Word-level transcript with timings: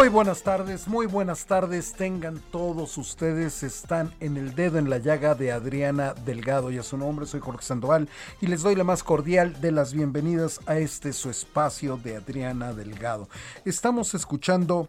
Muy 0.00 0.08
buenas 0.08 0.42
tardes, 0.42 0.88
muy 0.88 1.04
buenas 1.04 1.44
tardes 1.44 1.92
tengan 1.92 2.40
todos 2.50 2.96
ustedes. 2.96 3.62
Están 3.62 4.10
en 4.20 4.38
el 4.38 4.54
dedo 4.54 4.78
en 4.78 4.88
la 4.88 4.96
llaga 4.96 5.34
de 5.34 5.52
Adriana 5.52 6.14
Delgado 6.14 6.70
y 6.70 6.78
a 6.78 6.82
su 6.82 6.96
nombre 6.96 7.26
soy 7.26 7.40
Jorge 7.40 7.62
Sandoval 7.62 8.08
y 8.40 8.46
les 8.46 8.62
doy 8.62 8.76
la 8.76 8.82
más 8.82 9.02
cordial 9.02 9.60
de 9.60 9.72
las 9.72 9.92
bienvenidas 9.92 10.58
a 10.64 10.78
este 10.78 11.12
su 11.12 11.28
espacio 11.28 11.98
de 11.98 12.16
Adriana 12.16 12.72
Delgado. 12.72 13.28
Estamos 13.66 14.14
escuchando 14.14 14.88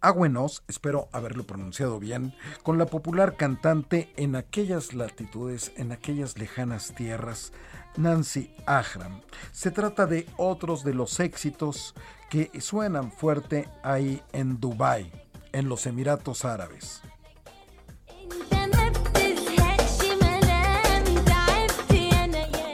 Agüenos, 0.00 0.62
espero 0.68 1.08
haberlo 1.12 1.44
pronunciado 1.44 1.98
bien, 1.98 2.34
con 2.62 2.78
la 2.78 2.86
popular 2.86 3.36
cantante 3.36 4.10
en 4.16 4.36
aquellas 4.36 4.94
latitudes, 4.94 5.70
en 5.76 5.92
aquellas 5.92 6.38
lejanas 6.38 6.94
tierras, 6.94 7.52
Nancy 7.96 8.54
Ahram. 8.66 9.20
Se 9.52 9.70
trata 9.70 10.06
de 10.06 10.26
otros 10.36 10.84
de 10.84 10.94
los 10.94 11.20
éxitos 11.20 11.94
que 12.30 12.50
suenan 12.60 13.12
fuerte 13.12 13.68
ahí 13.82 14.22
en 14.32 14.60
Dubái, 14.60 15.12
en 15.52 15.68
los 15.68 15.86
Emiratos 15.86 16.44
Árabes. 16.44 17.02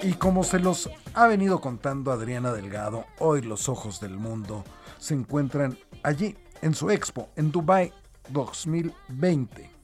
Y 0.03 0.15
como 0.15 0.45
se 0.45 0.59
los 0.59 0.91
ha 1.15 1.27
venido 1.27 1.61
contando 1.61 2.11
Adriana 2.11 2.53
Delgado, 2.53 3.05
hoy 3.19 3.43
los 3.43 3.69
ojos 3.69 4.01
del 4.01 4.17
mundo 4.17 4.65
se 4.99 5.15
encuentran 5.15 5.79
allí, 6.03 6.37
en 6.63 6.75
su 6.75 6.91
expo, 6.91 7.29
en 7.37 7.53
Dubai 7.53 7.93
2020 8.31 9.80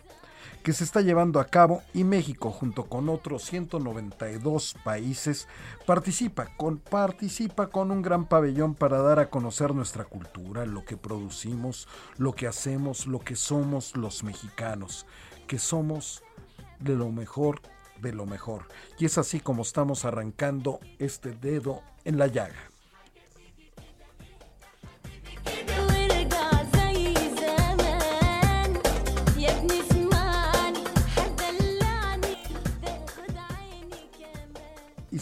que 0.66 0.72
se 0.72 0.82
está 0.82 1.00
llevando 1.00 1.38
a 1.38 1.44
cabo 1.44 1.84
y 1.94 2.02
México, 2.02 2.50
junto 2.50 2.86
con 2.86 3.08
otros 3.08 3.44
192 3.44 4.74
países, 4.82 5.46
participa 5.86 6.56
con, 6.56 6.78
participa 6.78 7.68
con 7.68 7.92
un 7.92 8.02
gran 8.02 8.24
pabellón 8.26 8.74
para 8.74 9.00
dar 9.00 9.20
a 9.20 9.30
conocer 9.30 9.76
nuestra 9.76 10.06
cultura, 10.06 10.66
lo 10.66 10.84
que 10.84 10.96
producimos, 10.96 11.86
lo 12.18 12.32
que 12.32 12.48
hacemos, 12.48 13.06
lo 13.06 13.20
que 13.20 13.36
somos 13.36 13.94
los 13.94 14.24
mexicanos, 14.24 15.06
que 15.46 15.60
somos 15.60 16.24
de 16.80 16.96
lo 16.96 17.12
mejor 17.12 17.60
de 18.02 18.12
lo 18.12 18.26
mejor. 18.26 18.66
Y 18.98 19.04
es 19.04 19.18
así 19.18 19.38
como 19.38 19.62
estamos 19.62 20.04
arrancando 20.04 20.80
este 20.98 21.30
dedo 21.30 21.80
en 22.04 22.18
la 22.18 22.26
llaga. 22.26 22.58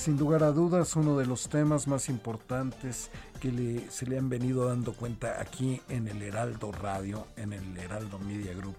Sin 0.05 0.19
lugar 0.19 0.43
a 0.43 0.53
dudas, 0.53 0.97
uno 0.97 1.17
de 1.17 1.25
los 1.25 1.49
temas 1.49 1.89
más 1.89 2.11
importantes 2.11 3.11
que 3.41 3.87
se 3.89 4.05
le 4.05 4.19
han 4.19 4.29
venido 4.29 4.69
dando 4.69 4.93
cuenta 4.93 5.41
aquí 5.41 5.81
en 5.89 6.09
el 6.09 6.21
Heraldo 6.21 6.73
Radio, 6.73 7.27
en 7.37 7.55
el 7.55 7.75
Heraldo 7.79 8.19
Media 8.19 8.53
Group, 8.53 8.77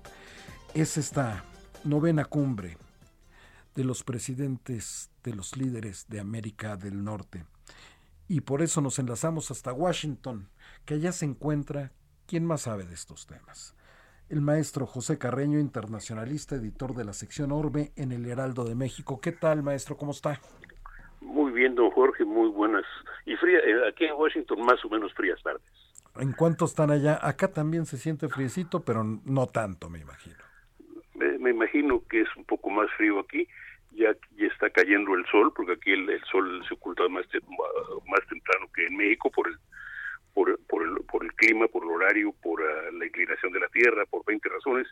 es 0.76 0.98
esta 0.98 1.44
novena 1.84 2.26
cumbre 2.26 2.78
de 3.74 3.84
los 3.84 4.04
presidentes, 4.04 5.10
de 5.24 5.34
los 5.34 5.58
líderes 5.58 6.06
de 6.10 6.20
América 6.20 6.78
del 6.78 7.04
Norte. 7.04 7.44
Y 8.28 8.42
por 8.42 8.62
eso 8.62 8.80
nos 8.82 9.00
enlazamos 9.00 9.50
hasta 9.50 9.74
Washington, 9.74 10.52
que 10.86 10.94
allá 10.94 11.12
se 11.12 11.26
encuentra 11.26 11.92
quien 12.28 12.46
más 12.46 12.62
sabe 12.62 12.86
de 12.86 12.94
estos 12.94 13.26
temas. 13.26 13.74
El 14.30 14.42
maestro 14.42 14.86
José 14.86 15.18
Carreño, 15.18 15.58
internacionalista, 15.58 16.56
editor 16.56 16.94
de 16.94 17.06
la 17.06 17.14
sección 17.14 17.52
Orbe 17.52 17.94
en 17.96 18.12
el 18.12 18.28
Heraldo 18.28 18.64
de 18.64 18.76
México. 18.76 19.20
¿Qué 19.20 19.32
tal, 19.32 19.64
maestro? 19.64 19.98
¿Cómo 19.98 20.12
está? 20.12 20.40
Muy 21.26 21.52
bien, 21.52 21.76
don 21.76 21.90
Jorge, 21.92 22.24
muy 22.24 22.50
buenas. 22.50 22.86
Y 23.26 23.36
fría, 23.36 23.58
eh, 23.60 23.88
aquí 23.90 24.06
en 24.06 24.14
Washington 24.14 24.64
más 24.64 24.84
o 24.86 24.90
menos 24.90 25.14
frías 25.14 25.42
tardes. 25.44 25.62
¿En 26.18 26.32
cuánto 26.32 26.66
están 26.66 26.92
allá? 26.92 27.20
Acá 27.22 27.50
también 27.52 27.86
se 27.86 27.98
siente 27.98 28.30
friecito, 28.30 28.86
pero 28.86 29.04
no 29.04 29.48
tanto, 29.48 29.90
me 29.90 30.00
imagino. 30.00 30.38
Me, 31.16 31.38
me 31.40 31.50
imagino 31.50 32.02
que 32.10 32.22
es 32.22 32.28
un 32.38 32.46
poco 32.46 32.70
más 32.70 32.90
frío 32.96 33.20
aquí, 33.20 33.48
ya, 33.92 34.14
ya 34.38 34.48
está 34.48 34.70
cayendo 34.70 35.14
el 35.16 35.26
sol, 35.26 35.52
porque 35.56 35.74
aquí 35.74 35.92
el, 35.92 36.10
el 36.10 36.24
sol 36.26 36.64
se 36.68 36.74
oculta 36.76 37.08
más, 37.10 37.28
te- 37.30 37.40
más 37.42 38.26
temprano 38.30 38.68
que 38.74 38.86
en 38.86 38.96
México 38.96 39.30
por 39.32 39.48
el, 39.48 39.58
por, 40.34 40.58
por 40.68 40.84
el, 40.84 40.96
por 41.06 41.24
el 41.24 41.34
clima, 41.34 41.68
por 41.68 41.84
el 41.84 41.90
horario, 41.90 42.34
por 42.44 42.62
ah, 42.62 42.92
la 42.94 43.06
inclinación 43.06 43.52
de 43.52 43.60
la 43.60 43.68
Tierra, 43.70 44.06
por 44.06 44.24
20 44.26 44.48
razones. 44.50 44.88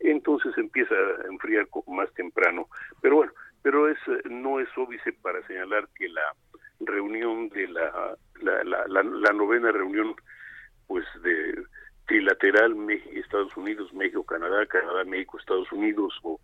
Entonces 0.00 0.56
empieza 0.56 0.94
a 0.94 1.26
enfriar 1.30 1.66
más 1.88 2.12
temprano. 2.14 2.68
Pero 3.00 3.16
bueno, 3.16 3.32
pero 3.62 3.88
es 3.88 3.98
eh, 4.08 4.22
no 4.30 4.60
es 4.60 4.68
óbice 4.76 5.12
para 5.12 5.46
señalar 5.46 5.88
que 5.94 6.08
la 6.08 6.34
reunión 6.80 7.48
de 7.50 7.68
la, 7.68 8.16
la, 8.40 8.64
la, 8.64 8.84
la- 8.88 9.02
la 9.02 9.32
novena 9.32 9.70
reunión 9.72 10.14
pues 10.86 11.04
de 11.22 11.64
trilateral 12.06 12.74
Me- 12.74 13.02
Estados 13.14 13.56
Unidos, 13.56 13.92
México, 13.94 14.24
Canadá, 14.24 14.66
Canadá, 14.66 15.04
México, 15.04 15.38
Estados 15.38 15.70
Unidos 15.72 16.12
o 16.22 16.40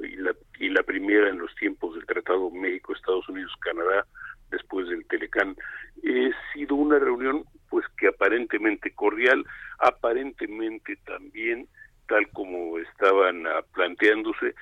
y 0.00 0.14
la, 0.16 0.32
y 0.60 0.68
la 0.68 0.82
primera 0.84 1.28
en 1.28 1.38
los 1.38 1.52
tiempos 1.56 1.94
del 1.96 2.06
Tratado 2.06 2.50
México, 2.52 2.92
Estados 2.92 3.28
Unidos, 3.28 3.52
Canadá, 3.60 4.06
después 4.50 4.86
del 4.88 5.04
Telecán. 5.08 5.56
Ha 6.04 6.52
sido 6.52 6.76
una 6.76 7.00
reunión 7.00 7.42
pues 7.68 7.84
que 7.98 8.06
aparentemente 8.06 8.92
cordial, 8.94 9.44
aparentemente 9.80 10.96
también 11.04 11.66
tal 12.06 12.28
como 12.30 12.78
estaban 12.78 13.46
ah, 13.46 13.60
planteándose, 13.74 14.54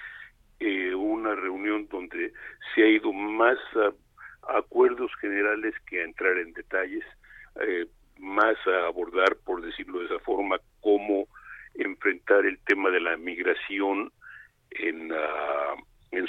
eh, 0.59 0.95
una 0.95 1.35
reunión 1.35 1.87
donde 1.89 2.33
se 2.75 2.83
ha 2.83 2.89
ido 2.89 3.13
más 3.13 3.59
a, 3.77 3.93
acuerdos 4.59 5.11
generales 5.21 5.75
que 5.87 6.01
a 6.01 6.05
entrar 6.05 6.39
en 6.39 6.53
detalles, 6.53 7.05
eh, 7.61 7.87
más 8.19 8.57
a 8.67 8.87
abordar, 8.87 9.37
por 9.45 9.61
decirlo 9.61 10.01
de 10.01 10.07
esa 10.07 10.19
forma, 10.21 10.59
cómo 10.81 11.27
enfrentar 11.75 12.47
el 12.47 12.59
tema 12.61 12.91
de 12.91 13.01
la 13.01 13.17
migración 13.17 14.11
en, 14.71 15.13
ah, 15.13 15.75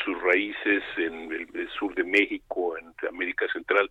sus 0.03 0.21
raíces 0.21 0.83
en 0.97 1.31
el, 1.31 1.69
sur 1.79 1.95
de 1.95 2.03
México, 2.03 2.77
en 2.77 2.93
América 3.07 3.45
Central, 3.53 3.89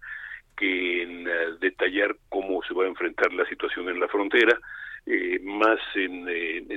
que 0.56 1.02
en 1.02 1.26
ah, 1.28 1.56
detallar 1.60 2.14
cómo 2.28 2.62
se 2.64 2.74
va 2.74 2.84
a 2.84 2.88
enfrentar 2.88 3.32
la 3.32 3.46
situación 3.48 3.88
en 3.88 4.00
la 4.00 4.08
frontera, 4.08 4.58
eh, 5.06 5.38
más 5.42 5.78
en 5.94 6.28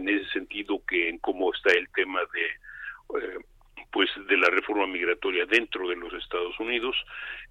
ese 0.08 0.30
sentido 0.32 0.82
que 0.88 1.10
en 1.10 1.18
cómo 1.18 1.52
está 1.54 1.72
el 1.74 1.90
tema 1.90 2.20
de 2.34 2.69
eh, 3.18 3.38
pues 3.92 4.10
de 4.28 4.38
la 4.38 4.50
reforma 4.50 4.86
migratoria 4.88 5.46
dentro 5.46 5.88
de 5.90 5.96
los 5.96 6.14
Estados 6.14 6.60
Unidos, 6.60 6.96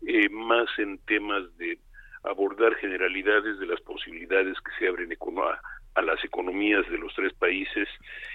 eh, 0.07 0.29
más 0.29 0.69
en 0.79 0.99
temas 0.99 1.57
de 1.59 1.79
abordar 2.25 2.75
generalidades 2.77 3.59
de 3.59 3.67
las 3.67 3.81
posibilidades 3.81 4.57
que 4.61 4.71
se 4.79 4.89
abren 4.89 5.11
a, 5.45 5.61
las 6.03 6.23
economías 6.25 6.89
de 6.91 6.99
los 6.99 7.13
tres 7.15 7.33
países 7.35 7.89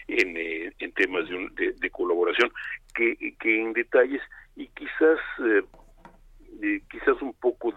en, 0.08 0.36
eh, 0.36 0.74
en 0.80 0.92
temas 0.94 1.30
de, 1.30 1.36
un- 1.36 1.56
de- 1.56 1.72
colaboración, 1.92 2.52
que, 2.94 3.16
que 3.40 3.62
en 3.62 3.72
detalles 3.74 4.22
y 4.56 4.68
quizás 4.68 5.20
quizás 6.90 7.22
un 7.22 7.34
poco 7.34 7.74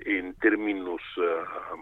en 0.00 0.34
términos 0.36 1.00
ah, 1.18 1.74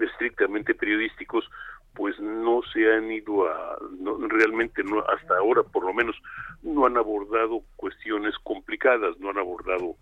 estrictamente 0.00 0.74
periodísticos 0.74 1.48
pues 1.94 2.18
no 2.20 2.60
se 2.72 2.92
han 2.92 3.10
ido 3.10 3.46
a 3.48 3.78
no, 3.98 4.18
realmente 4.28 4.82
no 4.82 5.00
hasta 5.06 5.36
ahora 5.38 5.62
por 5.62 5.84
lo 5.84 5.94
menos 5.94 6.16
no 6.62 6.86
han 6.86 6.96
abordado 6.96 7.62
cuestiones 7.76 8.34
complicadas 8.42 9.18
no 9.20 9.30
han 9.30 9.38
abordado 9.38 9.96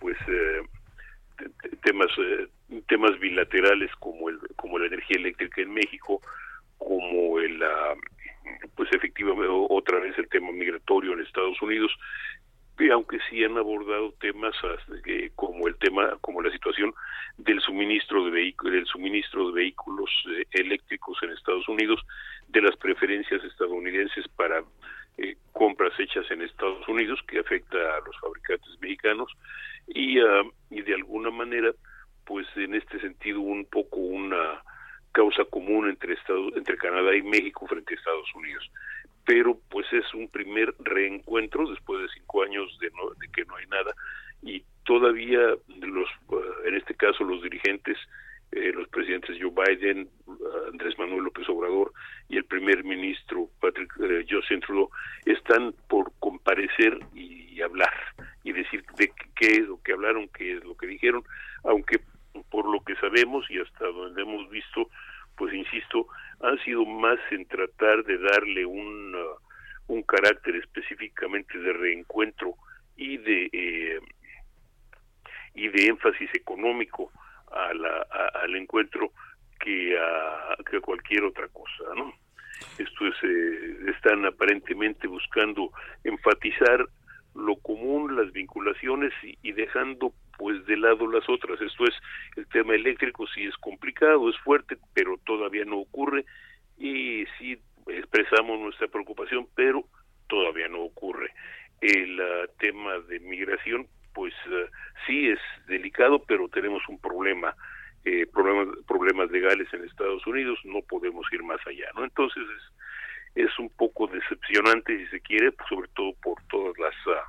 pues 0.00 0.16
eh, 0.28 0.62
te- 1.38 1.50
te- 1.68 1.76
temas 1.76 2.08
eh, 2.18 2.48
temas 2.88 3.18
bilaterales 3.20 3.90
como 4.00 4.28
el 4.28 4.38
como 4.56 4.78
la 4.78 4.86
energía 4.86 5.16
eléctrica 5.18 5.62
en 5.62 5.72
México 5.72 6.20
como 6.78 7.38
el 7.38 7.62
ah, 7.62 7.94
pues 8.74 8.90
efectivamente 8.92 9.46
otra 9.50 10.00
vez 10.00 10.18
el 10.18 10.28
tema 10.28 10.50
migratorio 10.52 11.12
en 11.12 11.20
Estados 11.20 11.60
Unidos 11.62 11.92
aunque 12.92 13.18
sí 13.30 13.44
han 13.44 13.56
abordado 13.56 14.12
temas 14.20 14.54
que- 15.04 15.30
como 15.36 15.68
el 15.68 15.76
tema 15.76 16.16
como 16.20 16.42
la 16.42 16.50
situación 16.50 16.92
del 17.38 17.60
suministro 17.60 18.24
de 18.24 18.30
vehículos 18.30 18.72
del 18.72 18.86
suministro 18.86 19.48
de 19.48 19.54
vehículos 19.54 20.10
eh, 20.30 20.44
eléctricos 20.52 21.16
en 21.22 21.30
Estados 21.30 21.68
Unidos 21.68 22.00
de 22.48 22.62
las 22.62 22.76
preferencias 22.76 23.42
estadounidenses 23.44 24.26
para 24.28 24.62
eh, 25.18 25.36
compras 25.52 25.92
hechas 26.00 26.28
en 26.30 26.42
Estados 26.42 26.86
Unidos 26.88 27.20
que 27.28 27.38
afecta 27.38 27.76
a 27.78 28.00
los 28.00 28.18
fabricantes 28.20 28.80
mexicanos 28.80 29.30
y 29.86 30.18
ah, 30.18 30.42
y 30.70 30.82
de 30.82 30.94
alguna 30.94 31.30
manera 31.30 31.70
pues 32.26 32.46
en 32.56 32.74
este 32.74 32.98
sentido 33.00 33.40
un 33.40 33.64
poco 33.66 33.98
una 33.98 34.62
causa 35.12 35.44
común 35.44 35.88
entre 35.88 36.14
Estados 36.14 36.52
entre 36.56 36.76
Canadá 36.76 37.14
y 37.14 37.22
México 37.22 37.66
frente 37.68 37.94
a 37.94 37.96
Estados 37.96 38.34
Unidos 38.34 38.68
pero 39.24 39.58
pues 39.70 39.86
es 39.92 40.12
un 40.14 40.28
primer 40.28 40.74
reencuentro 40.80 41.68
después 41.70 42.02
de 42.02 42.08
cinco 42.14 42.42
años 42.42 42.76
de, 42.80 42.90
no- 42.90 43.10
de 43.18 43.28
que 43.28 43.44
no 43.44 43.56
hay 43.56 43.66
nada. 43.66 43.94
Y 44.42 44.62
todavía 44.84 45.40
los 45.80 46.08
eh, 46.32 46.36
en 46.66 46.74
este 46.74 46.94
caso 46.94 47.24
los 47.24 47.42
dirigentes 47.42 47.96
eh, 48.52 48.70
los 48.74 48.86
presidentes 48.88 49.36
Joe 49.40 49.50
Biden 49.50 50.02
eh, 50.02 50.68
Andrés 50.70 50.98
Manuel 50.98 51.24
López 51.24 51.48
Obrador 51.48 51.92
y 52.28 52.36
el 52.36 52.44
primer 52.44 52.84
ministro 52.84 53.48
Patrick 53.60 53.92
eh, 54.00 54.26
Trudeau 54.60 54.90
están 55.24 55.74
por 55.88 56.12
comparecer 56.20 56.98
y 57.14 57.60
hablar 57.62 57.94
y 58.42 58.52
decir 58.52 58.84
de 58.98 59.10
qué 59.36 59.46
es 59.46 59.66
lo 59.68 59.80
que 59.82 59.92
hablaron 59.92 60.28
qué 60.28 60.56
es 60.58 60.64
lo 60.64 60.76
que 60.76 60.86
dijeron 60.86 61.24
aunque 61.64 62.00
por 62.50 62.70
lo 62.70 62.80
que 62.84 62.94
sabemos 62.96 63.50
y 63.50 63.58
hasta 63.58 63.86
donde 63.86 64.20
hemos 64.22 64.50
visto 64.50 64.90
pues 65.36 65.52
insisto, 65.52 66.06
han 66.44 66.58
sido 66.64 66.84
más 66.84 67.18
en 67.30 67.46
tratar 67.46 68.04
de 68.04 68.18
darle 68.18 68.64
un, 68.66 69.14
uh, 69.14 69.92
un 69.92 70.02
carácter 70.02 70.56
específicamente 70.56 71.58
de 71.58 71.72
reencuentro 71.72 72.54
y 72.96 73.16
de 73.18 73.50
eh, 73.52 73.98
y 75.54 75.68
de 75.68 75.86
énfasis 75.86 76.30
económico 76.34 77.10
a 77.52 77.72
la, 77.74 78.06
a- 78.10 78.40
al 78.42 78.56
encuentro 78.56 79.12
que 79.60 79.96
a, 79.98 80.56
que 80.68 80.78
a 80.78 80.80
cualquier 80.80 81.24
otra 81.24 81.48
cosa, 81.48 81.84
¿no? 81.96 82.12
Esto 82.78 83.06
es, 83.06 83.14
eh, 83.22 83.76
están 83.96 84.24
aparentemente 84.26 85.06
buscando 85.06 85.70
enfatizar 86.02 86.84
lo 87.34 87.56
común, 87.56 88.16
las 88.16 88.32
vinculaciones 88.32 89.12
y, 89.22 89.36
y 89.42 89.52
dejando 89.52 90.12
pues 90.38 90.64
de 90.66 90.76
lado 90.76 91.06
las 91.10 91.28
otras. 91.28 91.60
Esto 91.60 91.84
es 91.84 91.94
el 92.36 92.46
tema 92.48 92.74
eléctrico, 92.74 93.26
sí 93.28 93.44
es 93.44 93.56
complicado, 93.56 94.28
es 94.28 94.38
fuerte, 94.38 94.76
pero 94.94 95.18
todavía 95.24 95.64
no 95.64 95.78
ocurre 95.78 96.24
y 96.78 97.24
sí 97.38 97.58
expresamos 97.86 98.58
nuestra 98.60 98.88
preocupación, 98.88 99.46
pero 99.54 99.84
todavía 100.28 100.68
no 100.68 100.82
ocurre. 100.82 101.30
El 101.80 102.20
ah, 102.20 102.46
tema 102.58 102.98
de 103.00 103.20
migración, 103.20 103.86
pues 104.12 104.34
ah, 104.46 104.70
sí 105.06 105.28
es 105.28 105.38
delicado, 105.66 106.22
pero 106.24 106.48
tenemos 106.48 106.82
un 106.88 106.98
problema, 106.98 107.54
eh, 108.04 108.26
problemas, 108.32 108.76
problemas 108.86 109.30
legales 109.30 109.72
en 109.72 109.84
Estados 109.84 110.26
Unidos, 110.26 110.58
no 110.64 110.80
podemos 110.82 111.26
ir 111.32 111.42
más 111.42 111.60
allá, 111.66 111.90
¿no? 111.94 112.04
Entonces 112.04 112.42
es, 113.36 113.46
es 113.46 113.58
un 113.58 113.68
poco 113.70 114.06
decepcionante, 114.06 114.96
si 114.98 115.06
se 115.08 115.20
quiere, 115.20 115.52
pues, 115.52 115.68
sobre 115.68 115.88
todo 115.88 116.12
por 116.22 116.42
todas 116.48 116.76
las, 116.78 116.94
ah, 117.08 117.28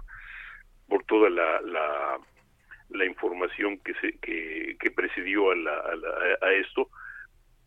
por 0.87 1.03
toda 1.05 1.29
la, 1.29 1.61
la, 1.61 2.19
la 2.89 3.05
información 3.05 3.79
que 3.79 3.93
se 3.95 4.17
que, 4.19 4.77
que 4.79 4.91
precedió 4.91 5.51
a, 5.51 5.55
la, 5.55 5.71
a, 5.73 5.95
la- 5.95 6.47
a 6.47 6.53
esto, 6.53 6.89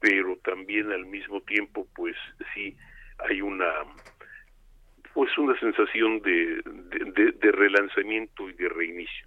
pero 0.00 0.36
también 0.44 0.90
al 0.92 1.06
mismo 1.06 1.40
tiempo, 1.42 1.86
pues 1.94 2.16
sí 2.54 2.76
hay 3.28 3.40
una 3.40 3.66
pues 5.14 5.36
una 5.38 5.58
sensación 5.58 6.20
de, 6.22 6.62
de, 6.64 7.12
de- 7.16 7.32
de 7.32 7.52
relanzamiento 7.52 8.48
y 8.48 8.52
de 8.54 8.68
reinicio. 8.68 9.26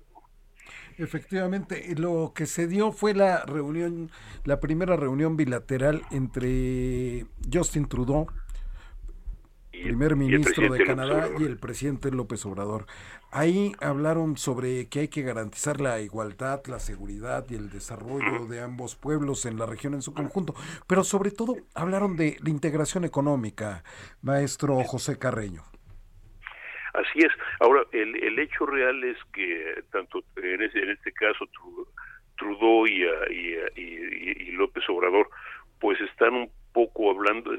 Efectivamente, 0.98 1.84
lo 1.98 2.32
que 2.36 2.46
se 2.46 2.68
dio 2.68 2.92
fue 2.92 3.14
la 3.14 3.44
reunión, 3.46 4.10
la 4.46 4.60
primera 4.60 4.96
reunión 4.96 5.36
bilateral 5.36 6.04
entre 6.12 7.26
Justin 7.52 7.88
Trudeau, 7.88 8.28
primer 9.72 10.16
ministro 10.16 10.72
de 10.72 10.84
Canadá, 10.86 11.30
y 11.40 11.44
el 11.44 11.58
presidente 11.58 12.12
López 12.12 12.46
Obrador. 12.46 12.86
Ahí 13.32 13.72
hablaron 13.80 14.36
sobre 14.38 14.90
que 14.90 15.00
hay 15.00 15.08
que 15.08 15.22
garantizar 15.22 15.80
la 15.80 16.02
igualdad, 16.02 16.62
la 16.68 16.80
seguridad 16.80 17.46
y 17.50 17.56
el 17.56 17.70
desarrollo 17.70 18.46
de 18.46 18.62
ambos 18.62 18.96
pueblos 18.96 19.46
en 19.46 19.58
la 19.58 19.66
región 19.66 19.94
en 19.94 20.02
su 20.02 20.14
conjunto, 20.14 20.54
pero 20.86 21.04
sobre 21.06 21.32
todo 21.32 21.56
hablaron 21.74 22.18
de 22.18 22.36
la 22.44 22.50
integración 22.50 23.06
económica, 23.06 23.84
maestro 24.22 24.76
José 24.84 25.18
Carreño. 25.18 25.64
Así 26.94 27.20
es. 27.20 27.32
Ahora, 27.62 27.84
el, 27.94 28.22
el 28.22 28.38
hecho 28.38 28.66
real 28.66 29.02
es 29.06 29.18
que 29.34 29.82
tanto 29.94 30.20
en, 30.36 30.62
ese, 30.62 30.80
en 30.80 30.90
este 30.90 31.14
caso 31.14 31.46
Tru- 31.46 31.88
Trudeau 32.38 32.86
y, 32.86 33.04
ah, 33.06 33.32
y, 33.32 33.54
ah, 33.56 33.72
y- 33.78 34.50
y 34.50 34.52
López 34.52 34.84
Obrador, 34.90 35.30
pues 35.80 36.02
están 36.02 36.34
un 36.34 36.52
poco 36.74 37.12
hablando, 37.12 37.52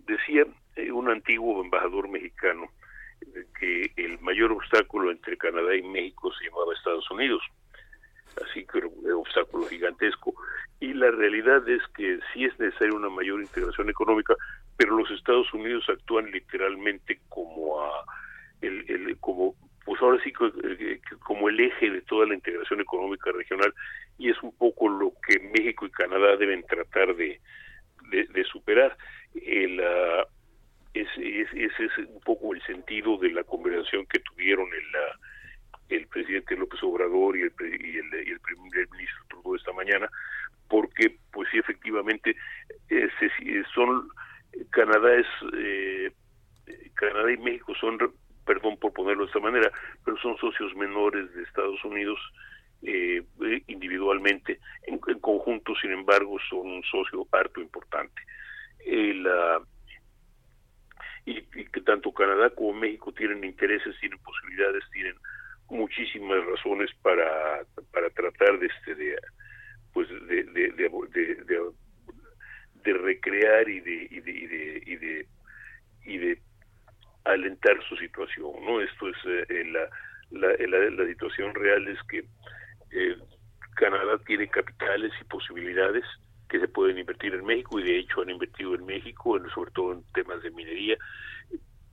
decía 0.00 0.44
eh, 0.74 0.90
un 0.90 1.08
antiguo 1.10 1.62
embajador 1.62 2.08
mexicano, 2.08 2.72
que 3.58 3.92
el 3.96 4.18
mayor 4.20 4.52
obstáculo 4.52 5.10
entre 5.10 5.36
Canadá 5.36 5.74
y 5.74 5.82
México 5.82 6.32
se 6.34 6.44
llamaba 6.46 6.74
Estados 6.74 7.10
Unidos, 7.10 7.42
así 8.44 8.64
que 8.66 8.78
era 8.78 8.86
un 8.88 9.12
obstáculo 9.12 9.66
gigantesco. 9.66 10.34
Y 10.80 10.94
la 10.94 11.10
realidad 11.10 11.68
es 11.68 11.82
que 11.96 12.18
sí 12.32 12.44
es 12.44 12.58
necesaria 12.58 12.94
una 12.94 13.08
mayor 13.08 13.40
integración 13.40 13.88
económica, 13.90 14.34
pero 14.76 14.96
los 14.96 15.10
Estados 15.10 15.52
Unidos 15.54 15.84
actúan 15.88 16.30
literalmente 16.30 17.20
como 17.28 17.80
a 17.80 18.04
el, 18.60 18.84
el- 18.88 19.18
como 19.18 19.54
pues 19.84 20.00
ahora 20.00 20.22
sí 20.22 20.32
como 20.32 21.48
el 21.48 21.58
eje 21.58 21.90
de 21.90 22.02
toda 22.02 22.24
la 22.26 22.34
integración 22.34 22.80
económica 22.80 23.32
regional 23.32 23.74
y 24.16 24.30
es 24.30 24.40
un 24.40 24.56
poco 24.56 24.88
lo 24.88 25.12
que 25.26 25.40
México 25.40 25.84
y 25.86 25.90
Canadá 25.90 26.36
deben 26.36 26.62
tratar 26.64 27.16
de, 27.16 27.40
de, 28.10 28.44
superar 28.44 28.96
el 29.34 29.80
ah, 29.80 30.24
ese, 30.94 31.40
ese- 31.42 31.64
ese 31.64 31.84
es 31.86 31.98
un 31.98 32.20
poco 32.20 32.54
el 32.54 32.62
sentido 32.62 33.16
de 33.18 33.30
la 33.30 33.44
conversación 33.44 34.06
que 34.06 34.20
tuvieron 34.20 34.68
el 34.72 34.96
ah, 34.96 35.18
el 35.88 36.06
presidente 36.06 36.56
López 36.56 36.82
Obrador 36.82 37.36
y 37.36 37.42
el, 37.42 37.52
y 37.60 37.98
el, 37.98 38.26
y 38.26 38.30
el 38.30 38.40
primer 38.40 38.88
ministro 38.90 39.24
Trudeau 39.28 39.56
esta 39.56 39.72
mañana 39.72 40.08
porque 40.68 41.16
pues 41.32 41.48
sí 41.50 41.58
efectivamente 41.58 42.34
sí, 42.88 43.62
son 43.74 44.08
Canadá 44.70 45.14
es 45.14 45.26
eh, 45.54 46.12
Canadá 46.94 47.32
y 47.32 47.36
México 47.38 47.74
son 47.80 47.98
perdón 48.46 48.76
por 48.78 48.92
ponerlo 48.92 49.24
de 49.24 49.28
esta 49.28 49.40
manera 49.40 49.70
pero 50.04 50.16
son 50.18 50.36
socios 50.38 50.74
menores 50.76 51.32
de 51.34 51.42
Estados 51.42 51.82
Unidos 51.84 52.18
eh, 52.82 53.22
individualmente. 53.68 54.58
En, 54.86 55.00
en 55.06 55.18
conjunto 55.20 55.74
sin 55.80 55.92
embargo 55.92 56.36
son 56.50 56.66
un 56.68 56.82
socio 56.84 57.26
harto 57.30 57.60
importante. 57.60 58.20
Eh, 58.84 59.14
la- 59.14 59.62
y, 61.24 61.38
y 61.54 61.64
que 61.66 61.80
tanto 61.82 62.12
Canadá 62.12 62.50
como 62.50 62.72
México 62.74 63.12
tienen 63.12 63.44
intereses 63.44 63.96
tienen 64.00 64.18
posibilidades 64.20 64.84
tienen 64.92 65.14
muchísimas 65.68 66.44
razones 66.46 66.90
para 67.02 67.64
para 67.92 68.10
tratar 68.10 68.58
de 68.58 68.66
este 68.66 68.94
de 68.94 69.16
pues 69.92 70.08
de 70.08 70.44
de, 70.44 70.70
de, 70.72 70.88
de- 72.84 72.92
recrear 72.94 73.68
y 73.68 73.80
de 73.80 74.08
y 74.10 74.20
de 74.20 74.30
y 74.32 74.46
de, 74.46 74.82
y 74.86 74.96
de, 74.96 75.26
y 76.04 76.18
de 76.18 76.38
alentar 77.24 77.76
su 77.88 77.96
situación 77.96 78.52
no 78.64 78.80
esto 78.80 79.08
es 79.08 79.16
eh, 79.48 79.64
la, 79.66 79.88
la, 80.30 80.48
la, 80.66 80.90
la 80.90 81.06
situación 81.06 81.54
real 81.54 81.86
es 81.88 81.98
que 82.08 82.24
eh, 82.90 83.16
Canadá 83.76 84.18
tiene 84.26 84.48
capitales 84.48 85.12
y 85.20 85.24
posibilidades 85.24 86.04
que 86.52 86.60
se 86.60 86.68
pueden 86.68 86.98
invertir 86.98 87.32
en 87.34 87.46
México 87.46 87.80
y 87.80 87.84
de 87.84 87.98
hecho 88.00 88.20
han 88.20 88.28
invertido 88.30 88.74
en 88.74 88.84
México 88.84 89.40
sobre 89.54 89.70
todo 89.70 89.92
en 89.94 90.04
temas 90.12 90.42
de 90.42 90.50
minería 90.50 90.98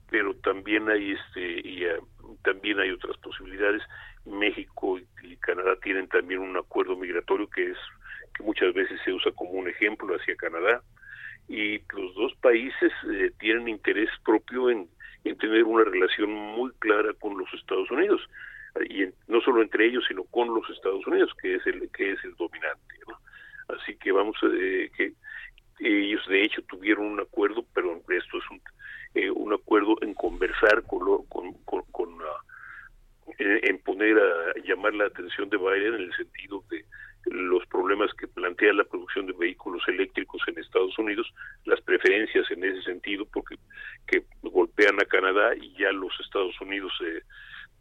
pero 0.10 0.34
también 0.36 0.90
hay 0.90 1.12
este 1.14 1.86
eh, 1.86 2.00
también 2.44 2.80
hay 2.80 2.92
otras 2.92 3.18
posibilidades 3.20 3.82
México 4.26 5.00
y, 5.00 5.08
y 5.24 5.38
Canadá 5.38 5.78
tienen 5.82 6.10
también 6.10 6.42
un 6.42 6.58
acuerdo 6.58 6.98
migratorio 6.98 7.50
que 7.50 7.72
es 7.72 7.78
que 8.36 8.44
muchas 8.44 8.74
veces 8.74 9.00
se 9.06 9.14
usa 9.14 9.32
como 9.32 9.52
un 9.52 9.70
ejemplo 9.70 10.14
hacia 10.16 10.36
Canadá 10.36 10.84
y 11.48 11.80
los 11.96 12.14
dos 12.16 12.34
países 12.42 12.92
eh, 13.12 13.32
tienen 13.40 13.70
interés 13.70 14.10
propio 14.26 14.70
en, 14.70 14.90
en 15.24 15.38
tener 15.38 15.64
una 15.64 15.86
relación 15.86 16.30
muy 16.32 16.72
clara 16.80 17.14
con 17.20 17.38
los 17.38 17.48
Estados 17.54 17.90
Unidos 17.92 18.22
y 18.90 19.04
en- 19.04 19.14
no 19.28 19.40
solo 19.42 19.62
entre 19.62 19.86
ellos 19.88 20.04
sino 20.08 20.26
con 20.26 20.54
los 20.54 20.70
Estados 20.70 21.08
Unidos 21.08 21.32
que 21.42 21.56
es 21.56 21.66
el 21.66 21.90
que 21.92 22.12
es 22.12 22.24
el 22.26 22.36
dominante 22.36 22.96
¿no? 23.08 23.16
Así 23.70 23.96
que 23.98 24.12
vamos 24.12 24.36
eh, 24.44 24.90
que 24.96 25.14
ellos 25.80 26.26
de 26.28 26.44
hecho 26.44 26.62
tuvieron 26.64 27.06
un 27.06 27.20
acuerdo 27.22 27.66
pero 27.74 27.96
esto 28.10 28.38
es 28.38 28.52
un 28.52 28.62
eh, 29.16 29.30
un 29.32 29.54
acuerdo 29.54 29.96
en 30.02 30.14
conversar 30.14 30.84
con 30.84 31.06
lo- 31.06 31.24
con, 31.30 31.54
con, 31.66 31.84
en, 33.38 33.60
en 33.64 33.80
poner 33.80 34.18
a 34.18 34.54
llamar 34.66 34.94
la 34.94 35.06
atención 35.06 35.50
de 35.50 35.58
Biden 35.58 35.96
en 35.96 36.02
el 36.02 36.16
sentido 36.16 36.64
de 36.70 36.86
los 37.26 37.66
problemas 37.68 38.12
que 38.14 38.28
plantea 38.28 38.74
la 38.74 38.84
producción 38.86 39.28
de 39.28 39.34
vehículos 39.34 39.84
eléctricos 39.88 40.42
en 40.48 40.58
Estados 40.58 40.98
Unidos, 40.98 41.32
las 41.66 41.82
preferencias 41.82 42.50
en 42.52 42.64
ese 42.64 42.82
sentido, 42.84 43.26
porque 43.26 43.56
que 44.08 44.24
golpean 44.42 45.00
a 45.02 45.06
Canadá 45.06 45.54
y 45.56 45.74
ya 45.78 45.92
los 45.92 46.18
Estados 46.20 46.60
Unidos 46.62 46.92
eh, 47.06 47.22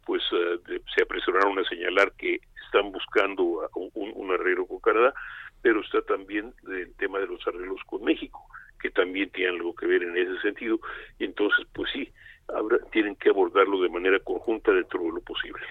pues 0.09 0.23
eh, 0.31 0.79
se 0.95 1.03
apresuraron 1.03 1.59
a 1.59 1.63
señalar 1.65 2.13
que 2.13 2.41
están 2.65 2.91
buscando 2.91 3.61
a- 3.61 3.69
un, 3.75 4.31
arreglo 4.31 4.65
con 4.65 4.79
Canadá, 4.79 5.13
pero 5.61 5.81
está 5.81 6.01
también 6.01 6.51
el 6.67 6.95
tema 6.95 7.19
de 7.19 7.27
los 7.27 7.45
arreglos 7.45 7.79
con 7.85 8.03
México, 8.03 8.43
que 8.81 8.89
también 8.89 9.29
tienen 9.29 9.57
algo 9.57 9.75
que 9.75 9.85
ver 9.85 10.01
en 10.01 10.17
ese 10.17 10.41
sentido, 10.41 10.79
y 11.19 11.25
entonces 11.25 11.63
pues 11.75 11.91
sí, 11.93 12.11
habrá, 12.47 12.79
tienen 12.91 13.17
que 13.17 13.29
abordarlo 13.29 13.79
de 13.81 13.89
manera 13.89 14.19
conjunta 14.21 14.71
dentro 14.71 14.99
de 15.03 15.09
lo 15.09 15.21
posible. 15.21 15.61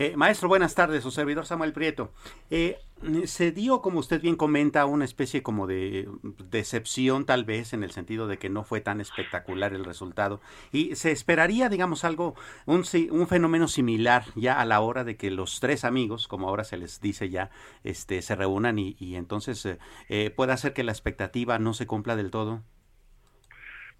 Eh, 0.00 0.16
maestro, 0.16 0.48
buenas 0.48 0.74
tardes, 0.74 1.02
su 1.02 1.10
servidor 1.10 1.44
Samuel 1.44 1.74
Prieto. 1.74 2.10
Eh, 2.50 2.78
se 3.24 3.52
dio, 3.52 3.82
como 3.82 3.98
usted 3.98 4.22
bien 4.22 4.34
comenta, 4.34 4.86
una 4.86 5.04
especie 5.04 5.42
como 5.42 5.66
de 5.66 6.08
decepción 6.50 7.26
tal 7.26 7.44
vez 7.44 7.74
en 7.74 7.84
el 7.84 7.90
sentido 7.90 8.26
de 8.26 8.38
que 8.38 8.48
no 8.48 8.64
fue 8.64 8.80
tan 8.80 9.02
espectacular 9.02 9.74
el 9.74 9.84
resultado 9.84 10.40
y 10.72 10.96
se 10.96 11.10
esperaría, 11.10 11.68
digamos, 11.68 12.04
algo, 12.04 12.34
un, 12.64 12.84
un 13.10 13.26
fenómeno 13.26 13.68
similar 13.68 14.22
ya 14.36 14.58
a 14.58 14.64
la 14.64 14.80
hora 14.80 15.04
de 15.04 15.18
que 15.18 15.30
los 15.30 15.60
tres 15.60 15.84
amigos, 15.84 16.28
como 16.28 16.48
ahora 16.48 16.64
se 16.64 16.78
les 16.78 17.02
dice 17.02 17.28
ya, 17.28 17.50
este, 17.84 18.22
se 18.22 18.34
reúnan 18.34 18.78
y, 18.78 18.96
entonces 19.16 19.66
eh, 19.66 19.78
eh, 20.08 20.30
pueda 20.30 20.54
hacer 20.54 20.72
que 20.72 20.82
la 20.82 20.92
expectativa 20.92 21.58
no 21.58 21.74
se 21.74 21.86
cumpla 21.86 22.16
del 22.16 22.30
todo. 22.30 22.62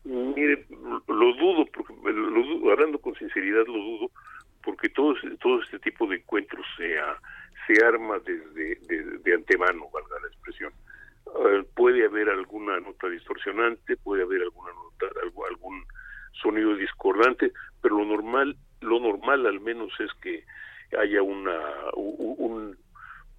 Mire, 0.05 0.65
lo 0.71 1.35
dudo, 1.35 1.67
porque, 1.75 1.93
lo 2.11 2.43
dudo, 2.43 2.73
hablando 2.73 2.99
con 2.99 3.15
sinceridad, 3.17 3.67
lo 3.67 3.75
dudo, 3.75 4.11
porque 4.63 4.89
todo, 4.89 5.15
todo 5.41 5.63
este 5.63 5.79
tipo 5.79 6.07
de 6.07 6.17
encuentros 6.17 6.65
se, 6.77 6.97
se 7.67 7.85
arma 7.85 8.19
desde 8.21 8.77
de, 9.23 9.35
antemano, 9.35 9.89
valga 9.93 10.21
la 10.21 10.29
expresión. 10.29 10.73
Eh, 11.27 11.65
puede 11.75 12.05
haber 12.07 12.29
alguna 12.29 12.81
nota 12.81 13.09
distorsionante, 13.09 13.97
puede 13.99 14.23
haber 14.23 14.43
alguna 14.43 14.73
nota, 14.73 15.07
algo- 15.23 15.47
algún 15.47 15.85
sonido 16.33 16.75
discordante, 16.75 17.53
pero 17.81 17.99
lo 17.99 18.05
normal, 18.05 18.57
lo 18.81 18.99
normal 19.01 19.47
al 19.47 19.61
menos 19.61 19.93
es 20.01 20.11
que 20.23 20.45
haya 20.99 21.23
una 21.23 21.59
un, 21.95 22.77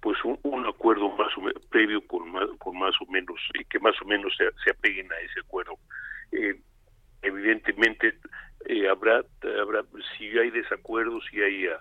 pues 0.00 0.16
un, 0.24 0.38
un 0.42 0.66
acuerdo 0.66 1.10
más 1.16 1.36
o 1.36 1.42
menos 1.42 1.64
previo 1.66 2.00
con 2.06 2.30
más, 2.30 2.48
con 2.58 2.78
más 2.78 2.94
o 3.00 3.10
menos 3.10 3.38
y 3.54 3.64
que 3.66 3.78
más 3.80 3.94
o 4.00 4.06
menos 4.06 4.34
se, 4.36 4.44
se 4.64 4.70
apeguen 4.70 5.12
a 5.12 5.18
ese 5.20 5.40
acuerdo. 5.40 5.74
Eh, 6.32 6.54
evidentemente 7.22 8.14
eh, 8.66 8.88
habrá 8.88 9.24
habrá 9.60 9.84
si 10.16 10.36
hay 10.38 10.50
desacuerdos 10.50 11.24
si 11.30 11.40
hay 11.42 11.66
ah, 11.66 11.80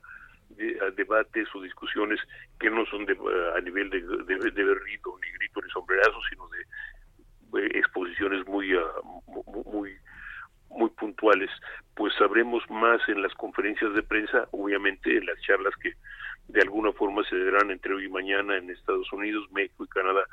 de- 0.49 0.77
ah, 0.81 0.91
debates 0.95 1.47
o 1.55 1.61
discusiones 1.61 2.19
que 2.59 2.69
no 2.69 2.85
son 2.87 3.05
de, 3.05 3.13
ah, 3.13 3.57
a 3.57 3.61
nivel 3.61 3.89
de, 3.89 4.01
de, 4.01 4.63
berrito 4.63 5.17
ni 5.21 5.31
grito 5.33 5.61
ni 5.61 5.69
sombrerazo 5.71 6.19
sino 6.29 6.47
de 6.49 6.61
eh, 7.65 7.69
exposiciones 7.79 8.45
muy 8.47 8.73
mu- 9.27 9.43
mu- 9.45 9.63
muy 9.71 9.95
muy 10.69 10.89
puntuales 10.91 11.49
pues 11.95 12.13
sabremos 12.17 12.63
más 12.69 13.01
en 13.09 13.21
las 13.21 13.33
conferencias 13.35 13.93
de 13.93 14.03
prensa 14.03 14.47
obviamente 14.51 15.15
en 15.17 15.25
las 15.25 15.39
charlas 15.41 15.73
que 15.81 15.93
de 16.47 16.61
alguna 16.61 16.91
forma 16.93 17.23
se 17.29 17.37
darán 17.37 17.71
entre 17.71 17.93
hoy 17.93 18.05
y 18.05 18.09
mañana 18.09 18.57
en 18.57 18.69
Estados 18.69 19.11
Unidos 19.13 19.49
México 19.51 19.83
y 19.85 19.87
Canadá 19.87 20.23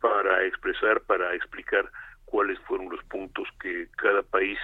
para 0.00 0.44
expresar, 0.44 1.00
para 1.02 1.34
explicar 1.34 1.90
cuáles 2.26 2.58
fueron 2.60 2.90
los 2.90 3.02
puntos 3.04 3.48
que 3.60 3.88
cada 3.96 4.22
país 4.22 4.58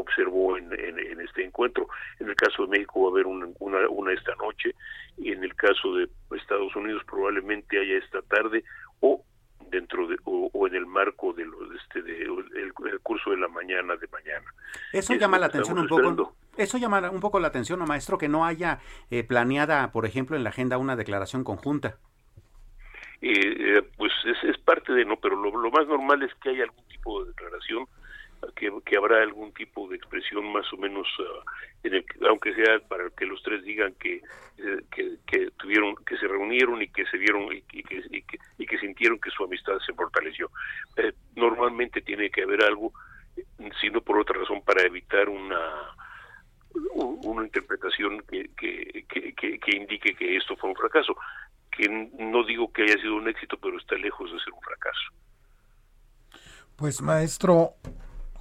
observó 0.00 0.56
en, 0.56 0.72
en- 0.72 0.98
en 0.98 1.20
este 1.20 1.44
encuentro. 1.44 1.88
En 2.20 2.28
el 2.28 2.34
caso 2.36 2.62
de 2.62 2.68
México 2.68 3.02
va 3.02 3.08
a 3.08 3.12
haber 3.12 3.26
una, 3.26 3.46
una, 3.58 3.88
una 3.88 4.12
esta 4.12 4.34
noche 4.36 4.74
y 5.16 5.32
en 5.32 5.42
el 5.44 5.54
caso 5.54 5.94
de 5.94 6.08
Estados 6.36 6.74
Unidos 6.76 7.02
probablemente 7.06 7.78
haya 7.80 7.98
esta 7.98 8.22
tarde 8.22 8.64
o 9.00 9.22
dentro 9.70 10.06
de 10.06 10.16
o, 10.24 10.48
o 10.52 10.66
en 10.66 10.74
el 10.74 10.86
marco 10.86 11.32
de 11.34 11.44
lo, 11.44 11.68
de 11.68 11.76
este 11.76 12.02
de, 12.02 12.22
el, 12.22 12.72
el 12.90 13.00
curso 13.00 13.30
de 13.30 13.36
la 13.36 13.48
mañana 13.48 13.96
de 13.96 14.06
mañana. 14.08 14.46
Eso 14.92 15.12
Es 15.12 15.20
llama 15.20 15.38
la 15.38 15.46
atención 15.46 15.78
un 15.78 15.86
poco. 15.86 16.00
esperando. 16.00 16.32
Eso 16.56 16.78
llama 16.78 17.10
un 17.10 17.20
poco 17.20 17.38
la 17.38 17.48
atención, 17.48 17.78
¿no, 17.78 17.86
maestro, 17.86 18.18
que 18.18 18.28
no 18.28 18.44
haya 18.44 18.80
eh, 19.10 19.22
planeada, 19.24 19.92
por 19.92 20.06
ejemplo, 20.06 20.36
en 20.36 20.42
la 20.44 20.50
agenda 20.50 20.78
una 20.78 20.96
declaración 20.96 21.44
conjunta. 21.44 21.98
Eh, 23.20 23.78
eh, 23.78 23.82
pues 23.96 24.12
es, 24.24 24.36
es 24.44 24.58
parte 24.58 24.92
de 24.92 25.04
no, 25.04 25.16
pero 25.16 25.36
lo, 25.36 25.50
lo 25.56 25.70
más 25.70 25.86
normal 25.86 26.22
es 26.22 26.32
que 26.42 26.50
haya 26.50 26.64
algún 26.64 26.84
tipo 26.88 27.22
de 27.22 27.28
declaración, 27.30 27.86
que, 28.56 28.70
que 28.84 28.96
habrá 28.96 29.22
algún 29.22 29.52
tipo 29.52 29.88
de 29.88 29.96
expresión 29.96 30.50
más 30.52 30.70
o 30.72 30.76
menos, 30.76 31.06
ah, 31.20 31.52
en 31.82 31.94
el, 31.94 32.04
que- 32.04 32.26
aunque 32.26 32.54
sea 32.54 32.78
para 32.88 33.10
que 33.10 33.26
los 33.26 33.42
tres 33.42 33.62
digan 33.64 33.94
que, 33.94 34.16
eh, 34.58 34.82
que, 34.90 35.16
que 35.26 35.50
tuvieron, 35.52 35.94
que 36.06 36.16
se 36.16 36.26
reunieron 36.28 36.80
y 36.82 36.88
que 36.88 37.04
se 37.06 37.16
vieron 37.18 37.52
y, 37.52 37.62
y 37.72 37.82
que, 37.82 38.02
y, 38.10 38.22
que, 38.22 38.38
y 38.58 38.66
que 38.66 38.78
sintieron 38.78 39.18
que 39.20 39.30
su 39.30 39.44
amistad 39.44 39.78
se 39.84 39.92
fortaleció. 39.94 40.50
Eh, 40.96 41.12
normalmente 41.36 42.00
tiene 42.02 42.30
que 42.30 42.42
haber 42.42 42.62
algo, 42.64 42.92
sino 43.80 44.00
por 44.00 44.18
otra 44.18 44.38
razón 44.38 44.62
para 44.62 44.82
evitar 44.86 45.28
una 45.28 45.58
una 47.24 47.44
interpretación 47.44 48.20
que, 48.28 48.50
que, 48.56 49.04
que, 49.08 49.32
que- 49.34 49.58
que 49.58 49.76
indique 49.76 50.14
que 50.14 50.36
esto 50.36 50.54
fue 50.56 50.70
un 50.70 50.76
fracaso 50.76 51.16
que 51.70 51.88
no 51.88 52.44
digo 52.44 52.72
que 52.72 52.82
haya 52.82 52.94
sido 53.00 53.16
un 53.16 53.28
éxito, 53.28 53.56
pero 53.56 53.78
está 53.78 53.96
lejos 53.96 54.30
de 54.32 54.38
ser 54.40 54.52
un 54.52 54.60
fracaso. 54.60 55.00
Pues 56.76 57.00
maestro 57.02 57.74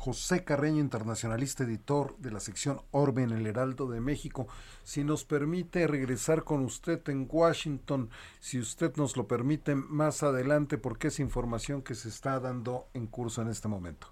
José 0.08 0.46
Carreño, 0.46 0.80
internacionalista, 0.80 1.66
editor 1.66 2.16
de 2.16 2.32
la 2.32 2.40
sección 2.40 2.80
Orbe 2.92 3.24
en 3.24 3.32
el 3.32 3.46
Heraldo 3.46 3.90
de 3.90 4.00
México, 4.00 4.48
si 4.82 5.04
nos 5.04 5.26
permite 5.26 5.86
regresar 5.86 6.46
con 6.46 6.64
usted 6.64 7.02
en 7.10 7.28
Washington, 7.30 8.10
si 8.40 8.58
usted 8.58 8.96
nos 8.96 9.18
lo 9.18 9.28
permite 9.28 9.76
más 9.76 10.24
adelante, 10.24 10.78
porque 10.78 11.10
es 11.10 11.20
información 11.20 11.82
que 11.82 11.94
se 11.94 12.08
está 12.08 12.40
dando 12.40 12.86
en 12.94 13.08
curso 13.08 13.42
en 13.42 13.50
este 13.50 13.68
momento. 13.68 14.08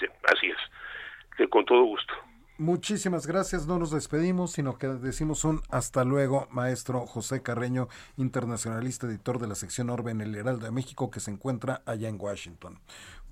Sí, 0.00 0.06
así 0.34 0.48
es. 0.48 1.48
Con 1.48 1.64
todo 1.64 1.84
gusto. 1.84 2.12
Muchísimas 2.58 3.26
gracias, 3.26 3.66
no 3.66 3.78
nos 3.78 3.90
despedimos, 3.90 4.52
sino 4.52 4.78
que 4.78 4.88
decimos 4.88 5.44
un 5.44 5.60
hasta 5.68 6.04
luego, 6.04 6.48
maestro 6.50 7.06
José 7.06 7.42
Carreño, 7.42 7.88
internacionalista, 8.16 9.06
editor 9.06 9.38
de 9.38 9.46
la 9.46 9.54
sección 9.54 9.90
Orbe 9.90 10.12
en 10.12 10.22
el 10.22 10.34
Heraldo 10.34 10.64
de 10.64 10.70
México, 10.70 11.10
que 11.10 11.20
se 11.20 11.30
encuentra 11.30 11.82
allá 11.84 12.08
en 12.08 12.18
Washington. 12.18 12.78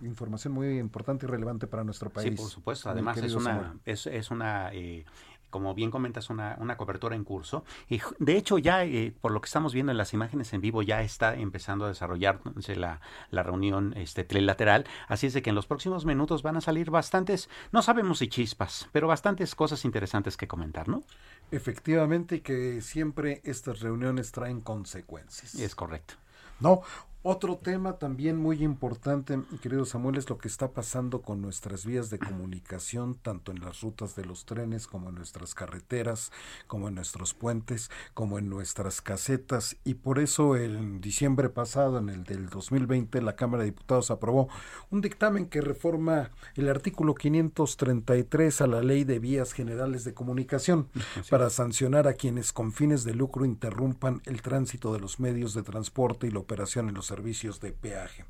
Información 0.03 0.53
muy 0.53 0.79
importante 0.79 1.25
y 1.25 1.29
relevante 1.29 1.67
para 1.67 1.85
nuestro 1.85 2.11
país. 2.11 2.33
Sí, 2.33 2.37
por 2.37 2.51
supuesto. 2.51 2.91
Además, 2.91 3.17
es 3.17 3.35
una, 3.35 3.79
es, 3.87 4.07
es 4.07 4.31
una 4.31 4.71
eh, 4.75 5.07
como 5.55 5.73
bien 5.73 5.93
comentas, 5.93 6.31
una, 6.31 6.57
una 6.59 6.77
cobertura 6.77 7.15
en 7.15 7.23
curso. 7.23 7.65
Y 7.89 8.01
de 8.19 8.37
hecho, 8.37 8.59
ya 8.59 8.85
eh, 8.85 9.15
por 9.21 9.31
lo 9.31 9.41
que 9.41 9.47
estamos 9.47 9.73
viendo 9.73 9.93
en 9.93 9.99
las 9.99 10.13
imágenes 10.13 10.53
en 10.53 10.61
vivo, 10.61 10.83
ya 10.83 11.01
está 11.03 11.37
empezando 11.37 11.85
a 11.85 11.89
desarrollarse 11.89 12.75
la, 12.75 13.01
la 13.31 13.45
reunión 13.45 13.95
este, 13.97 14.25
trilateral. 14.25 14.85
Así 15.07 15.29
es 15.29 15.33
de 15.33 15.43
que 15.43 15.51
en 15.51 15.55
los 15.55 15.69
próximos 15.69 16.07
minutos 16.07 16.43
van 16.43 16.57
a 16.57 16.61
salir 16.61 16.91
bastantes, 16.91 17.49
no 17.71 17.83
sabemos 17.83 18.19
si 18.19 18.27
chispas, 18.27 18.89
pero 18.91 19.07
bastantes 19.07 19.55
cosas 19.55 19.85
interesantes 19.85 20.37
que 20.37 20.49
comentar, 20.49 20.89
¿no? 20.89 21.05
Efectivamente, 21.53 22.43
que 22.43 22.81
siempre 22.81 23.41
estas 23.45 23.79
reuniones 23.79 24.33
traen 24.33 24.61
consecuencias. 24.61 25.55
Es 25.55 25.77
correcto. 25.77 26.15
No, 26.59 26.83
otro 27.27 27.57
tema 27.57 27.95
también 27.95 28.37
muy 28.37 28.63
importante, 28.63 29.39
mi 29.39 29.57
querido 29.57 29.87
Samuel, 29.87 30.19
es 30.19 30.29
lo 30.29 30.37
que 30.37 30.47
está 30.47 30.73
pasando 30.73 31.23
con 31.23 31.41
nuestras 31.41 31.87
vías 31.87 32.11
de 32.11 32.19
comunicación, 32.19 33.15
tanto 33.15 33.51
en 33.51 33.61
las 33.61 33.81
rutas 33.81 34.15
de 34.15 34.27
los 34.27 34.45
trenes 34.45 34.87
como 34.87 35.09
en 35.09 35.15
nuestras 35.15 35.55
carreteras, 35.55 36.33
como 36.67 36.89
en 36.89 36.97
nuestros 36.97 37.33
puentes, 37.33 37.91
como 38.13 38.39
en 38.39 38.51
nuestras 38.51 39.01
casetas. 39.01 39.79
Y 39.85 39.95
por 39.95 40.19
eso 40.19 40.55
en 40.55 41.01
diciembre 41.01 41.49
pasado, 41.49 41.97
en 41.97 42.11
el 42.11 42.25
del 42.25 42.51
2020, 42.51 43.23
la 43.23 43.37
Cámara 43.37 43.63
de 43.63 43.71
Diputados 43.71 44.11
aprobó 44.11 44.51
un 44.91 45.01
dictamen 45.01 45.47
que 45.47 45.63
reforma 45.63 46.31
el 46.57 46.69
artículo 46.69 47.15
533 47.15 48.61
a 48.61 48.67
la 48.67 48.83
Ley 48.83 49.05
de 49.05 49.19
Vías 49.19 49.55
Generales 49.55 50.05
de 50.05 50.13
Comunicación 50.13 50.91
para 51.31 51.49
sancionar 51.49 52.07
a 52.07 52.13
quienes 52.13 52.53
con 52.53 52.71
fines 52.71 53.03
de 53.03 53.15
lucro 53.15 53.47
interrumpan 53.47 54.21
el 54.27 54.43
tránsito 54.43 54.93
de 54.93 55.01
los 55.01 55.21
medios 55.21 55.55
de 55.55 55.63
transporte 55.63 56.27
y 56.27 56.31
la 56.31 56.41
operación 56.41 56.91
en 56.91 56.97
los 56.97 57.14
servicios 57.15 57.61
de 57.61 57.73
peaje. 57.73 58.25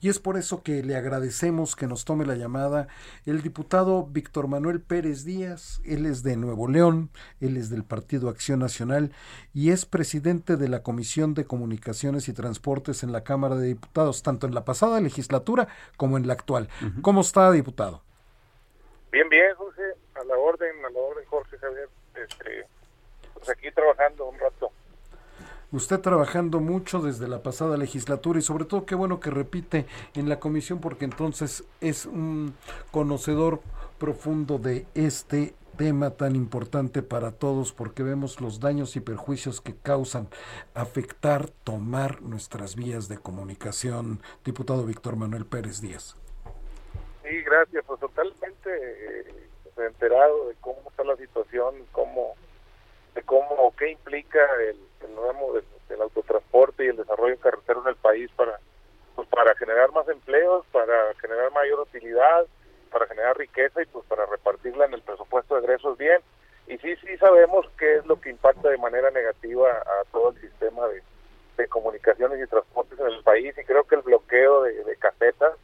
Y 0.00 0.08
es 0.08 0.18
por 0.18 0.36
eso 0.36 0.62
que 0.62 0.82
le 0.82 0.96
agradecemos 0.96 1.76
que 1.76 1.86
nos 1.86 2.04
tome 2.04 2.26
la 2.26 2.34
llamada 2.34 2.88
el 3.26 3.42
diputado 3.42 4.06
Víctor 4.06 4.48
Manuel 4.48 4.80
Pérez 4.80 5.24
Díaz. 5.24 5.80
Él 5.84 6.04
es 6.04 6.24
de 6.24 6.36
Nuevo 6.36 6.66
León, 6.68 7.10
él 7.40 7.56
es 7.56 7.70
del 7.70 7.84
Partido 7.84 8.28
Acción 8.28 8.58
Nacional 8.58 9.12
y 9.52 9.70
es 9.70 9.86
presidente 9.86 10.56
de 10.56 10.68
la 10.68 10.82
Comisión 10.82 11.34
de 11.34 11.44
Comunicaciones 11.44 12.28
y 12.28 12.32
Transportes 12.32 13.04
en 13.04 13.12
la 13.12 13.22
Cámara 13.22 13.54
de 13.54 13.68
Diputados, 13.68 14.22
tanto 14.24 14.48
en 14.48 14.54
la 14.54 14.64
pasada 14.64 15.00
legislatura 15.00 15.68
como 15.96 16.18
en 16.18 16.26
la 16.26 16.32
actual. 16.32 16.68
¿Cómo 17.02 17.20
está, 17.20 17.52
diputado? 17.52 18.02
Bien, 19.12 19.28
bien, 19.28 19.54
Jorge, 19.54 19.82
a 20.16 20.24
la 20.24 20.36
orden, 20.36 20.84
a 20.84 20.90
la 20.90 20.98
orden, 20.98 21.24
Jorge 21.26 21.56
Javier. 21.58 21.88
Este, 22.16 22.66
pues 23.34 23.48
aquí 23.48 23.70
trabajando 23.70 24.26
un 24.26 24.38
rato. 24.40 24.72
Usted 25.74 25.98
trabajando 25.98 26.60
mucho 26.60 27.00
desde 27.00 27.26
la 27.26 27.42
pasada 27.42 27.76
legislatura 27.76 28.38
y 28.38 28.42
sobre 28.42 28.64
todo 28.64 28.86
qué 28.86 28.94
bueno 28.94 29.18
que 29.18 29.30
repite 29.30 29.86
en 30.14 30.28
la 30.28 30.38
comisión 30.38 30.80
porque 30.80 31.04
entonces 31.04 31.64
es 31.80 32.06
un 32.06 32.54
conocedor 32.92 33.60
profundo 33.98 34.58
de 34.58 34.86
este 34.94 35.52
tema 35.76 36.10
tan 36.10 36.36
importante 36.36 37.02
para 37.02 37.32
todos 37.32 37.72
porque 37.72 38.04
vemos 38.04 38.40
los 38.40 38.60
daños 38.60 38.94
y 38.94 39.00
perjuicios 39.00 39.60
que 39.60 39.74
causan 39.74 40.28
afectar, 40.74 41.50
tomar 41.64 42.22
nuestras 42.22 42.76
vías 42.76 43.08
de 43.08 43.18
comunicación. 43.18 44.20
Diputado 44.44 44.86
Víctor 44.86 45.16
Manuel 45.16 45.44
Pérez 45.44 45.80
Díaz. 45.80 46.14
Sí, 47.24 47.42
gracias, 47.42 47.82
pues 47.84 47.98
totalmente 47.98 48.70
eh, 48.70 49.48
enterado 49.78 50.50
de 50.50 50.54
cómo 50.60 50.78
está 50.88 51.02
la 51.02 51.16
situación, 51.16 51.74
cómo, 51.90 52.36
de 53.14 53.22
cómo, 53.22 53.72
qué 53.78 53.90
implica 53.90 54.40
el, 54.60 54.78
el 55.02 55.14
del, 55.52 55.64
del 55.88 56.02
autotransporte 56.02 56.84
y 56.84 56.88
el 56.88 56.96
desarrollo 56.96 57.38
carretero 57.38 57.82
en 57.82 57.88
el 57.88 57.96
país 57.96 58.30
para, 58.36 58.58
pues 59.14 59.28
para 59.28 59.54
generar 59.56 59.92
más 59.92 60.08
empleos, 60.08 60.66
para 60.72 61.14
generar 61.20 61.52
mayor 61.52 61.80
utilidad, 61.80 62.46
para 62.90 63.06
generar 63.06 63.36
riqueza 63.36 63.82
y 63.82 63.86
pues 63.86 64.04
para 64.06 64.26
repartirla 64.26 64.86
en 64.86 64.94
el 64.94 65.02
presupuesto 65.02 65.54
de 65.54 65.60
egresos 65.62 65.96
bien. 65.98 66.20
Y 66.66 66.78
sí, 66.78 66.96
sí 66.96 67.16
sabemos 67.18 67.66
qué 67.78 67.96
es 67.96 68.06
lo 68.06 68.20
que 68.20 68.30
impacta 68.30 68.70
de 68.70 68.78
manera 68.78 69.10
negativa 69.10 69.70
a 69.70 70.04
todo 70.10 70.30
el 70.30 70.40
sistema 70.40 70.88
de, 70.88 71.02
de 71.56 71.68
comunicaciones 71.68 72.42
y 72.42 72.48
transportes 72.48 72.98
en 72.98 73.06
el 73.06 73.22
país 73.22 73.54
y 73.58 73.64
creo 73.64 73.84
que 73.84 73.96
el 73.96 74.02
bloqueo 74.02 74.62
de, 74.62 74.82
de 74.82 74.96
casetas 74.96 75.54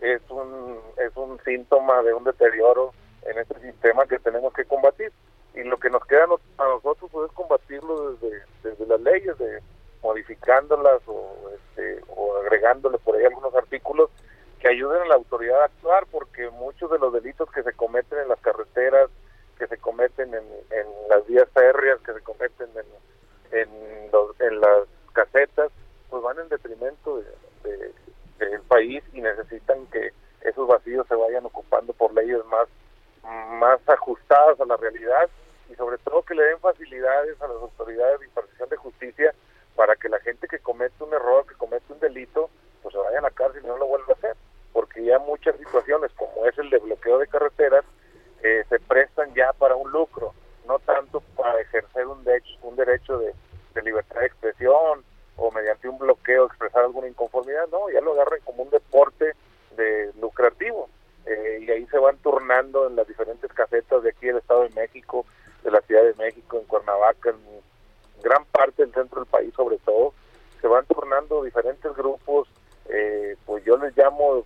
es 0.00 0.20
un 0.30 0.78
es 0.96 1.14
un 1.16 1.38
síntoma 1.44 2.02
de 2.02 2.14
un 2.14 2.24
deterioro 2.24 2.92
en 3.22 3.38
este 3.38 3.60
sistema 3.60 4.06
que 4.06 4.18
tenemos 4.18 4.52
que 4.54 4.64
combatir 4.64 5.12
y 5.54 5.62
lo 5.64 5.78
que 5.78 5.90
nos 5.90 6.04
queda 6.06 6.24
a 6.58 6.64
nosotros 6.64 7.10
pues, 7.10 7.28
es 7.30 7.36
combatirlo 7.36 8.12
desde, 8.12 8.42
desde 8.62 8.86
las 8.86 9.00
leyes 9.00 9.36
de 9.38 9.60
modificándolas 10.02 11.00
o 11.06 11.50
este, 11.54 12.00
o 12.08 12.36
agregándole 12.38 12.98
por 12.98 13.16
ahí 13.16 13.24
algunos 13.24 13.54
artículos 13.54 14.10
que 14.60 14.68
ayuden 14.68 15.02
a 15.02 15.06
la 15.08 15.14
autoridad 15.14 15.62
a 15.62 15.64
actuar 15.66 16.06
porque 16.10 16.48
muchos 16.50 16.90
de 16.90 16.98
los 16.98 17.12
delitos 17.12 17.50
que 17.50 17.62
se 17.62 17.72
cometen 17.72 18.18
en 18.20 18.28
las 18.28 18.40
carreteras 18.40 19.10
que 19.58 19.66
se 19.66 19.76
cometen 19.78 20.32
en, 20.34 20.44
en 20.70 20.86
las 21.08 21.26
vías 21.26 21.48
férreas 21.52 21.98
que 22.00 22.12
se 22.14 22.20
cometen 22.22 22.68
en, 22.76 23.58
en, 23.58 24.10
los- 24.12 24.40
en 24.40 24.60
las 24.60 24.86
casetas 25.12 25.70
pues 26.08 26.22
van 26.22 26.38
en 26.40 26.48
detrimento 26.48 27.18
de, 27.18 27.24
de- 27.70 27.92
del 28.38 28.60
país 28.62 29.02
y 29.12 29.20
necesitan 29.20 29.86
que 29.86 30.12
esos 30.42 30.66
vacíos 30.66 31.06
se 31.08 31.14
vayan 31.14 31.44
ocupando 31.44 31.92
por 31.92 32.12
leyes 32.14 32.44
más 32.46 32.66
más 33.24 33.80
ajustadas 33.86 34.60
a 34.60 34.64
la 34.64 34.76
realidad 34.76 35.28
y 35.70 35.74
sobre 35.74 35.98
todo 35.98 36.22
que 36.22 36.34
le 36.34 36.44
den 36.44 36.58
facilidades 36.60 37.40
a 37.40 37.46
las 37.46 37.56
autoridades 37.56 38.20
de 38.20 38.26
impartición 38.26 38.68
de 38.68 38.76
justicia 38.76 39.34
para 39.76 39.96
que 39.96 40.08
la 40.08 40.20
gente 40.20 40.48
que 40.48 40.58
comete 40.58 41.02
un 41.04 41.14
error, 41.14 41.46
que 41.46 41.54
comete 41.54 41.92
un 41.92 42.00
delito, 42.00 42.50
pues 42.82 42.92
se 42.92 43.00
vaya 43.00 43.18
a 43.18 43.22
la 43.22 43.30
cárcel 43.30 43.62
y 43.64 43.66
no 43.66 43.78
lo 43.78 43.86
vuelva 43.86 44.06
a 44.10 44.16
hacer, 44.16 44.36
porque 44.72 45.04
ya 45.04 45.18
muchas 45.18 45.56
situaciones 45.56 46.10
como 46.12 46.46
es 46.46 46.58
el 46.58 46.70
de 46.70 46.78
bloqueo 46.78 47.18
de 47.18 47.28
carreteras 47.28 47.84
eh, 48.42 48.64
se 48.68 48.78
prestan 48.80 49.32
ya 49.34 49.52
para 49.52 49.76
un 49.76 49.90
lucro, 49.90 50.34
no 50.66 50.78
tanto 50.80 51.20
para 51.36 51.60
ejercer 51.60 52.06
un 52.06 52.24
derecho, 52.24 52.50
un 52.62 52.76
derecho 52.76 53.18
de, 53.18 53.34
de 53.74 53.82
libertad 53.82 54.20
de 54.20 54.26
expresión 54.26 55.04
o 55.36 55.50
mediante 55.50 55.88
un 55.88 55.98
bloqueo 55.98 56.46
expresar 56.46 56.84
alguna 56.84 57.08
inconformidad, 57.08 57.68
no, 57.68 57.90
ya 57.90 58.00
lo 58.00 58.12
agarran 58.12 58.40
como 58.44 58.62
un 58.62 58.70
deporte 58.70 59.34
de 59.76 60.12
lucrativo 60.20 60.88
eh, 61.26 61.58
y 61.62 61.70
ahí 61.70 61.86
se 61.86 61.89
van 62.00 62.16
turnando 62.18 62.86
en 62.86 62.96
las 62.96 63.06
diferentes 63.06 63.52
casetas 63.52 64.02
de 64.02 64.10
aquí 64.10 64.26
del 64.26 64.38
Estado 64.38 64.62
de 64.62 64.70
México, 64.70 65.24
de 65.62 65.70
la 65.70 65.80
Ciudad 65.82 66.02
de 66.02 66.14
México, 66.14 66.58
en 66.58 66.64
Cuernavaca, 66.64 67.30
en 67.30 68.20
gran 68.22 68.44
parte 68.46 68.82
del 68.82 68.92
centro 68.92 69.20
del 69.20 69.30
país 69.30 69.54
sobre 69.54 69.78
todo, 69.78 70.12
se 70.60 70.66
van 70.66 70.84
turnando 70.86 71.42
diferentes 71.44 71.94
grupos, 71.94 72.48
eh, 72.88 73.36
pues 73.46 73.64
yo 73.64 73.76
les 73.76 73.96
llamo 73.96 74.44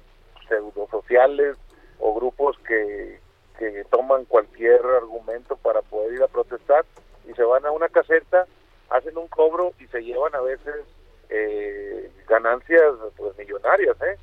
pseudosociales 0.49 1.57
o 1.99 2.14
grupos 2.14 2.59
que, 2.67 3.21
que 3.59 3.85
toman 3.90 4.25
cualquier 4.27 4.85
argumento 4.85 5.57
para 5.57 5.83
poder 5.83 6.14
ir 6.14 6.23
a 6.23 6.29
protestar 6.29 6.85
y 7.29 7.33
se 7.33 7.43
van 7.43 7.64
a 7.64 7.71
una 7.71 7.88
caseta, 7.88 8.47
hacen 8.90 9.17
un 9.17 9.29
cobro 9.29 9.73
y 9.81 9.87
se 9.87 10.03
llevan 10.03 10.35
a 10.35 10.40
veces 10.40 10.85
eh, 11.31 12.12
ganancias 12.29 12.95
pues 13.17 13.37
millonarias, 13.38 13.97
¿eh 14.03 14.19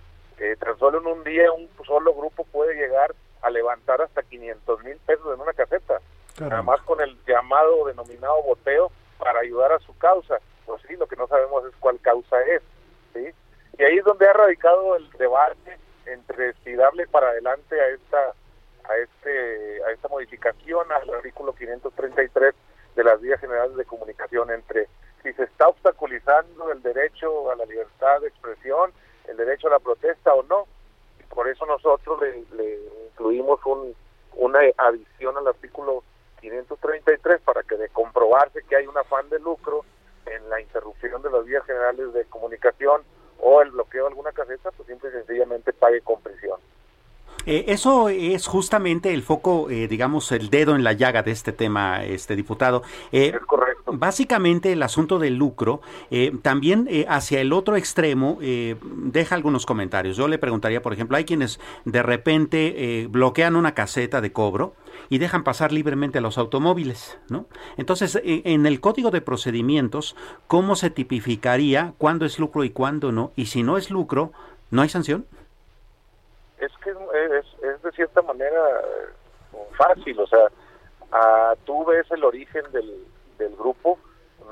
tan 0.60 0.78
solo 0.78 1.00
en 1.00 1.08
un 1.08 1.24
día 1.24 1.52
un 1.52 1.70
solo 1.86 2.13
grupo 2.13 2.44
puede 2.46 2.76
llegar 2.76 3.13
a 3.41 3.50
levantar 3.50 4.02
hasta 4.02 4.24
500 4.24 4.84
mil 4.84 4.98
pesos 5.06 5.34
en 5.34 5.41
una 5.41 5.54
caseta, 6.49 6.56
nada 6.56 6.62
más 6.62 6.82
con 6.82 7.01
el 7.01 7.17
llamado 7.25 7.86
denominado 7.86 8.41
boteo 8.43 8.91
para 9.17 9.39
ayudar 9.39 9.71
a 9.71 9.80
su 9.80 9.97
causa. 9.97 10.39
Pues 10.65 10.82
sí, 10.88 10.95
lo 10.95 11.08
que 11.08 11.15
no 11.15 11.27
sabemos 11.27 11.65
es 11.65 11.75
cuál 11.80 11.99
causa 11.99 12.41
es, 12.43 12.62
¿sí? 13.13 13.30
Y 13.77 13.84
ahí 13.84 13.97
es 13.97 14.06
donde 14.06 14.27
ha 14.27 14.34
radicado 14.34 14.95
el 14.95 15.10
debate 15.12 15.77
entre 16.06 16.54
si 16.63 16.73
darle 16.73 17.08
para 17.08 17.30
adelante 17.30 17.80
a 17.80 17.88
esta 17.89 18.34
a 18.84 18.97
este 18.97 19.84
a 19.84 19.91
esta 19.91 20.08
modificación 20.08 20.91
al 20.91 21.10
artículo 21.13 21.54
533 21.54 22.56
de 22.95 23.04
las 23.04 23.21
vías 23.21 23.39
generales 23.39 23.75
de 23.75 23.86
comunicación 23.86 24.51
entre 24.51 24.88
si 25.23 25.32
se 25.34 25.43
está 25.43 25.67
obstaculizando 25.67 26.71
el 26.71 26.82
derecho 26.82 27.51
a 27.51 27.56
la 27.56 27.65
libertad 27.65 28.21
de 28.21 28.27
expresión, 28.27 28.91
el 29.27 29.38
derecho 29.38 29.67
a 29.67 29.71
la 29.71 29.80
protesta 29.80 30.34
o 30.34 30.43
no. 30.43 30.65
Y 31.19 31.23
por 31.34 31.47
eso 31.47 31.65
nosotros 31.65 32.19
le, 32.21 32.43
le 32.58 32.80
incluimos 33.12 33.60
un, 33.65 33.95
una 34.36 34.60
adición 34.77 35.38
al 35.38 35.47
artículo 35.47 36.04
533 36.41 37.41
para 37.41 37.63
que 37.63 37.77
de 37.77 37.89
comprobarse 37.89 38.63
que 38.67 38.75
hay 38.75 38.88
un 38.88 38.97
afán 38.97 39.30
de 39.30 39.39
lucro 39.39 39.86
en 40.25 40.49
la 40.49 40.60
interrupción 40.60 41.21
de 41.21 41.30
las 41.30 41.45
vías 41.45 41.65
generales 41.65 42.13
de 42.13 42.25
comunicación 42.25 43.04
o 43.39 43.62
el 43.62 43.71
bloqueo 43.71 44.04
de 44.04 44.10
alguna 44.10 44.32
caseta, 44.32 44.71
pues 44.71 44.88
simple 44.88 45.10
y 45.10 45.13
sencillamente 45.13 45.73
pague 45.73 46.01
con 46.01 46.21
prisión. 46.21 46.60
Eh, 47.45 47.61
eso 47.71 48.10
es 48.10 48.47
justamente 48.47 49.13
el 49.13 49.23
foco, 49.23 49.69
eh, 49.69 49.88
digamos, 49.88 50.31
el 50.31 50.49
dedo 50.49 50.75
en 50.75 50.84
la 50.84 50.93
llaga 50.93 51.23
de 51.23 51.31
este 51.31 51.51
tema, 51.51 52.03
este 52.03 52.36
diputado. 52.36 52.84
Eh, 53.12 53.31
Es 53.36 53.45
correcto. 53.45 53.91
Básicamente 53.93 54.71
el 54.71 54.84
asunto 54.84 55.19
del 55.19 55.36
lucro, 55.36 55.81
eh, 56.12 56.31
también 56.41 56.88
eh, 56.89 57.05
hacia 57.10 57.41
el 57.41 57.51
otro 57.53 57.75
extremo, 57.75 58.38
eh, 58.41 58.75
deja 58.95 59.36
algunos 59.36 59.65
comentarios. 59.65 60.17
Yo 60.17 60.27
le 60.27 60.38
preguntaría, 60.38 60.81
por 60.81 60.93
ejemplo, 60.93 61.17
hay 61.17 61.25
quienes 61.25 61.60
de 61.86 62.03
repente 62.03 62.73
eh, 62.77 63.07
bloquean 63.07 63.55
una 63.55 63.73
caseta 63.73 64.21
de 64.21 64.31
cobro 64.31 64.75
y 65.10 65.17
dejan 65.17 65.43
pasar 65.43 65.71
libremente 65.71 66.19
a 66.19 66.21
los 66.21 66.38
automóviles, 66.38 67.17
¿no? 67.29 67.47
Entonces, 67.75 68.19
en 68.23 68.65
el 68.65 68.79
código 68.79 69.12
de 69.12 69.21
procedimientos, 69.21 70.15
¿cómo 70.47 70.75
se 70.75 70.89
tipificaría 70.89 71.93
cuándo 71.97 72.25
es 72.25 72.39
lucro 72.39 72.63
y 72.63 72.69
cuándo 72.69 73.12
no? 73.12 73.31
Y 73.36 73.47
si 73.47 73.63
no 73.63 73.77
es 73.77 73.89
lucro, 73.89 74.31
¿no 74.69 74.81
hay 74.81 74.89
sanción? 74.89 75.25
Es 76.62 76.71
que 76.84 76.91
es, 76.91 77.45
es 77.63 77.82
de 77.82 77.91
cierta 77.91 78.21
manera 78.21 78.82
eh, 78.82 79.58
fácil, 79.78 80.19
o 80.19 80.28
sea, 80.28 80.47
Ah, 81.13 81.56
tú 81.65 81.84
ves 81.84 82.10
el 82.12 82.24
origen 82.24 82.63
del, 82.71 83.06
del 83.38 83.54
grupo, 83.58 84.00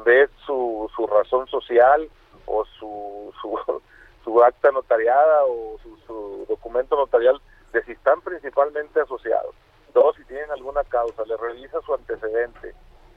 ves 0.03 0.29
su, 0.45 0.91
su 0.93 1.07
razón 1.07 1.47
social 1.47 2.09
o 2.47 2.65
su, 2.65 3.33
su, 3.41 3.81
su 4.25 4.43
acta 4.43 4.69
notariada 4.71 5.45
o 5.45 5.77
su, 5.81 5.95
su 6.05 6.45
documento 6.49 6.97
notarial 6.97 7.39
de 7.71 7.81
si 7.85 7.93
están 7.93 8.19
principalmente 8.19 8.99
asociados. 8.99 9.55
Dos, 9.93 10.17
si 10.17 10.25
tienen 10.25 10.51
alguna 10.51 10.83
causa, 10.83 11.23
le 11.25 11.37
revisas 11.37 11.81
su 11.85 11.93
antecedente 11.93 12.73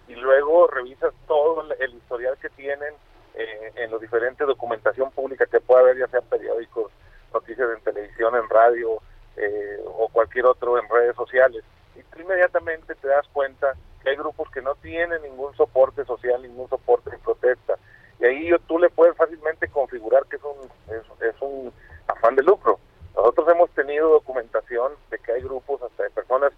y 0.07 0.15
luego 0.15 0.69
revisas 0.69 1.13
todo 1.27 1.63
el- 1.63 1.75
el 1.83 1.95
historial 1.95 2.39
que 2.39 2.49
tienen 2.51 2.95
eh, 3.35 3.73
en 3.75 3.91
la 3.91 3.99
diferente 3.99 4.45
documentación 4.45 5.11
pública 5.11 5.47
que 5.47 5.59
pueda 5.59 5.81
haber, 5.81 5.99
ya 5.99 6.07
sea 6.07 6.21
periódicos, 6.21 6.93
noticias 7.33 7.69
en 7.77 7.83
televisión, 7.83 8.35
en 8.37 8.49
radio 8.49 9.01
eh, 9.37 9.81
o 9.87 10.09
cualquier 10.09 10.47
otro 10.47 10.79
en 10.79 10.89
redes 10.89 11.17
sociales. 11.17 11.65
Y 11.97 12.03
tú 12.05 12.21
inmediatamente 12.21 12.95
te 12.95 13.09
das 13.09 13.27
cuenta 13.33 13.75
que 14.03 14.11
hay 14.11 14.17
grupos 14.17 14.51
que 14.51 14.63
no 14.63 14.75
tienen 14.77 15.23
ningún 15.23 15.55
soporte 15.57 16.05
social, 16.05 16.43
ningún 16.43 16.69
soporte 16.69 17.11
de 17.11 17.19
protesta. 17.19 17.75
Y 18.21 18.25
ahí 18.25 18.51
tú 18.67 18.79
le 18.79 18.91
puedes 18.91 19.17
fácilmente 19.17 19.69
configurar 19.69 20.25
que 20.27 20.37
es 20.37 20.43
un, 20.43 20.95
es, 20.95 21.35
es 21.35 21.41
un 21.41 21.73
afán 22.07 22.37
de 22.37 22.43
lucro. 22.43 22.79
Nosotros 23.15 23.49
hemos 23.51 23.71
tenido 23.71 24.09
documentación 24.09 24.93
de 25.11 25.19
que 25.19 25.33
hay 25.33 25.43
grupos 25.43 25.83
hasta 25.83 26.05
de 26.05 26.11
personas 26.11 26.53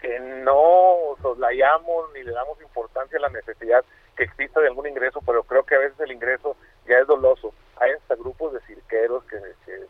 que 0.00 0.20
no 0.20 1.16
soslayamos 1.22 2.12
ni 2.12 2.22
le 2.22 2.32
damos 2.32 2.60
importancia 2.60 3.18
a 3.18 3.22
la 3.22 3.28
necesidad 3.28 3.84
que 4.16 4.24
exista 4.24 4.60
de 4.60 4.68
algún 4.68 4.86
ingreso, 4.86 5.20
pero 5.24 5.42
creo 5.44 5.64
que 5.64 5.74
a 5.74 5.80
veces 5.80 5.98
el 6.00 6.12
ingreso 6.12 6.56
ya 6.86 6.98
es 6.98 7.06
doloso. 7.06 7.52
Hay 7.76 7.92
hasta 7.92 8.14
grupos 8.14 8.52
de 8.52 8.60
cirqueros 8.60 9.24
que, 9.24 9.36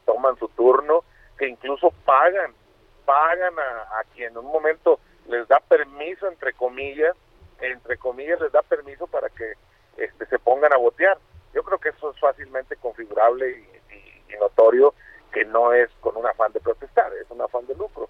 toman 0.04 0.36
su 0.38 0.48
turno, 0.48 1.04
que 1.38 1.46
incluso 1.46 1.92
pagan, 2.04 2.54
pagan 3.04 3.54
a, 3.58 4.02
quien 4.14 4.32
en 4.32 4.38
un 4.38 4.46
momento 4.46 4.98
les 5.28 5.46
da 5.48 5.60
permiso, 5.60 6.26
entre 6.28 6.52
comillas, 6.52 7.16
entre 7.60 7.96
comillas 7.98 8.40
les 8.40 8.52
da 8.52 8.62
permiso 8.62 9.06
para 9.06 9.28
que 9.30 9.54
este, 9.96 10.26
se 10.26 10.38
pongan 10.38 10.72
a 10.72 10.78
botear. 10.78 11.18
Yo 11.54 11.62
creo 11.62 11.78
que 11.78 11.90
eso 11.90 12.10
es 12.10 12.18
fácilmente 12.20 12.76
configurable 12.76 13.50
y 13.50 14.36
notorio 14.36 14.94
que 15.32 15.44
no 15.44 15.72
es 15.72 15.90
con 16.00 16.16
un 16.16 16.26
afán 16.26 16.52
de 16.52 16.60
protestar, 16.60 17.12
es 17.14 17.30
un 17.30 17.40
afán 17.42 17.66
de 17.66 17.74
lucro. 17.74 18.08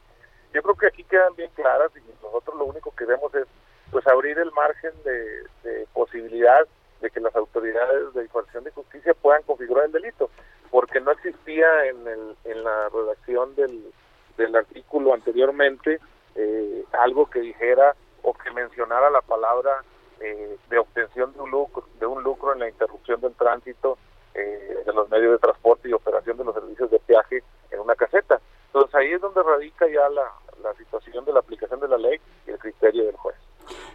Yo 0.56 0.62
creo 0.62 0.74
que 0.74 0.86
aquí 0.86 1.04
quedan 1.04 1.36
bien 1.36 1.50
claras 1.54 1.92
y 1.94 2.24
nosotros 2.24 2.56
lo 2.56 2.64
único 2.64 2.90
que 2.96 3.04
vemos 3.04 3.34
es 3.34 3.46
pues 3.90 4.06
abrir 4.06 4.38
el 4.38 4.50
margen 4.52 4.90
de, 5.04 5.42
de 5.62 5.86
posibilidad 5.92 6.66
de 7.02 7.10
que 7.10 7.20
las 7.20 7.36
autoridades 7.36 8.14
de 8.14 8.22
información 8.22 8.64
de 8.64 8.70
justicia 8.70 9.12
puedan 9.12 9.42
configurar 9.42 9.84
el 9.84 9.92
delito, 9.92 10.30
porque 10.70 10.98
no 10.98 11.10
existía 11.10 11.84
en, 11.84 12.08
el, 12.08 12.36
en 12.44 12.64
la 12.64 12.88
redacción 12.88 13.54
del, 13.54 13.92
del 14.38 14.56
artículo 14.56 15.12
anteriormente 15.12 16.00
eh, 16.36 16.84
algo 16.92 17.28
que 17.28 17.40
dijera 17.40 17.94
o 18.22 18.32
que 18.32 18.50
mencionara 18.52 19.10
la 19.10 19.20
palabra 19.20 19.84
eh, 20.20 20.56
de 20.70 20.78
obtención 20.78 21.34
de 21.34 21.40
un 21.40 21.50
lucro, 21.50 21.84
de 22.00 22.06
un 22.06 22.22
lucro 22.22 22.54
en 22.54 22.60
la 22.60 22.68
interrupción 22.70 23.20
del 23.20 23.34
tránsito 23.34 23.98
eh, 24.32 24.78
de 24.86 24.92
los 24.94 25.10
medios 25.10 25.32
de 25.32 25.38
transporte 25.38 25.90
y 25.90 25.92
operación 25.92 26.38
de 26.38 26.44
los 26.44 26.54
servicios 26.54 26.90
de 26.90 26.98
peaje 27.00 27.42
en 27.70 27.80
una 27.80 27.94
caseta. 27.94 28.40
Entonces 28.68 28.94
ahí 28.94 29.12
es 29.12 29.20
donde 29.20 29.42
radica 29.42 29.86
ya 29.86 30.08
la, 30.08 30.30
la 30.62 30.74
situación 30.74 31.24
de 31.24 31.32
la 31.32 31.40
aplicación 31.40 31.80
de 31.80 31.88
la 31.88 31.98
ley 31.98 32.18
y 32.46 32.50
el 32.50 32.58
criterio 32.58 33.06
del 33.06 33.16
juez. 33.16 33.36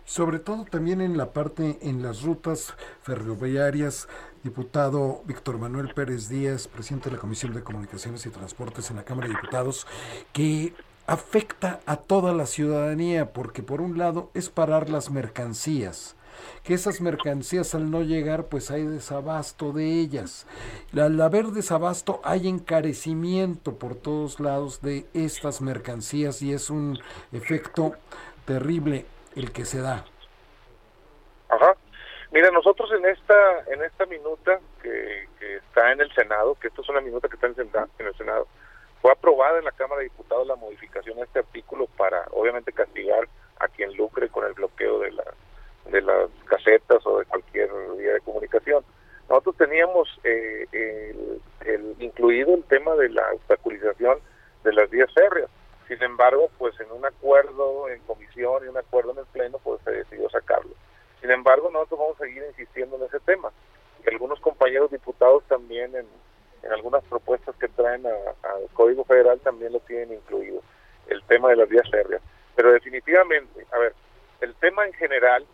Sobre 0.03 0.39
todo 0.39 0.65
también 0.65 0.99
en 0.99 1.17
la 1.17 1.31
parte, 1.31 1.77
en 1.81 2.01
las 2.01 2.23
rutas 2.23 2.73
ferroviarias, 3.01 4.09
diputado 4.43 5.21
Víctor 5.25 5.57
Manuel 5.57 5.93
Pérez 5.93 6.27
Díaz, 6.27 6.67
presidente 6.67 7.09
de 7.09 7.15
la 7.15 7.21
Comisión 7.21 7.53
de 7.53 7.63
Comunicaciones 7.63 8.25
y 8.25 8.29
Transportes 8.29 8.89
en 8.89 8.97
la 8.97 9.05
Cámara 9.05 9.27
de 9.27 9.35
Diputados, 9.35 9.87
que 10.33 10.73
afecta 11.07 11.79
a 11.85 11.97
toda 11.97 12.33
la 12.33 12.45
ciudadanía, 12.45 13.31
porque 13.33 13.63
por 13.63 13.81
un 13.81 13.97
lado 13.97 14.29
es 14.33 14.49
parar 14.49 14.89
las 14.89 15.11
mercancías, 15.11 16.15
que 16.63 16.73
esas 16.73 17.01
mercancías 17.01 17.75
al 17.75 17.89
no 17.91 18.01
llegar 18.01 18.45
pues 18.45 18.71
hay 18.71 18.83
desabasto 18.83 19.71
de 19.71 19.85
ellas. 19.85 20.47
Al 20.97 21.19
haber 21.21 21.47
desabasto 21.47 22.21
hay 22.23 22.47
encarecimiento 22.47 23.75
por 23.75 23.95
todos 23.95 24.39
lados 24.39 24.81
de 24.81 25.05
estas 25.13 25.61
mercancías 25.61 26.41
y 26.41 26.53
es 26.53 26.69
un 26.69 26.99
efecto 27.31 27.93
terrible 28.45 29.05
el 29.35 29.51
que 29.51 29.65
se 29.65 29.81
da. 29.81 30.05
Ajá. 31.49 31.75
Mira, 32.31 32.49
nosotros 32.51 32.89
en 32.93 33.05
esta 33.05 33.59
en 33.67 33.83
esta 33.83 34.05
minuta 34.05 34.59
que, 34.81 35.27
que 35.39 35.57
está 35.57 35.91
en 35.91 36.01
el 36.01 36.13
Senado, 36.13 36.55
que 36.55 36.67
esto 36.67 36.81
es 36.81 36.89
una 36.89 37.01
minuta 37.01 37.27
que 37.27 37.35
está 37.35 37.47
en 37.47 38.07
el 38.07 38.15
Senado, 38.15 38.47
fue 39.01 39.11
aprobada 39.11 39.57
en 39.57 39.65
la 39.65 39.71
Cámara 39.71 39.99
de 39.99 40.05
Diputados 40.05 40.47
la 40.47 40.55
modificación 40.55 41.17
a 41.19 41.23
este 41.23 41.39
artículo 41.39 41.87
para, 41.97 42.25
obviamente, 42.31 42.71
castigar 42.71 43.27
a 43.59 43.67
quien 43.67 43.95
lucre 43.97 44.29
con 44.29 44.45
el 44.45 44.53
bloqueo 44.53 44.99
de, 44.99 45.11
la, 45.11 45.23
de 45.91 46.01
las 46.01 46.29
casetas 46.45 47.05
o 47.05 47.19
de 47.19 47.25
cualquier 47.25 47.69
vía 47.97 48.13
de 48.13 48.21
comunicación. 48.21 48.83
Nosotros 49.29 49.55
teníamos 49.57 50.09
eh, 50.23 50.65
el, 51.65 51.95
incluido 51.99 52.53
el 52.55 52.63
tema 52.65 52.95
de 52.95 53.09
la 53.09 53.23
obstaculización 53.33 54.19
de 54.63 54.73
las 54.73 54.89
vías 54.89 55.13
férreas. 55.13 55.49
Sin 55.87 56.01
embargo, 56.03 56.49
pues 56.57 56.79
en 56.79 56.91
un 56.91 57.05
acuerdo 57.05 57.89
en 57.89 57.99
comisión 58.01 58.63
y 58.65 58.67
un 58.67 58.77
acuerdo 58.77 59.11
en 59.11 59.19
el 59.19 59.25
Pleno, 59.25 59.59
pues 59.63 59.81
se 59.83 59.91
decidió 59.91 60.29
sacarlo. 60.29 60.71
Sin 61.21 61.31
embargo, 61.31 61.69
nosotros 61.71 61.99
vamos 61.99 62.21
a 62.21 62.25
seguir 62.25 62.43
insistiendo 62.49 62.95
en 62.97 63.03
ese 63.03 63.19
tema. 63.21 63.51
Algunos 64.07 64.39
compañeros 64.39 64.89
diputados 64.91 65.43
también 65.47 65.95
en, 65.95 66.07
en 66.63 66.71
algunas 66.71 67.03
propuestas 67.05 67.55
que 67.55 67.67
traen 67.69 68.05
al 68.05 68.67
Código 68.73 69.03
Federal 69.03 69.39
también 69.39 69.73
lo 69.73 69.79
tienen 69.81 70.13
incluido, 70.13 70.61
el 71.07 71.23
tema 71.23 71.49
de 71.49 71.57
las 71.57 71.69
vías 71.69 71.89
férreas. 71.89 72.21
Pero 72.55 72.71
definitivamente, 72.73 73.65
a 73.71 73.77
ver, 73.79 73.93
el 74.41 74.55
tema 74.55 74.85
en 74.85 74.93
general, 74.93 75.45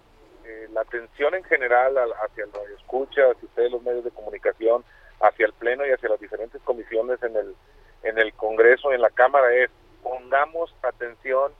eh, 0.48 0.68
la 0.72 0.82
atención 0.82 1.36
en 1.36 1.44
general 1.44 1.98
al- 1.98 2.14
hacia 2.14 2.46
el 2.46 2.54
radio 2.54 2.76
escucha, 2.78 3.22
hacia 3.32 3.48
ustedes 3.48 3.72
los 3.72 3.82
medios 3.84 4.04
de 4.04 4.12
comunicación, 4.12 4.84
hacia 5.22 5.46
el 5.46 5.54
Pleno 5.54 5.86
y 5.86 5.92
hacia 5.92 6.10
las 6.10 6.20
diferentes 6.20 6.62
comisiones 6.64 7.22
en 7.24 7.36
el, 7.36 7.56
en 8.04 8.18
el 8.18 8.34
Congreso, 8.34 8.92
en 8.94 9.02
la 9.02 9.10
Cámara, 9.10 9.54
es 9.54 9.70
pongamos 10.04 10.74
atención 10.84 11.52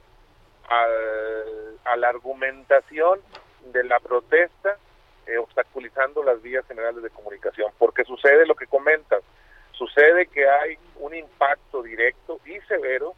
al- 0.68 1.78
a 1.84 1.96
la 1.96 2.08
argumentación 2.08 3.20
de 3.72 3.84
la 3.84 3.98
protesta 4.00 4.76
eh, 5.26 5.36
obstaculizando 5.38 6.22
las 6.22 6.40
vías 6.40 6.66
generales 6.66 7.02
de 7.02 7.10
comunicación, 7.10 7.70
porque 7.78 8.04
sucede 8.04 8.46
lo 8.46 8.54
que 8.54 8.66
comentas, 8.66 9.22
sucede 9.72 10.26
que 10.26 10.48
hay 10.48 10.78
un 10.96 11.14
impacto 11.14 11.82
directo 11.82 12.40
y 12.46 12.58
severo 12.62 13.14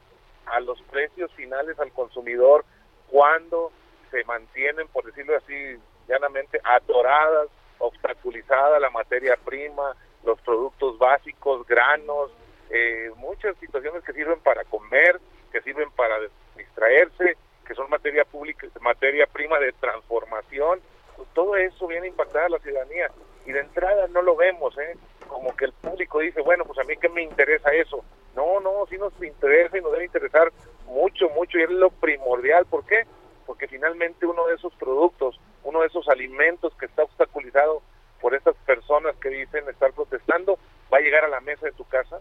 a 0.46 0.58
los 0.58 0.82
precios 0.90 1.30
finales 1.34 1.78
al 1.78 1.92
consumidor 1.92 2.64
cuando 3.08 3.70
se 4.10 4.24
mantienen, 4.24 4.88
por 4.88 5.04
decirlo 5.04 5.36
así, 5.36 5.76
llanamente 6.08 6.60
atoradas, 6.64 7.48
obstaculizada 7.78 8.78
la 8.78 8.90
materia 8.90 9.36
prima, 9.44 9.94
los 10.24 10.40
productos 10.42 10.98
básicos, 10.98 11.66
granos, 11.66 12.30
eh, 12.70 13.10
muchas 13.16 13.56
situaciones 13.56 14.04
que 14.04 14.12
sirven 14.12 14.40
para 14.40 14.64
comer, 14.64 15.20
que 15.52 15.62
sirven 15.62 15.90
para 15.92 16.16
distraerse, 16.56 17.36
que 17.66 17.74
son 17.74 17.88
materia 17.88 18.24
pública, 18.24 18.66
materia 18.80 19.26
prima 19.26 19.58
de 19.58 19.72
transformación, 19.72 20.80
pues 21.16 21.28
todo 21.34 21.56
eso 21.56 21.86
viene 21.86 22.06
a 22.06 22.10
impactar 22.10 22.44
a 22.44 22.48
la 22.48 22.58
ciudadanía 22.58 23.10
y 23.46 23.52
de 23.52 23.60
entrada 23.60 24.06
no 24.08 24.22
lo 24.22 24.36
vemos, 24.36 24.76
¿eh? 24.78 24.96
como 25.30 25.54
que 25.56 25.66
el 25.66 25.72
público 25.72 26.18
dice, 26.18 26.40
bueno, 26.42 26.64
pues 26.64 26.78
a 26.78 26.84
mí 26.84 26.96
qué 26.96 27.08
me 27.08 27.22
interesa 27.22 27.70
eso. 27.72 28.04
No, 28.34 28.60
no, 28.60 28.86
sí 28.88 28.98
nos 28.98 29.12
interesa 29.22 29.78
y 29.78 29.80
nos 29.80 29.92
debe 29.92 30.04
interesar 30.04 30.52
mucho, 30.86 31.28
mucho 31.30 31.58
y 31.58 31.62
es 31.62 31.70
lo 31.70 31.90
primordial. 31.90 32.66
¿Por 32.66 32.84
qué? 32.84 33.04
Porque 33.50 33.66
finalmente 33.66 34.26
uno 34.26 34.46
de 34.46 34.54
esos 34.54 34.72
productos, 34.76 35.40
uno 35.64 35.80
de 35.80 35.88
esos 35.88 36.08
alimentos 36.08 36.72
que 36.76 36.86
está 36.86 37.02
obstaculizado 37.02 37.82
por 38.20 38.32
estas 38.32 38.54
personas 38.64 39.16
que 39.16 39.28
dicen 39.28 39.68
estar 39.68 39.92
protestando, 39.92 40.56
va 40.88 40.98
a 40.98 41.00
llegar 41.00 41.24
a 41.24 41.28
la 41.28 41.40
mesa 41.40 41.66
de 41.66 41.72
tu 41.72 41.84
casa, 41.88 42.20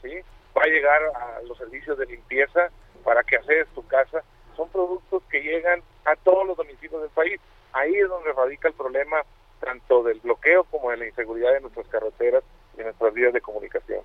¿sí? 0.00 0.08
Va 0.56 0.62
a 0.62 0.68
llegar 0.68 1.02
a 1.02 1.42
los 1.42 1.58
servicios 1.58 1.98
de 1.98 2.06
limpieza 2.06 2.70
para 3.04 3.22
que 3.24 3.36
haces 3.36 3.68
tu 3.74 3.86
casa. 3.88 4.24
Son 4.56 4.70
productos 4.70 5.22
que 5.24 5.42
llegan 5.42 5.82
a 6.06 6.16
todos 6.16 6.46
los 6.46 6.56
domicilios 6.56 7.02
del 7.02 7.10
país. 7.10 7.38
Ahí 7.74 7.94
es 7.96 8.08
donde 8.08 8.32
radica 8.32 8.68
el 8.68 8.74
problema 8.74 9.20
tanto 9.60 10.02
del 10.02 10.20
bloqueo 10.20 10.64
como 10.64 10.92
de 10.92 10.96
la 10.96 11.08
inseguridad 11.08 11.52
de 11.52 11.60
nuestras 11.60 11.88
carreteras 11.88 12.42
y 12.72 12.78
de 12.78 12.84
nuestras 12.84 13.12
vías 13.12 13.34
de 13.34 13.42
comunicación. 13.42 14.00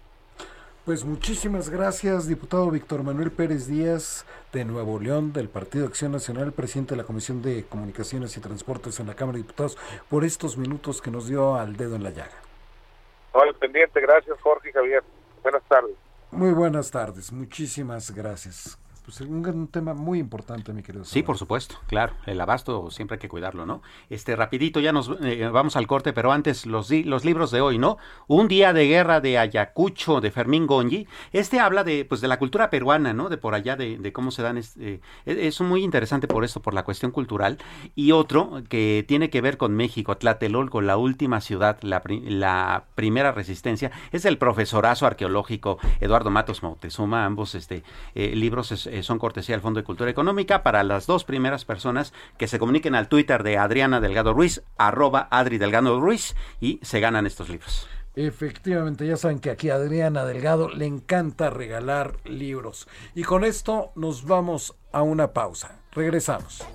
Pues 0.85 1.03
muchísimas 1.03 1.71
gracias, 1.71 2.27
diputado 2.27 2.69
Víctor 2.69 3.01
Manuel 3.01 3.31
Pérez 3.31 3.65
Díaz 3.65 4.23
de 4.53 4.65
Nuevo 4.65 4.99
León, 4.99 5.33
del 5.33 5.49
Partido 5.49 5.87
Acción 5.87 6.11
Nacional, 6.11 6.51
presidente 6.51 6.91
de 6.91 6.97
la 7.01 7.07
Comisión 7.07 7.41
de 7.41 7.65
Comunicaciones 7.65 8.37
y 8.37 8.39
Transportes 8.39 8.99
en 8.99 9.07
la 9.07 9.15
Cámara 9.15 9.37
de 9.37 9.41
Diputados, 9.41 9.79
por 10.11 10.23
estos 10.23 10.57
minutos 10.57 11.01
que 11.01 11.09
nos 11.09 11.27
dio 11.27 11.55
al 11.55 11.75
dedo 11.75 11.95
en 11.95 12.03
la 12.03 12.11
llaga. 12.11 12.37
Al 13.33 13.55
pendiente, 13.55 13.99
gracias 13.99 14.39
Jorge 14.41 14.69
y 14.69 14.73
Javier. 14.73 15.03
Buenas 15.41 15.63
tardes. 15.63 15.95
Muy 16.29 16.51
buenas 16.51 16.91
tardes, 16.91 17.31
muchísimas 17.31 18.11
gracias. 18.11 18.77
Pues 19.05 19.21
un, 19.21 19.45
un 19.47 19.67
tema 19.67 19.93
muy 19.93 20.19
importante, 20.19 20.73
mi 20.73 20.81
querido. 20.83 21.05
Sí, 21.05 21.21
por 21.23 21.37
supuesto, 21.37 21.75
claro. 21.87 22.13
El 22.25 22.41
abasto 22.41 22.89
siempre 22.91 23.15
hay 23.15 23.19
que 23.19 23.29
cuidarlo, 23.29 23.65
¿no? 23.65 23.81
Este, 24.09 24.35
rapidito, 24.35 24.79
ya 24.79 24.91
nos 24.91 25.11
eh, 25.21 25.47
vamos 25.51 25.75
al 25.75 25.85
corte, 25.87 26.11
pero 26.11 26.31
antes 26.31 26.65
los, 26.65 26.89
los 26.89 27.23
libros 27.23 27.51
de 27.51 27.61
hoy, 27.61 27.77
¿no? 27.77 27.97
Un 28.27 28.47
día 28.47 28.73
de 28.73 28.87
guerra 28.87 29.21
de 29.21 29.37
Ayacucho, 29.37 30.21
de 30.21 30.31
Fermín 30.31 30.65
Gongi. 30.67 31.07
Este 31.31 31.59
habla 31.59 31.83
de, 31.83 32.03
pues, 32.05 32.19
de 32.21 32.27
la 32.27 32.39
cultura 32.39 32.69
peruana, 32.69 33.13
¿no? 33.13 33.29
De 33.29 33.37
por 33.37 33.53
allá, 33.53 33.75
de, 33.75 33.97
de 33.97 34.11
cómo 34.11 34.31
se 34.31 34.41
dan... 34.41 34.57
este, 34.57 35.01
eh, 35.25 35.47
es 35.47 35.61
muy 35.61 35.83
interesante 35.83 36.27
por 36.27 36.43
esto, 36.43 36.61
por 36.61 36.73
la 36.73 36.83
cuestión 36.83 37.11
cultural. 37.11 37.57
Y 37.93 38.11
otro 38.11 38.63
que 38.69 39.05
tiene 39.07 39.29
que 39.29 39.41
ver 39.41 39.57
con 39.57 39.75
México, 39.75 40.17
Tlatelolco, 40.17 40.81
la 40.81 40.97
última 40.97 41.41
ciudad, 41.41 41.77
la, 41.81 42.01
pri- 42.01 42.21
la 42.29 42.85
primera 42.95 43.31
resistencia, 43.31 43.91
es 44.11 44.25
el 44.25 44.37
profesorazo 44.37 45.05
arqueológico 45.05 45.77
Eduardo 45.99 46.31
Matos 46.31 46.63
Moctezuma. 46.63 47.25
Ambos 47.25 47.55
este, 47.55 47.83
eh, 48.15 48.35
libros 48.35 48.71
es- 48.71 48.87
eh, 48.95 49.03
son 49.03 49.19
cortesía 49.19 49.55
del 49.55 49.61
Fondo 49.61 49.81
de 49.81 49.83
Cultura 49.83 50.09
Económica 50.09 50.63
para 50.63 50.81
las 50.83 51.05
dos 51.05 51.25
primeras 51.25 51.65
personas 51.65 52.13
que 52.37 52.47
se 52.47 52.59
comuniquen 52.59 52.95
al 52.95 53.09
Twitter 53.09 53.43
de 53.43 53.57
Adriana 53.57 53.99
Delgado 53.99 54.33
Ruiz, 54.33 54.63
arroba 54.77 55.27
Adri 55.31 55.57
Delgado 55.57 55.99
Ruiz, 55.99 56.33
y 56.61 56.79
se 56.81 57.01
ganan 57.01 57.25
estos 57.25 57.49
libros. 57.49 57.89
Efectivamente, 58.15 59.05
ya 59.05 59.17
saben 59.17 59.39
que 59.39 59.49
aquí 59.49 59.69
a 59.69 59.75
Adriana 59.75 60.23
Delgado 60.23 60.69
le 60.69 60.85
encanta 60.85 61.49
regalar 61.49 62.15
libros. 62.23 62.87
Y 63.13 63.23
con 63.23 63.43
esto 63.43 63.91
nos 63.95 64.23
vamos 64.23 64.75
a 64.93 65.01
una 65.01 65.33
pausa. 65.33 65.81
Regresamos. 65.91 66.65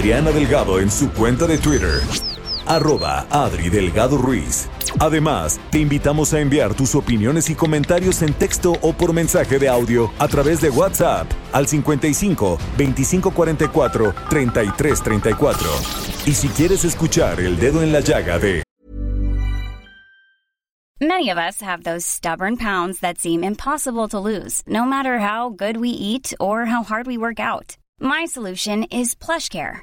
Adriana 0.00 0.30
Delgado 0.30 0.80
en 0.80 0.90
su 0.90 1.12
cuenta 1.12 1.46
de 1.46 1.58
Twitter, 1.58 2.00
arroba 2.66 3.26
Adri 3.28 3.68
Delgado 3.68 4.16
Ruiz. 4.16 4.66
Además, 4.98 5.60
te 5.70 5.78
invitamos 5.78 6.32
a 6.32 6.40
enviar 6.40 6.72
tus 6.72 6.94
opiniones 6.94 7.50
y 7.50 7.54
comentarios 7.54 8.22
en 8.22 8.32
texto 8.32 8.78
o 8.80 8.94
por 8.94 9.12
mensaje 9.12 9.58
de 9.58 9.68
audio 9.68 10.10
a 10.18 10.26
través 10.26 10.62
de 10.62 10.70
WhatsApp 10.70 11.30
al 11.52 11.66
55 11.66 12.58
2544 12.78 14.14
3334. 14.30 15.68
Y 16.24 16.32
si 16.32 16.48
quieres 16.48 16.82
escuchar 16.86 17.38
el 17.38 17.58
dedo 17.58 17.82
en 17.82 17.92
la 17.92 18.00
llaga 18.00 18.38
de 18.38 18.62
Many 20.98 21.28
of 21.28 21.36
us 21.36 21.60
have 21.60 21.82
those 21.84 22.06
stubborn 22.06 22.56
pounds 22.56 23.00
that 23.00 23.18
seem 23.18 23.44
impossible 23.44 24.08
to 24.08 24.18
lose, 24.18 24.62
no 24.66 24.86
matter 24.86 25.18
how 25.18 25.50
good 25.50 25.76
we 25.76 25.90
eat 25.90 26.32
or 26.40 26.64
how 26.64 26.82
hard 26.82 27.06
we 27.06 27.18
work 27.18 27.38
out. 27.38 27.76
My 28.00 28.24
solution 28.24 28.84
is 28.84 29.14
PlushCare. 29.14 29.82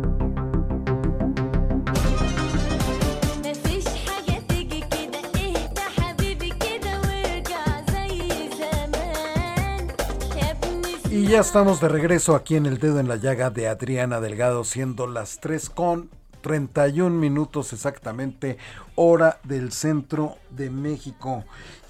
Y 11.11 11.27
ya 11.27 11.41
estamos 11.41 11.81
de 11.81 11.89
regreso 11.89 12.37
aquí 12.37 12.55
en 12.55 12.65
el 12.65 12.77
dedo 12.77 13.01
en 13.01 13.09
la 13.09 13.17
llaga 13.17 13.49
de 13.49 13.67
Adriana 13.67 14.21
Delgado, 14.21 14.63
siendo 14.63 15.07
las 15.07 15.41
3 15.41 15.69
con 15.69 16.09
31 16.39 17.17
minutos 17.17 17.73
exactamente, 17.73 18.57
hora 18.95 19.41
del 19.43 19.73
centro 19.73 20.37
de 20.51 20.69
México. 20.69 21.43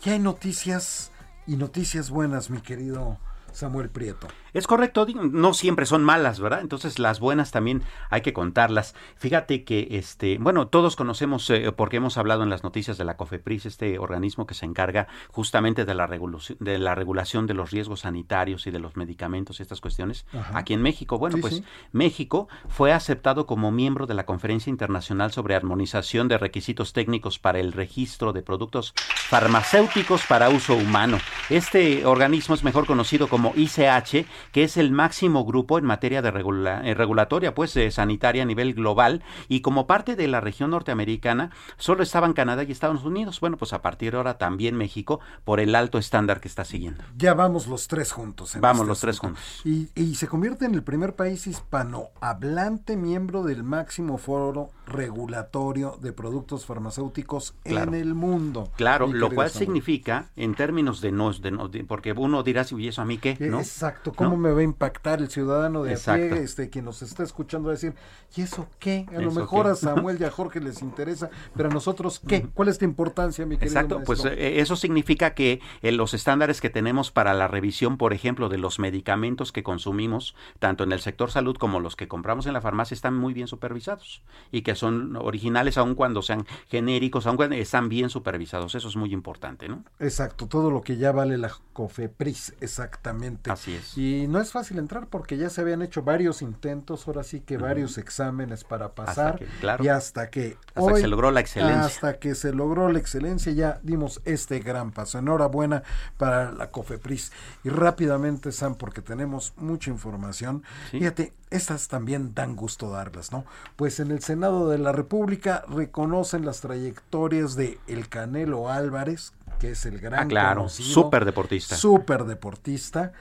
Ya 0.03 0.13
hay 0.13 0.19
noticias 0.19 1.11
y 1.45 1.55
noticias 1.55 2.09
buenas, 2.09 2.49
mi 2.49 2.61
querido 2.61 3.19
Samuel 3.53 3.91
Prieto. 3.91 4.27
Es 4.53 4.67
correcto, 4.67 5.05
no 5.05 5.53
siempre 5.53 5.85
son 5.85 6.03
malas, 6.03 6.39
¿verdad? 6.39 6.61
Entonces 6.61 6.99
las 6.99 7.19
buenas 7.19 7.51
también 7.51 7.83
hay 8.09 8.21
que 8.21 8.33
contarlas. 8.33 8.95
Fíjate 9.15 9.63
que, 9.63 9.87
este, 9.91 10.37
bueno, 10.39 10.67
todos 10.67 10.95
conocemos, 10.95 11.49
eh, 11.49 11.71
porque 11.71 11.97
hemos 11.97 12.17
hablado 12.17 12.43
en 12.43 12.49
las 12.49 12.63
noticias 12.63 12.97
de 12.97 13.05
la 13.05 13.17
COFEPRIS, 13.17 13.65
este 13.65 13.99
organismo 13.99 14.45
que 14.45 14.53
se 14.53 14.65
encarga 14.65 15.07
justamente 15.29 15.85
de 15.85 15.93
la, 15.93 16.07
regulación, 16.07 16.57
de 16.59 16.77
la 16.77 16.95
regulación 16.95 17.47
de 17.47 17.53
los 17.53 17.71
riesgos 17.71 18.01
sanitarios 18.01 18.67
y 18.67 18.71
de 18.71 18.79
los 18.79 18.97
medicamentos 18.97 19.59
y 19.59 19.63
estas 19.63 19.81
cuestiones. 19.81 20.25
Ajá. 20.33 20.57
Aquí 20.57 20.73
en 20.73 20.81
México, 20.81 21.17
bueno, 21.17 21.37
Sí, 21.37 21.41
pues 21.41 21.55
sí. 21.55 21.63
México 21.91 22.47
fue 22.67 22.91
aceptado 22.93 23.45
como 23.45 23.71
miembro 23.71 24.05
de 24.05 24.13
la 24.13 24.25
Conferencia 24.25 24.69
Internacional 24.69 25.31
sobre 25.31 25.55
Armonización 25.55 26.27
de 26.27 26.37
Requisitos 26.37 26.93
Técnicos 26.93 27.39
para 27.39 27.59
el 27.59 27.71
Registro 27.71 28.33
de 28.33 28.41
Productos 28.41 28.93
Farmacéuticos 28.95 30.25
para 30.25 30.49
Uso 30.49 30.75
Humano. 30.75 31.19
Este 31.49 32.05
organismo 32.05 32.55
es 32.55 32.63
mejor 32.63 32.85
conocido 32.85 33.27
como 33.27 33.53
ICH, 33.55 34.25
que 34.51 34.63
es 34.63 34.77
el 34.77 34.91
máximo 34.91 35.45
grupo 35.45 35.77
en 35.77 35.85
materia 35.85 36.21
de 36.21 36.31
regula- 36.31 36.81
eh, 36.87 36.93
regulatoria, 36.93 37.53
pues 37.55 37.75
eh, 37.77 37.91
sanitaria 37.91 38.43
a 38.43 38.45
nivel 38.45 38.73
global, 38.73 39.21
y 39.47 39.61
como 39.61 39.87
parte 39.87 40.15
de 40.15 40.27
la 40.27 40.41
región 40.41 40.71
norteamericana, 40.71 41.51
solo 41.77 42.03
estaban 42.03 42.33
Canadá 42.33 42.63
y 42.63 42.71
Estados 42.71 43.03
Unidos. 43.03 43.39
Bueno, 43.39 43.57
pues 43.57 43.73
a 43.73 43.81
partir 43.81 44.11
de 44.11 44.17
ahora 44.17 44.37
también 44.37 44.75
México, 44.75 45.19
por 45.43 45.59
el 45.59 45.75
alto 45.75 45.97
estándar 45.97 46.39
que 46.41 46.47
está 46.47 46.65
siguiendo. 46.65 47.03
Ya 47.17 47.33
vamos 47.33 47.67
los 47.67 47.87
tres 47.87 48.11
juntos. 48.11 48.55
en 48.55 48.61
Vamos 48.61 48.81
este 48.81 48.87
los 48.89 48.99
tres 49.01 49.15
asunto. 49.19 49.39
juntos. 49.39 49.61
Y, 49.65 49.89
y 50.01 50.15
se 50.15 50.27
convierte 50.27 50.65
en 50.65 50.73
el 50.75 50.83
primer 50.83 51.15
país 51.15 51.47
hispanohablante 51.47 52.97
miembro 52.97 53.43
del 53.43 53.63
máximo 53.63 54.17
foro 54.17 54.69
regulatorio 54.85 55.97
de 56.01 56.13
productos 56.13 56.65
farmacéuticos 56.65 57.53
Claro. 57.63 57.93
en 57.93 58.01
el 58.01 58.13
mundo. 58.15 58.69
Claro, 58.75 59.07
lo 59.07 59.29
cual 59.31 59.49
Samuel. 59.49 59.67
significa, 59.67 60.29
en 60.35 60.55
términos 60.55 61.01
de 61.01 61.11
no, 61.11 61.31
de 61.33 61.51
no- 61.51 61.67
de- 61.67 61.83
porque 61.83 62.11
uno 62.11 62.43
dirá, 62.43 62.63
si 62.63 62.75
¿y 62.75 62.87
eso 62.87 63.01
a 63.01 63.05
mí 63.05 63.17
qué? 63.17 63.37
¿no? 63.39 63.59
Exacto, 63.59 64.11
¿cómo 64.13 64.30
¿No? 64.31 64.37
me 64.37 64.51
va 64.51 64.59
a 64.61 64.63
impactar 64.63 65.19
el 65.21 65.29
ciudadano 65.29 65.83
de 65.83 65.91
a 65.91 65.93
Exacto. 65.93 66.35
pie, 66.35 66.43
este, 66.43 66.69
quien 66.69 66.85
nos 66.85 67.01
está 67.01 67.23
escuchando 67.23 67.69
a 67.69 67.73
decir, 67.73 67.93
¿y 68.35 68.41
eso 68.41 68.67
qué? 68.79 69.05
A 69.15 69.19
lo 69.19 69.29
¿Eso 69.29 69.39
mejor 69.39 69.65
qué? 69.65 69.71
a 69.71 69.75
Samuel 69.75 70.17
y 70.19 70.23
a 70.23 70.31
Jorge 70.31 70.59
les 70.59 70.81
interesa, 70.81 71.29
pero 71.55 71.69
a 71.69 71.73
nosotros, 71.73 72.19
¿qué? 72.27 72.43
¿Cuál 72.53 72.69
es 72.69 72.81
la 72.81 72.85
importancia, 72.87 73.45
mi 73.45 73.57
querido 73.57 73.67
Exacto, 73.81 74.03
pues 74.05 74.23
maestro? 74.23 74.43
eh, 74.43 74.59
eso 74.59 74.75
significa 74.75 75.33
que 75.33 75.61
eh, 75.81 75.91
los 75.91 76.13
estándares 76.13 76.61
que 76.61 76.69
tenemos 76.69 77.11
para 77.11 77.33
la 77.33 77.47
revisión, 77.47 77.97
por 77.97 78.13
ejemplo, 78.13 78.49
de 78.49 78.57
los 78.57 78.79
medicamentos 78.79 79.51
que 79.51 79.63
consumimos, 79.63 80.35
tanto 80.59 80.83
en 80.83 80.91
el 80.91 80.99
sector 81.01 81.31
salud 81.31 81.55
como 81.57 81.79
los 81.79 81.95
que 81.95 82.07
compramos 82.07 82.45
en 82.45 82.53
la 82.53 82.61
farmacia, 82.61 82.95
están 82.95 83.15
muy 83.17 83.33
bien 83.33 83.47
supervisados 83.47 84.23
y 84.51 84.61
que 84.61 84.75
son 84.75 85.15
originales 85.17 85.77
aun 85.77 85.95
cuando 85.95 86.21
sean 86.21 86.45
genéricos, 86.67 87.27
aun 87.27 87.37
cuando 87.37 87.55
están 87.55 87.89
bien 87.89 88.09
supervisados. 88.09 88.75
Eso 88.75 88.87
es 88.87 88.95
muy 88.95 89.13
importante, 89.13 89.67
¿no? 89.67 89.83
Exacto, 89.99 90.47
todo 90.47 90.71
lo 90.71 90.81
que 90.81 90.97
ya 90.97 91.11
vale 91.11 91.37
la 91.37 91.51
COFEPRIS, 91.73 92.55
exactamente. 92.61 93.51
Así 93.51 93.73
es. 93.75 93.97
Y 93.97 94.20
no 94.27 94.39
es 94.39 94.51
fácil 94.51 94.77
entrar 94.79 95.07
porque 95.07 95.37
ya 95.37 95.49
se 95.49 95.61
habían 95.61 95.81
hecho 95.81 96.01
varios 96.03 96.41
intentos, 96.41 97.07
ahora 97.07 97.23
sí 97.23 97.41
que 97.41 97.57
varios 97.57 97.97
exámenes 97.97 98.63
para 98.63 98.93
pasar. 98.93 99.37
que, 99.39 99.45
claro. 99.59 99.83
Y 99.83 99.87
hasta 99.89 100.29
que 100.29 100.57
Hasta 100.75 100.87
que 100.87 100.93
hoy, 100.93 101.01
se 101.01 101.07
logró 101.07 101.31
la 101.31 101.39
excelencia. 101.39 101.85
Hasta 101.85 102.19
que 102.19 102.35
se 102.35 102.53
logró 102.53 102.89
la 102.91 102.99
excelencia, 102.99 103.51
ya 103.51 103.79
dimos 103.83 104.21
este 104.25 104.59
gran 104.59 104.91
paso. 104.91 105.19
Enhorabuena 105.19 105.83
para 106.17 106.51
la 106.51 106.71
COFEPRIS. 106.71 107.31
Y 107.63 107.69
rápidamente, 107.69 108.51
Sam, 108.51 108.75
porque 108.75 109.01
tenemos 109.01 109.53
mucha 109.57 109.89
información. 109.89 110.63
Sí. 110.91 110.99
Fíjate, 110.99 111.33
estas 111.49 111.87
también 111.87 112.33
dan 112.33 112.55
gusto 112.55 112.89
darlas, 112.91 113.31
¿no? 113.31 113.45
Pues 113.75 113.99
en 113.99 114.11
el 114.11 114.21
Senado 114.21 114.69
de 114.69 114.77
la 114.77 114.91
República 114.91 115.63
reconocen 115.67 116.45
las 116.45 116.61
trayectorias 116.61 117.55
de 117.55 117.79
El 117.87 118.07
Canelo 118.09 118.69
Álvarez, 118.69 119.33
que 119.59 119.71
es 119.71 119.85
el 119.85 119.99
gran 119.99 120.21
Ah, 120.21 120.27
claro, 120.27 120.61
conocido, 120.61 120.89
súper 120.89 121.25
deportista. 121.25 121.75
súper 121.75 122.23
deportista, 122.23 123.11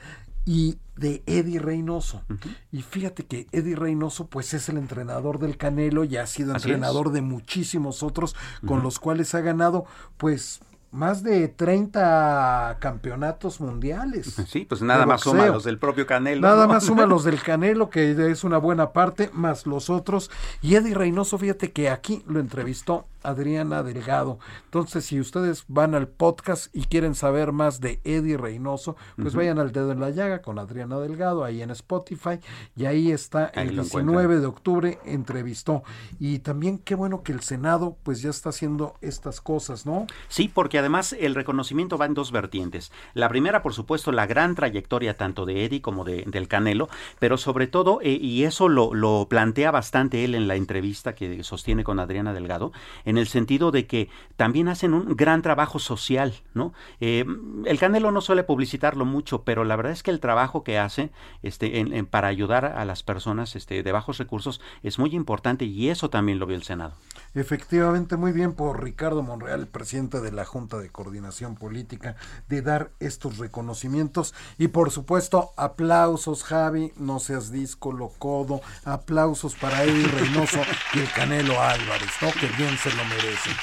y 0.45 0.77
de 0.95 1.23
Eddie 1.25 1.59
Reynoso. 1.59 2.23
Y 2.71 2.81
fíjate 2.81 3.25
que 3.25 3.47
Eddie 3.51 3.75
Reynoso 3.75 4.27
pues 4.27 4.53
es 4.53 4.69
el 4.69 4.77
entrenador 4.77 5.39
del 5.39 5.57
Canelo 5.57 6.03
y 6.03 6.17
ha 6.17 6.27
sido 6.27 6.55
Así 6.55 6.69
entrenador 6.69 7.11
de 7.11 7.21
muchísimos 7.21 8.03
otros 8.03 8.35
con 8.65 8.83
los 8.83 8.99
cuales 8.99 9.33
ha 9.35 9.41
ganado 9.41 9.85
pues 10.17 10.61
más 10.91 11.23
de 11.23 11.47
30 11.47 12.77
campeonatos 12.79 13.59
mundiales. 13.59 14.35
Sí, 14.51 14.65
pues 14.65 14.81
nada 14.81 15.05
más 15.05 15.21
suma 15.21 15.47
los 15.47 15.63
del 15.63 15.77
propio 15.77 16.05
Canelo. 16.05 16.41
Nada 16.41 16.67
¿no? 16.67 16.73
más 16.73 16.83
suma 16.83 17.05
los 17.07 17.23
del 17.23 17.41
Canelo, 17.41 17.89
que 17.89 18.11
es 18.29 18.43
una 18.43 18.57
buena 18.57 18.91
parte, 18.91 19.29
más 19.33 19.65
los 19.65 19.89
otros. 19.89 20.29
Y 20.61 20.75
Eddie 20.75 20.93
Reynoso, 20.93 21.37
fíjate 21.37 21.71
que 21.71 21.89
aquí 21.89 22.21
lo 22.27 22.39
entrevistó 22.39 23.07
Adriana 23.23 23.83
Delgado. 23.83 24.39
Entonces, 24.65 25.05
si 25.05 25.19
ustedes 25.19 25.65
van 25.67 25.95
al 25.95 26.07
podcast 26.07 26.75
y 26.75 26.85
quieren 26.85 27.15
saber 27.15 27.51
más 27.51 27.79
de 27.79 28.01
Eddie 28.03 28.37
Reynoso, 28.37 28.95
pues 29.15 29.35
vayan 29.35 29.59
al 29.59 29.71
dedo 29.71 29.91
en 29.91 29.99
la 29.99 30.09
llaga 30.09 30.41
con 30.41 30.59
Adriana 30.59 30.99
Delgado 30.99 31.43
ahí 31.43 31.61
en 31.61 31.69
Spotify. 31.71 32.39
Y 32.75 32.85
ahí 32.85 33.11
está 33.11 33.51
Ahí 33.55 33.69
el 33.69 33.75
lo 33.75 33.83
19 33.83 34.39
de 34.39 34.45
octubre, 34.45 34.99
entrevistó. 35.05 35.83
Y 36.19 36.39
también 36.39 36.79
qué 36.79 36.95
bueno 36.95 37.23
que 37.23 37.31
el 37.31 37.41
Senado 37.41 37.95
pues 38.03 38.21
ya 38.21 38.29
está 38.29 38.49
haciendo 38.49 38.95
estas 39.01 39.39
cosas, 39.41 39.85
¿no? 39.85 40.07
Sí, 40.27 40.49
porque 40.53 40.80
además 40.81 41.15
el 41.19 41.35
reconocimiento 41.35 41.97
va 41.97 42.05
en 42.05 42.13
dos 42.13 42.31
vertientes. 42.31 42.91
La 43.13 43.29
primera, 43.29 43.63
por 43.63 43.73
supuesto, 43.73 44.11
la 44.11 44.27
gran 44.27 44.55
trayectoria 44.55 45.17
tanto 45.17 45.45
de 45.45 45.65
Eddie 45.65 45.81
como 45.81 46.03
de, 46.03 46.23
del 46.27 46.47
Canelo, 46.47 46.89
pero 47.19 47.37
sobre 47.37 47.67
todo, 47.67 47.99
eh, 48.01 48.11
y 48.11 48.43
eso 48.43 48.69
lo, 48.69 48.93
lo 48.93 49.27
plantea 49.29 49.71
bastante 49.71 50.23
él 50.23 50.35
en 50.35 50.47
la 50.47 50.55
entrevista 50.55 51.15
que 51.15 51.43
sostiene 51.43 51.83
con 51.83 51.99
Adriana 51.99 52.33
Delgado, 52.33 52.71
en 53.05 53.17
el 53.17 53.27
sentido 53.27 53.71
de 53.71 53.87
que 53.87 54.09
también 54.35 54.67
hacen 54.67 54.93
un 54.93 55.15
gran 55.15 55.41
trabajo 55.41 55.79
social, 55.79 56.33
¿no? 56.53 56.73
Eh, 56.99 57.25
el 57.65 57.79
Canelo 57.79 58.11
no 58.11 58.21
suele 58.21 58.43
publicitarlo 58.43 59.05
mucho, 59.05 59.43
pero 59.43 59.63
la 59.63 59.75
verdad 59.75 59.93
es 59.93 60.03
que 60.03 60.11
el 60.11 60.19
trabajo 60.19 60.63
que 60.63 60.77
hace 60.77 61.11
este, 61.43 62.05
para 62.09 62.27
ayudar 62.27 62.65
a 62.65 62.85
las 62.85 63.03
personas 63.03 63.55
este, 63.55 63.83
de 63.83 63.91
bajos 63.91 64.17
recursos 64.17 64.61
es 64.83 64.99
muy 64.99 65.15
importante 65.15 65.65
y 65.65 65.89
eso 65.89 66.09
también 66.09 66.39
lo 66.39 66.45
vio 66.45 66.55
el 66.55 66.63
Senado. 66.63 66.93
Efectivamente, 67.33 68.17
muy 68.17 68.31
bien 68.31 68.53
por 68.53 68.83
Ricardo 68.83 69.23
Monreal, 69.23 69.67
presidente 69.67 70.19
de 70.19 70.31
la 70.31 70.45
Junta 70.45 70.70
de 70.79 70.89
Coordinación 70.89 71.55
Política, 71.55 72.15
de 72.47 72.61
dar 72.61 72.91
estos 72.99 73.37
reconocimientos. 73.37 74.33
Y 74.57 74.69
por 74.69 74.91
supuesto, 74.91 75.51
aplausos, 75.57 76.43
Javi, 76.43 76.93
no 76.97 77.19
seas 77.19 77.51
disco, 77.51 77.91
locodo, 77.91 78.61
aplausos 78.85 79.55
para 79.55 79.83
Eddie 79.83 80.07
Reynoso 80.07 80.61
y 80.93 80.99
el 80.99 81.11
Canelo 81.11 81.61
Álvarez, 81.61 82.09
¿no? 82.21 82.31
Que 82.33 82.47
bien 82.57 82.77
se 82.77 82.89
lo 82.93 83.03
merecen. 83.05 83.53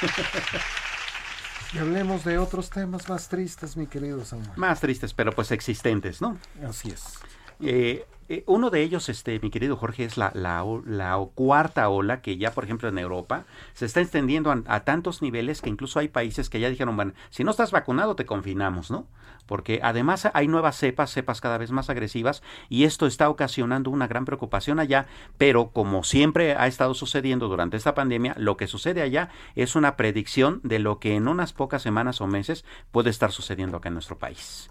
Y 1.74 1.78
hablemos 1.78 2.24
de 2.24 2.38
otros 2.38 2.70
temas 2.70 3.08
más 3.10 3.28
tristes, 3.28 3.76
mi 3.76 3.86
querido 3.86 4.24
Samuel. 4.24 4.50
Más 4.56 4.80
tristes, 4.80 5.12
pero 5.12 5.32
pues 5.32 5.50
existentes, 5.50 6.22
¿no? 6.22 6.38
Así 6.66 6.88
es. 6.88 7.18
Eh, 7.60 8.06
eh, 8.28 8.44
uno 8.46 8.70
de 8.70 8.82
ellos, 8.82 9.08
este, 9.08 9.40
mi 9.40 9.50
querido 9.50 9.76
Jorge, 9.76 10.04
es 10.04 10.16
la, 10.16 10.30
la, 10.34 10.64
la 10.84 11.18
cuarta 11.34 11.88
ola 11.88 12.20
que 12.20 12.36
ya, 12.36 12.52
por 12.52 12.64
ejemplo, 12.64 12.88
en 12.88 12.98
Europa 12.98 13.44
se 13.72 13.86
está 13.86 14.00
extendiendo 14.00 14.50
a, 14.50 14.62
a 14.66 14.84
tantos 14.84 15.22
niveles 15.22 15.62
que 15.62 15.70
incluso 15.70 15.98
hay 15.98 16.08
países 16.08 16.50
que 16.50 16.60
ya 16.60 16.68
dijeron, 16.68 16.96
bueno, 16.96 17.12
si 17.30 17.44
no 17.44 17.50
estás 17.50 17.70
vacunado 17.70 18.16
te 18.16 18.26
confinamos, 18.26 18.90
¿no? 18.90 19.06
Porque 19.46 19.80
además 19.82 20.28
hay 20.34 20.46
nuevas 20.46 20.76
cepas, 20.76 21.10
cepas 21.10 21.40
cada 21.40 21.56
vez 21.56 21.70
más 21.70 21.88
agresivas 21.88 22.42
y 22.68 22.84
esto 22.84 23.06
está 23.06 23.30
ocasionando 23.30 23.90
una 23.90 24.06
gran 24.06 24.26
preocupación 24.26 24.78
allá, 24.78 25.06
pero 25.38 25.70
como 25.70 26.04
siempre 26.04 26.54
ha 26.54 26.66
estado 26.66 26.92
sucediendo 26.92 27.48
durante 27.48 27.78
esta 27.78 27.94
pandemia, 27.94 28.34
lo 28.36 28.58
que 28.58 28.66
sucede 28.66 29.00
allá 29.00 29.30
es 29.54 29.74
una 29.74 29.96
predicción 29.96 30.60
de 30.64 30.78
lo 30.80 30.98
que 30.98 31.16
en 31.16 31.28
unas 31.28 31.54
pocas 31.54 31.80
semanas 31.80 32.20
o 32.20 32.26
meses 32.26 32.66
puede 32.90 33.08
estar 33.08 33.32
sucediendo 33.32 33.78
acá 33.78 33.88
en 33.88 33.94
nuestro 33.94 34.18
país. 34.18 34.70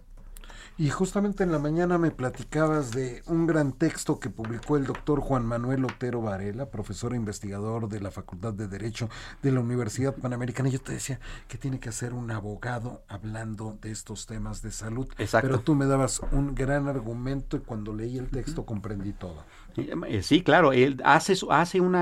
Y 0.80 0.92
justamente 0.92 1.44
en 1.44 1.52
la 1.52 1.58
mañana 1.58 1.98
me 1.98 2.12
platicabas 2.12 2.92
de 2.92 3.24
un 3.26 3.48
gran 3.48 3.72
texto 3.72 4.20
que 4.20 4.30
publicó 4.30 4.78
el 4.78 4.86
doctor 4.86 5.22
Juan 5.22 5.44
Manuel 5.44 5.84
Otero 5.86 6.22
Varela, 6.22 6.70
profesor 6.70 7.14
e 7.14 7.16
investigador 7.16 7.90
de 7.90 8.00
la 8.00 8.12
Facultad 8.12 8.54
de 8.54 8.68
Derecho 8.68 9.10
de 9.42 9.52
la 9.52 9.60
Universidad 9.60 10.14
Panamericana. 10.14 10.70
Y 10.70 10.74
yo 10.74 10.80
te 10.80 10.92
decía 10.92 11.20
que 11.48 11.58
tiene 11.58 11.80
que 11.80 11.92
ser 11.92 12.14
un 12.14 12.30
abogado 12.30 13.02
hablando 13.08 13.76
de 13.82 13.90
estos 13.90 14.28
temas 14.28 14.62
de 14.62 14.70
salud. 14.70 15.08
Exacto. 15.18 15.48
Pero 15.48 15.62
tú 15.62 15.74
me 15.74 15.88
dabas 15.88 16.22
un 16.32 16.54
gran 16.54 16.88
argumento 16.88 17.58
y 17.58 17.62
cuando 17.62 17.92
leí 17.92 18.20
el 18.20 18.30
texto 18.30 18.64
comprendí 18.64 19.14
todo. 19.14 19.46
Eh, 19.78 20.24
Sí, 20.24 20.42
claro, 20.42 20.74
él 20.74 21.00
hace, 21.04 21.36
hace 21.50 21.80
un 21.82 21.96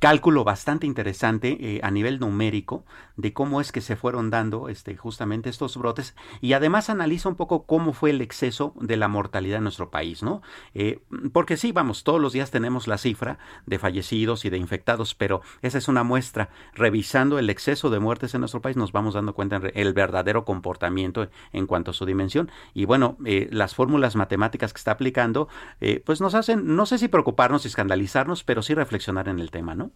cálculo 0.00 0.44
bastante 0.44 0.86
interesante 0.86 1.56
eh, 1.60 1.80
a 1.82 1.90
nivel 1.90 2.18
numérico 2.20 2.84
de 3.16 3.32
cómo 3.32 3.60
es 3.60 3.72
que 3.72 3.80
se 3.80 3.96
fueron 3.96 4.30
dando 4.30 4.68
este, 4.68 4.96
justamente 4.96 5.50
estos 5.50 5.76
brotes 5.76 6.14
y 6.40 6.54
además 6.54 6.88
analiza 6.88 7.28
un 7.28 7.36
poco 7.36 7.66
cómo 7.66 7.92
fue 7.92 8.10
el 8.10 8.20
exceso 8.20 8.74
de 8.80 8.96
la 8.96 9.08
mortalidad 9.08 9.58
en 9.58 9.64
nuestro 9.64 9.90
país, 9.90 10.22
¿no? 10.22 10.40
Eh, 10.74 11.00
porque 11.32 11.56
sí, 11.56 11.72
vamos, 11.72 12.04
todos 12.04 12.20
los 12.20 12.32
días 12.32 12.50
tenemos 12.50 12.86
la 12.86 12.98
cifra 12.98 13.38
de 13.66 13.78
fallecidos 13.78 14.44
y 14.44 14.50
de 14.50 14.58
infectados, 14.58 15.14
pero 15.14 15.42
esa 15.60 15.78
es 15.78 15.88
una 15.88 16.04
muestra. 16.04 16.50
Revisando 16.74 17.38
el 17.38 17.50
exceso 17.50 17.90
de 17.90 17.98
muertes 17.98 18.34
en 18.34 18.40
nuestro 18.40 18.62
país 18.62 18.76
nos 18.76 18.92
vamos 18.92 19.14
dando 19.14 19.34
cuenta 19.34 19.60
el 19.74 19.92
verdadero 19.92 20.44
comportamiento 20.44 21.28
en 21.52 21.66
cuanto 21.66 21.90
a 21.90 21.94
su 21.94 22.06
dimensión 22.06 22.50
y 22.74 22.84
bueno, 22.86 23.16
eh, 23.24 23.48
las 23.50 23.74
fórmulas 23.74 24.16
matemáticas 24.16 24.72
que 24.72 24.78
está 24.78 24.92
aplicando 24.92 25.48
eh, 25.80 26.02
pues 26.04 26.20
nos 26.20 26.34
hacen, 26.52 26.76
no 26.76 26.86
sé 26.86 26.98
si 26.98 27.08
preocuparnos 27.08 27.64
y 27.64 27.68
escandalizarnos, 27.68 28.44
pero 28.44 28.62
sí 28.62 28.74
reflexionar 28.74 29.28
en 29.28 29.38
el 29.38 29.50
tema, 29.50 29.74
¿no? 29.74 29.90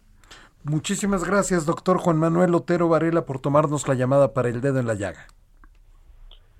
Muchísimas 0.63 1.23
gracias, 1.23 1.65
doctor 1.65 1.97
Juan 1.97 2.17
Manuel 2.17 2.53
Otero 2.55 2.89
Varela, 2.89 3.25
por 3.25 3.39
tomarnos 3.39 3.87
la 3.87 3.93
llamada 3.93 4.33
para 4.33 4.49
el 4.49 4.61
dedo 4.61 4.79
en 4.79 4.87
la 4.87 4.95
llaga. 4.95 5.27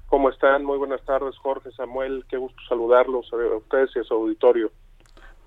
¿Cómo 0.08 0.30
están? 0.30 0.64
Muy 0.64 0.78
buenas 0.78 1.04
tardes, 1.04 1.38
Jorge, 1.38 1.72
Samuel. 1.72 2.26
Qué 2.30 2.38
gusto 2.38 2.58
saludarlos 2.70 3.30
a 3.34 3.58
ustedes 3.58 3.90
y 3.96 4.00
a 4.00 4.04
su 4.04 4.14
auditorio. 4.14 4.72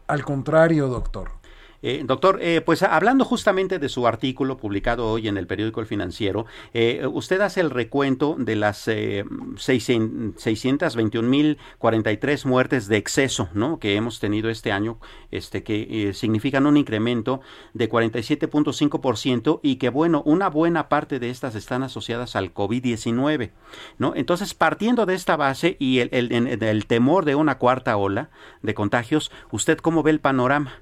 Al 0.07 0.25
contrario, 0.25 0.89
doctor. 0.89 1.40
Eh, 1.83 2.03
doctor, 2.05 2.39
eh, 2.43 2.61
pues 2.61 2.83
hablando 2.83 3.25
justamente 3.25 3.79
de 3.79 3.89
su 3.89 4.07
artículo 4.07 4.59
publicado 4.59 5.11
hoy 5.11 5.29
en 5.29 5.39
el 5.39 5.47
periódico 5.47 5.81
El 5.81 5.87
Financiero, 5.87 6.45
eh, 6.75 7.07
usted 7.11 7.41
hace 7.41 7.61
el 7.61 7.71
recuento 7.71 8.37
de 8.39 8.57
las 8.57 8.87
eh, 8.89 9.25
621.043 9.57 12.45
muertes 12.45 12.89
de 12.89 12.97
exceso 12.97 13.49
¿no? 13.55 13.79
que 13.79 13.97
hemos 13.97 14.21
tenido 14.21 14.51
este 14.51 14.73
año, 14.73 14.99
este, 15.31 15.63
que 15.63 16.09
eh, 16.11 16.15
significan 16.15 16.67
un 16.67 16.77
incremento 16.77 17.41
de 17.75 17.89
47.5% 17.91 19.61
y 19.63 19.77
que, 19.77 19.89
bueno, 19.89 20.23
una 20.27 20.49
buena 20.49 20.89
parte 20.89 21.19
de 21.19 21.31
estas 21.31 21.55
están 21.55 21.83
asociadas 21.83 22.37
al 22.37 22.53
COVID-19. 22.53 23.51
¿no? 23.99 24.15
Entonces, 24.17 24.55
partiendo 24.55 25.07
de 25.07 25.15
esta 25.15 25.37
base 25.37 25.77
y 25.79 26.01
el- 26.01 26.11
el- 26.13 26.63
el 26.63 26.87
temor 26.87 27.25
de 27.25 27.35
una 27.35 27.59
cuarta 27.59 27.97
ola 27.97 28.31
de 28.63 28.75
contagios, 28.75 29.31
¿usted 29.51 29.79
cómo 29.79 30.03
ve 30.03 30.11
el 30.11 30.21
panorama? 30.21 30.73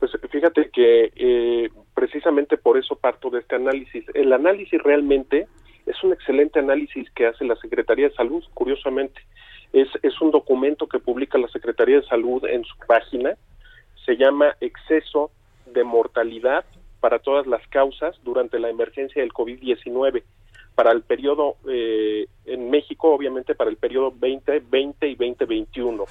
Pues 0.00 0.12
fíjate 0.30 0.70
que 0.70 1.12
eh, 1.14 1.70
precisamente 1.94 2.56
por 2.56 2.78
eso 2.78 2.96
parto 2.96 3.30
de 3.30 3.40
este 3.40 3.56
análisis. 3.56 4.04
El 4.14 4.32
análisis 4.32 4.82
realmente 4.82 5.46
es 5.86 6.02
un 6.02 6.12
excelente 6.12 6.58
análisis 6.58 7.08
que 7.10 7.26
hace 7.26 7.44
la 7.44 7.54
Secretaría 7.56 8.08
de 8.08 8.14
Salud, 8.14 8.42
curiosamente. 8.54 9.20
Es, 9.72 9.88
es 10.02 10.20
un 10.20 10.30
documento 10.30 10.88
que 10.88 10.98
publica 10.98 11.38
la 11.38 11.48
Secretaría 11.48 12.00
de 12.00 12.06
Salud 12.06 12.44
en 12.46 12.64
su 12.64 12.76
página. 12.88 13.36
Se 14.06 14.16
llama 14.16 14.56
Exceso 14.60 15.30
de 15.66 15.84
mortalidad 15.84 16.64
para 17.00 17.18
todas 17.18 17.46
las 17.46 17.64
causas 17.68 18.18
durante 18.24 18.58
la 18.58 18.70
emergencia 18.70 19.20
del 19.20 19.32
COVID-19 19.32 20.22
para 20.74 20.92
el 20.92 21.02
periodo 21.02 21.56
eh, 21.68 22.26
en 22.46 22.70
México, 22.70 23.12
obviamente 23.12 23.54
para 23.54 23.68
el 23.68 23.76
periodo 23.76 24.14
2020 24.18 25.08
y 25.08 25.14
2021. 25.14 26.04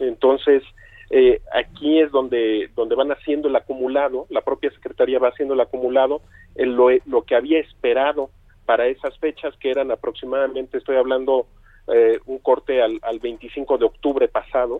Entonces, 0.00 0.64
eh, 1.10 1.40
aquí 1.52 2.00
es 2.00 2.10
donde, 2.10 2.70
donde 2.74 2.94
van 2.94 3.10
haciendo 3.10 3.48
el 3.48 3.56
acumulado, 3.56 4.26
la 4.30 4.42
propia 4.42 4.70
Secretaría 4.70 5.18
va 5.18 5.28
haciendo 5.28 5.54
el 5.54 5.60
acumulado, 5.60 6.22
en 6.54 6.76
lo, 6.76 6.88
lo 7.06 7.22
que 7.22 7.34
había 7.34 7.58
esperado 7.58 8.30
para 8.64 8.86
esas 8.86 9.18
fechas, 9.18 9.54
que 9.58 9.70
eran 9.70 9.90
aproximadamente, 9.90 10.78
estoy 10.78 10.96
hablando 10.96 11.46
eh, 11.88 12.20
un 12.26 12.38
corte 12.38 12.80
al, 12.80 13.00
al 13.02 13.18
25 13.18 13.78
de 13.78 13.84
octubre 13.86 14.28
pasado, 14.28 14.78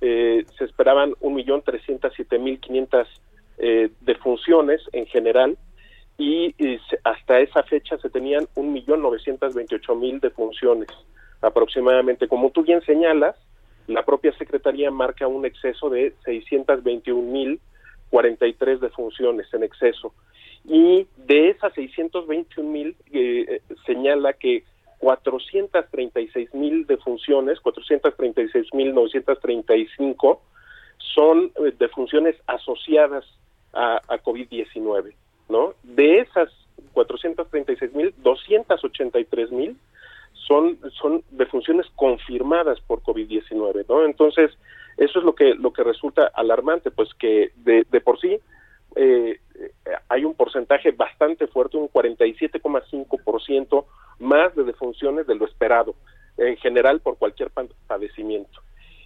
eh, 0.00 0.44
se 0.56 0.64
esperaban 0.64 1.12
1.307.500 1.20 3.06
eh, 3.58 3.90
defunciones 4.00 4.80
en 4.92 5.06
general, 5.06 5.58
y, 6.18 6.54
hasta 7.04 7.40
esa 7.40 7.62
fecha 7.64 7.98
se 7.98 8.08
tenían 8.08 8.46
1.928.000 8.54 10.20
defunciones 10.20 10.88
aproximadamente. 11.42 12.28
Como 12.28 12.50
tú 12.50 12.62
bien 12.62 12.80
señalas, 12.82 13.36
la 13.86 14.04
propia 14.04 14.36
Secretaría 14.36 14.90
marca 14.90 15.26
un 15.26 15.46
exceso 15.46 15.88
de 15.90 16.14
621.043 16.24 18.78
defunciones 18.78 19.52
en 19.54 19.62
exceso. 19.62 20.12
Y 20.64 21.06
de 21.16 21.50
esas 21.50 21.72
621.000 21.74 22.96
eh, 23.12 23.60
señala 23.86 24.32
que 24.32 24.64
436.000 25.00 26.86
defunciones, 26.86 27.60
436.935 27.60 30.38
son 30.98 31.52
eh, 31.64 31.72
defunciones 31.78 32.34
asociadas 32.46 33.24
a, 33.72 34.02
a 34.08 34.22
COVID-19, 34.22 35.14
¿no? 35.48 35.74
De 35.82 36.20
esas 36.20 36.50
436.000, 36.94 38.14
83 38.82 39.52
mil 39.52 39.76
son, 40.46 40.78
son 41.00 41.22
defunciones 41.30 41.86
confirmadas 41.96 42.80
por 42.82 43.02
COVID-19, 43.02 43.86
¿no? 43.88 44.04
Entonces, 44.04 44.50
eso 44.96 45.18
es 45.18 45.24
lo 45.24 45.34
que, 45.34 45.54
lo 45.54 45.72
que 45.72 45.82
resulta 45.84 46.30
alarmante, 46.34 46.90
pues 46.90 47.12
que 47.14 47.50
de, 47.56 47.84
por 48.00 48.18
sí 48.20 48.38
eh, 48.94 49.40
hay 50.08 50.24
un 50.24 50.34
porcentaje 50.34 50.92
bastante 50.92 51.46
fuerte, 51.48 51.76
un 51.76 51.88
47,5% 51.90 53.84
más 54.20 54.54
de 54.54 54.64
defunciones 54.64 55.26
de 55.26 55.34
lo 55.34 55.44
esperado, 55.44 55.94
en 56.38 56.56
general 56.58 57.00
por 57.00 57.18
cualquier 57.18 57.50
pa- 57.50 57.66
padecimiento. 57.86 58.60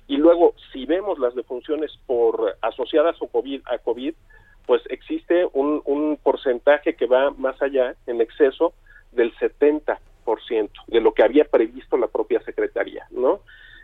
Y 0.06 0.16
luego, 0.16 0.54
si 0.72 0.86
vemos 0.86 1.18
las 1.18 1.34
defunciones 1.34 1.92
por 2.06 2.56
asociadas 2.62 3.16
o 3.20 3.30
a 3.66 3.78
COVID, 3.78 4.14
pues 4.66 4.82
existe 4.90 5.48
un, 5.52 5.82
un 5.84 6.16
porcentaje 6.22 6.94
que 6.94 7.06
va 7.06 7.30
más 7.30 7.60
allá, 7.62 7.94
en 8.06 8.20
exceso 8.20 8.72
del 9.12 9.32
70% 9.36 9.98
de 10.86 11.00
lo 11.00 11.12
que 11.12 11.22
había 11.22 11.44
previsto 11.44 11.96
la 11.96 12.06
propia 12.06 12.40
Secretaría, 12.42 13.06
¿no? 13.10 13.40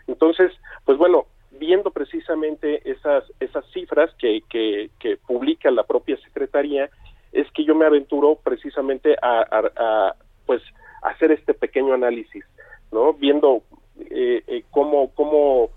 Entonces, 0.07 0.53
pues 0.84 0.99
bueno, 0.99 1.26
viendo 1.53 1.91
precisamente 1.91 2.89
esas, 2.91 3.24
esas 3.41 3.64
cifras 3.72 4.11
que, 4.18 4.43
que, 4.49 4.91
publica 5.26 5.70
la 5.70 5.84
propia 5.84 6.16
Secretaría, 6.18 6.89
es 7.32 7.51
que 7.53 7.64
yo 7.64 7.74
me 7.74 7.87
aventuro 7.87 8.37
precisamente 8.43 9.16
a, 9.20 9.41
a- 9.41 9.72
a, 9.76 10.14
pues, 10.47 10.62
hacer 11.03 11.32
este 11.32 11.55
pequeño 11.55 11.95
análisis, 11.95 12.45
¿no? 12.93 13.12
Viendo 13.14 13.62
eh, 14.11 14.43
eh, 14.47 14.64
cómo, 14.70 15.12
cómo 15.14 15.70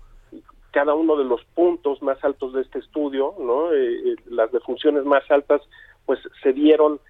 cada 0.70 0.94
uno 0.94 1.16
de 1.16 1.24
los 1.24 1.44
puntos 1.54 2.00
más 2.02 2.22
altos 2.24 2.52
de 2.52 2.62
este 2.62 2.78
estudio, 2.78 3.34
¿no? 3.38 3.72
Eh, 3.72 4.12
eh, 4.12 4.16
las 4.26 4.52
defunciones 4.52 5.04
más 5.04 5.28
altas, 5.30 5.60
pues 6.06 6.20
se 6.42 6.52
dieron 6.52 7.00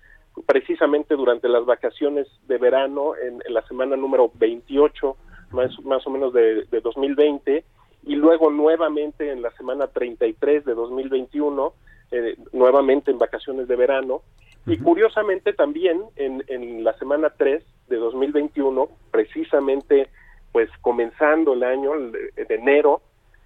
precisamente 0.47 1.15
durante 1.15 1.49
las 1.49 1.65
vacaciones 1.65 2.27
de 2.47 2.59
verano, 2.59 3.15
en, 3.17 3.43
en 3.45 3.55
la 3.55 3.63
semana 3.67 3.97
número 3.97 4.31
28, 4.35 5.17
más, 5.53 5.71
más 5.85 6.07
o 6.07 6.11
menos 6.11 6.33
de, 6.33 6.65
de 6.65 6.81
2020, 6.81 7.65
y 8.05 8.17
luego 8.17 8.51
nuevamente 8.51 9.31
en 9.31 9.43
la 9.43 9.51
semana 9.53 9.87
33 9.89 10.65
de 10.65 10.75
2021, 10.75 11.73
eh, 12.13 12.37
nuevamente 12.53 13.11
en 13.11 13.19
vacaciones 13.19 13.69
de 13.69 13.77
verano, 13.77 14.23
y 14.67 14.79
curiosamente 14.79 15.53
también 15.53 16.03
en, 16.17 16.45
en 16.49 16.85
la 16.85 16.93
semana 16.99 17.33
3 17.37 17.65
de 17.89 17.97
2021, 17.97 18.89
precisamente 19.11 20.09
pues 20.53 20.69
comenzando 20.81 21.55
el 21.55 21.63
año 21.63 21.93
de, 22.11 22.45
de 22.45 22.55
enero, 22.55 23.03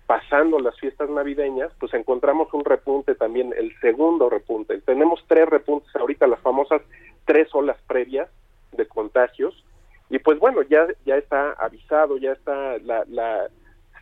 pasando 0.07 0.59
las 0.59 0.79
fiestas 0.79 1.09
navideñas, 1.09 1.73
pues 1.81 1.95
encontramos 1.95 2.53
un 2.53 2.65
repunte 2.65 3.15
también, 3.15 3.55
el 3.57 3.73
segundo 3.81 4.29
repunte. 4.29 4.79
Tenemos 4.83 5.25
tres 5.29 5.49
repuntes 5.49 5.95
ahorita, 5.97 6.27
las 6.27 6.41
famosas 6.41 6.83
tres 7.25 7.49
olas 7.55 7.79
previas 7.87 8.29
de 8.73 8.87
contagios, 8.87 9.65
y 10.11 10.19
pues 10.19 10.39
bueno, 10.39 10.61
ya, 10.63 10.87
ya 11.07 11.17
está 11.17 11.53
avisado, 11.53 12.19
ya 12.19 12.33
está 12.33 12.77
la, 12.79 13.05
la 13.09 13.49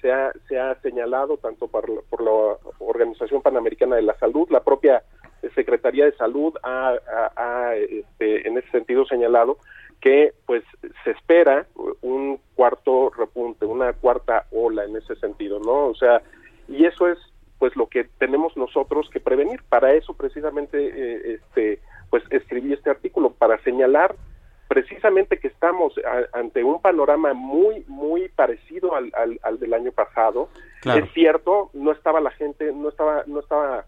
se 0.01 0.11
ha, 0.11 0.33
se 0.49 0.59
ha 0.59 0.75
señalado 0.81 1.37
tanto 1.37 1.69
por, 1.69 2.03
por 2.11 2.23
la 2.23 2.57
Organización 2.81 3.41
Panamericana 3.41 3.95
de 3.97 4.03
la 4.03 4.19
Salud, 4.19 4.49
la 4.51 4.65
propia 4.65 5.05
Secretaría 5.55 6.07
de 6.07 6.13
Salud 6.17 6.55
ha, 6.65 6.95
ha- 7.09 7.33
ha, 7.37 7.77
este, 7.77 8.49
en 8.49 8.59
ese 8.59 8.69
sentido 8.71 9.05
señalado 9.07 9.59
que 10.03 10.35
pues 10.47 10.63
se 11.05 11.13
espera 11.13 11.65
un 12.03 12.39
cuarto 12.57 13.11
repunte, 13.17 13.65
una 13.65 13.93
cuarta 13.95 14.47
ola 14.51 14.85
en 14.85 14.97
ese 14.97 15.15
sentido, 15.17 15.61
¿no? 15.61 15.87
O 15.87 15.95
sea, 15.95 16.21
y 16.69 16.85
eso 16.85 17.09
es 17.09 17.19
pues 17.59 17.75
lo 17.77 17.87
que 17.87 18.05
tenemos 18.19 18.57
nosotros 18.57 19.09
que 19.11 19.21
prevenir. 19.21 19.63
Para 19.69 19.95
eso 19.95 20.13
precisamente 20.15 20.77
eh, 20.79 21.39
este 21.41 21.81
pues 22.11 22.25
escribí 22.31 22.73
este 22.75 22.91
artículo 22.91 23.31
para 23.31 23.57
señalar 23.63 24.15
precisamente 24.69 25.39
que 25.39 25.49
estamos 25.49 25.95
a- 26.05 26.39
ante 26.39 26.65
un 26.65 26.81
panorama 26.81 27.33
muy 27.35 27.85
muy 27.87 28.29
parecido 28.29 28.95
al, 28.97 29.13
al, 29.15 29.39
al 29.43 29.61
del 29.61 29.73
año 29.75 29.93
pasado. 29.93 30.49
Claro. 30.81 31.05
Es 31.05 31.13
cierto, 31.13 31.71
no 31.75 31.93
estaba 31.93 32.21
la 32.21 32.31
gente, 32.33 32.73
no 32.73 32.89
estaba 32.89 33.23
no 33.27 33.39
estaba 33.41 33.85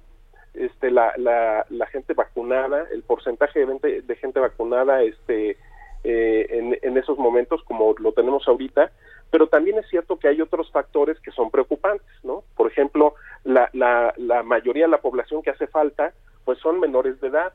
este 0.54 0.92
la, 0.92 1.12
la, 1.16 1.66
la 1.70 1.86
gente 1.86 2.14
vacunada, 2.14 2.86
el 2.92 3.02
porcentaje 3.02 3.58
de, 3.60 3.66
gente- 3.66 4.02
de 4.02 4.16
gente 4.16 4.38
vacunada 4.38 5.02
este 5.02 5.56
eh, 6.04 6.78
en, 6.82 6.96
esos 6.96 7.18
momentos 7.18 7.62
como 7.64 7.94
lo 7.98 8.12
tenemos 8.12 8.46
ahorita, 8.46 8.92
pero 9.30 9.48
también 9.48 9.78
es 9.78 9.88
cierto 9.88 10.18
que 10.18 10.28
hay 10.28 10.40
otros 10.40 10.70
factores 10.70 11.18
que 11.20 11.32
son 11.32 11.50
preocupantes, 11.50 12.06
¿no? 12.22 12.44
Por 12.56 12.70
ejemplo, 12.70 13.14
la, 13.42 13.68
la, 13.72 14.14
la 14.16 14.42
mayoría 14.42 14.84
de 14.84 14.90
la 14.90 15.00
población 15.00 15.42
que 15.42 15.50
hace 15.50 15.66
falta, 15.66 16.12
pues 16.44 16.58
son 16.60 16.78
menores 16.78 17.20
de 17.20 17.28
edad, 17.28 17.52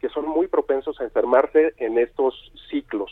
que 0.00 0.08
son 0.08 0.26
muy 0.26 0.48
propensos 0.48 1.00
a 1.00 1.04
enfermarse 1.04 1.74
en 1.78 1.96
estos 1.98 2.52
ciclos. 2.70 3.10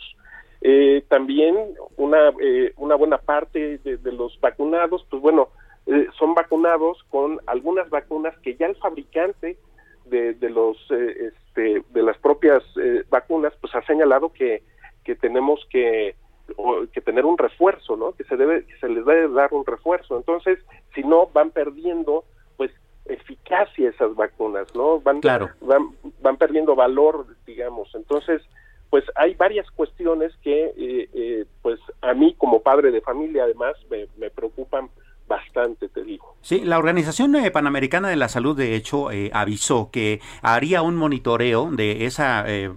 Eh, 0.61 1.03
también 1.07 1.55
una, 1.97 2.29
eh, 2.39 2.73
una 2.77 2.95
buena 2.95 3.17
parte 3.17 3.79
de, 3.79 3.97
de 3.97 4.11
los 4.11 4.39
vacunados, 4.39 5.05
pues 5.09 5.21
bueno, 5.21 5.49
eh, 5.87 6.07
son 6.17 6.35
vacunados 6.35 7.03
con 7.09 7.39
algunas 7.47 7.89
vacunas 7.89 8.37
que 8.39 8.55
ya 8.55 8.67
el 8.67 8.75
fabricante 8.75 9.57
de, 10.05 10.33
de 10.35 10.49
los 10.49 10.77
eh, 10.91 11.31
este, 11.31 11.83
de 11.89 12.03
las 12.03 12.17
propias 12.19 12.63
eh, 12.79 13.03
vacunas 13.09 13.53
pues 13.59 13.73
ha 13.73 13.81
señalado 13.83 14.31
que, 14.31 14.63
que 15.03 15.15
tenemos 15.15 15.65
que 15.69 16.15
o 16.57 16.85
que 16.91 17.01
tener 17.01 17.25
un 17.25 17.37
refuerzo, 17.37 17.95
¿no? 17.95 18.13
Que 18.13 18.23
se 18.25 18.35
debe 18.35 18.65
que 18.65 18.77
se 18.79 18.89
les 18.89 19.05
debe 19.05 19.29
dar 19.29 19.53
un 19.53 19.65
refuerzo. 19.65 20.17
Entonces, 20.17 20.59
si 20.93 21.01
no 21.03 21.27
van 21.27 21.51
perdiendo 21.51 22.25
pues 22.57 22.71
eficacia 23.05 23.89
esas 23.89 24.15
vacunas, 24.15 24.73
¿no? 24.75 24.99
Van 24.99 25.21
Claro. 25.21 25.49
van 25.61 25.89
van 26.21 26.37
perdiendo 26.37 26.75
valor, 26.75 27.25
digamos. 27.45 27.93
Entonces, 27.95 28.41
pues 28.89 29.05
hay 29.15 29.35
varias 29.35 29.69
cuestiones 29.71 30.33
que 30.43 30.65
eh, 30.77 31.09
eh, 31.13 31.45
pues 31.61 31.79
a 32.01 32.13
mí 32.13 32.35
como 32.37 32.61
padre 32.61 32.91
de 32.91 33.01
familia 33.01 33.43
además 33.43 33.75
me, 33.89 34.07
me 34.17 34.29
preocupan 34.29 34.89
bastante, 35.31 35.87
te 35.87 36.03
digo. 36.03 36.35
Sí, 36.41 36.59
la 36.65 36.77
Organización 36.77 37.33
eh, 37.37 37.51
Panamericana 37.51 38.09
de 38.09 38.17
la 38.17 38.27
Salud, 38.27 38.57
de 38.57 38.75
hecho, 38.75 39.11
eh, 39.11 39.31
avisó 39.33 39.89
que 39.89 40.19
haría 40.41 40.81
un 40.81 40.97
monitoreo 40.97 41.71
de 41.71 42.05
esa 42.05 42.43
eh, 42.47 42.69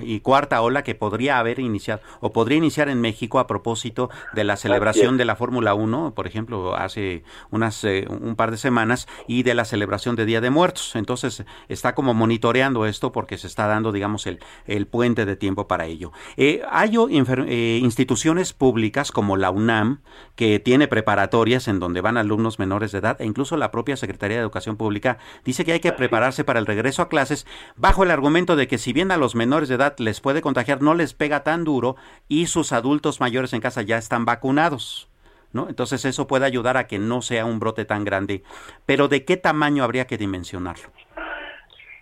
y 0.00 0.20
cuarta 0.20 0.62
ola 0.62 0.82
que 0.82 0.94
podría 0.94 1.38
haber 1.38 1.58
iniciado 1.58 2.00
o 2.20 2.32
podría 2.32 2.58
iniciar 2.58 2.88
en 2.88 3.00
México 3.00 3.38
a 3.38 3.46
propósito 3.46 4.10
de 4.32 4.44
la 4.44 4.56
celebración 4.56 5.16
de 5.16 5.24
la 5.24 5.36
Fórmula 5.36 5.74
1, 5.74 6.14
por 6.14 6.26
ejemplo, 6.26 6.74
hace 6.74 7.24
unas 7.50 7.84
eh, 7.84 8.06
un 8.08 8.36
par 8.36 8.50
de 8.50 8.56
semanas 8.56 9.06
y 9.26 9.42
de 9.42 9.54
la 9.54 9.64
celebración 9.64 10.16
de 10.16 10.24
Día 10.24 10.40
de 10.40 10.50
Muertos. 10.50 10.96
Entonces, 10.96 11.44
está 11.68 11.94
como 11.94 12.14
monitoreando 12.14 12.86
esto 12.86 13.12
porque 13.12 13.38
se 13.38 13.46
está 13.46 13.66
dando, 13.66 13.92
digamos, 13.92 14.26
el, 14.26 14.40
el 14.66 14.86
puente 14.86 15.26
de 15.26 15.36
tiempo 15.36 15.68
para 15.68 15.86
ello. 15.86 16.12
Eh, 16.36 16.62
hay 16.70 16.96
eh, 16.96 17.78
instituciones 17.82 18.52
públicas 18.52 19.12
como 19.12 19.36
la 19.36 19.50
UNAM 19.50 20.00
que 20.36 20.58
tiene 20.58 20.88
preparatorias 20.88 21.68
en 21.68 21.80
donde 21.80 22.00
van 22.00 22.16
alumnos 22.16 22.58
menores 22.58 22.92
de 22.92 22.98
edad 22.98 23.20
e 23.20 23.26
incluso 23.26 23.56
la 23.56 23.70
propia 23.70 23.96
Secretaría 23.96 24.36
de 24.36 24.42
Educación 24.42 24.76
Pública 24.76 25.18
dice 25.44 25.64
que 25.64 25.72
hay 25.72 25.80
que 25.80 25.92
prepararse 25.92 26.44
para 26.44 26.58
el 26.58 26.66
regreso 26.66 27.02
a 27.02 27.08
clases 27.08 27.46
bajo 27.76 28.02
el 28.02 28.10
argumento 28.10 28.56
de 28.56 28.66
que 28.66 28.78
si 28.78 28.92
bien 28.92 29.10
a 29.10 29.16
los 29.16 29.34
menores 29.34 29.68
de 29.68 29.76
edad 29.76 29.83
les 29.98 30.20
puede 30.20 30.40
contagiar, 30.40 30.82
no 30.82 30.94
les 30.94 31.14
pega 31.14 31.42
tan 31.44 31.64
duro 31.64 31.96
y 32.28 32.46
sus 32.46 32.72
adultos 32.72 33.20
mayores 33.20 33.52
en 33.52 33.60
casa 33.60 33.82
ya 33.82 33.98
están 33.98 34.24
vacunados. 34.24 35.08
¿No? 35.52 35.68
Entonces 35.68 36.04
eso 36.04 36.26
puede 36.26 36.46
ayudar 36.46 36.76
a 36.76 36.88
que 36.88 36.98
no 36.98 37.22
sea 37.22 37.44
un 37.44 37.60
brote 37.60 37.84
tan 37.84 38.02
grande. 38.02 38.42
Pero 38.86 39.06
¿de 39.06 39.24
qué 39.24 39.36
tamaño 39.36 39.84
habría 39.84 40.04
que 40.04 40.18
dimensionarlo? 40.18 40.88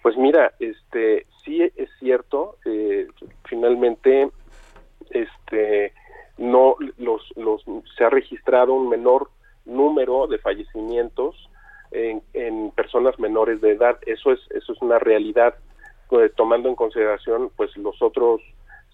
Pues 0.03 0.17
mira, 0.17 0.55
este 0.59 1.27
sí 1.45 1.63
es 1.63 1.91
cierto, 1.99 2.57
eh, 2.65 3.07
finalmente 3.45 4.31
este 5.11 5.93
no 6.39 6.77
los 6.99 7.23
los 7.37 7.63
se 7.97 8.05
ha 8.05 8.11
registrado 8.11 8.73
un 8.73 8.89
menor 8.89 9.31
número 9.65 10.27
de 10.27 10.39
fallecimientos 10.39 11.37
en, 11.91 12.23
en 12.33 12.71
personas 12.71 13.19
menores 13.19 13.61
de 13.61 13.73
edad, 13.73 13.99
eso 14.07 14.33
es 14.33 14.41
eso 14.51 14.73
es 14.73 14.83
una 14.83 14.99
realidad 14.99 15.55
pues, 16.13 16.35
tomando 16.35 16.69
en 16.69 16.75
consideración 16.75 17.51
pues 17.57 17.75
los 17.79 18.03
otros 18.03 18.43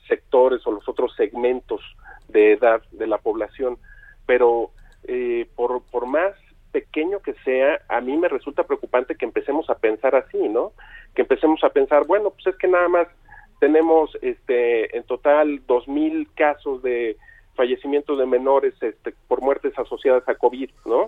sectores 0.06 0.64
o 0.64 0.70
los 0.70 0.88
otros 0.88 1.12
segmentos 1.16 1.80
de 2.28 2.52
edad 2.52 2.80
de 2.92 3.08
la 3.08 3.18
población, 3.18 3.76
pero 4.24 4.70
eh, 5.02 5.48
por 5.56 5.82
por 5.90 6.06
más 6.06 6.36
pequeño 6.70 7.18
que 7.18 7.34
sea, 7.44 7.80
a 7.88 8.00
mí 8.00 8.16
me 8.16 8.28
resulta 8.28 8.62
preocupante 8.62 9.16
que 9.16 9.24
empecemos 9.24 9.68
a 9.68 9.74
pensar 9.74 10.14
así, 10.14 10.48
¿no? 10.48 10.70
Que 11.16 11.22
empecemos 11.22 11.64
a 11.64 11.70
pensar, 11.70 12.06
bueno, 12.06 12.30
pues 12.30 12.46
es 12.46 12.54
que 12.54 12.68
nada 12.68 12.86
más 12.88 13.08
tenemos 13.58 14.16
este 14.22 14.96
en 14.96 15.02
total 15.02 15.60
dos 15.66 15.88
mil 15.88 16.28
casos 16.36 16.84
de 16.84 17.16
fallecimientos 17.56 18.16
de 18.16 18.26
menores 18.26 18.74
este, 18.80 19.12
por 19.26 19.40
muertes 19.40 19.76
asociadas 19.76 20.22
a 20.28 20.36
COVID, 20.36 20.70
¿no? 20.86 21.06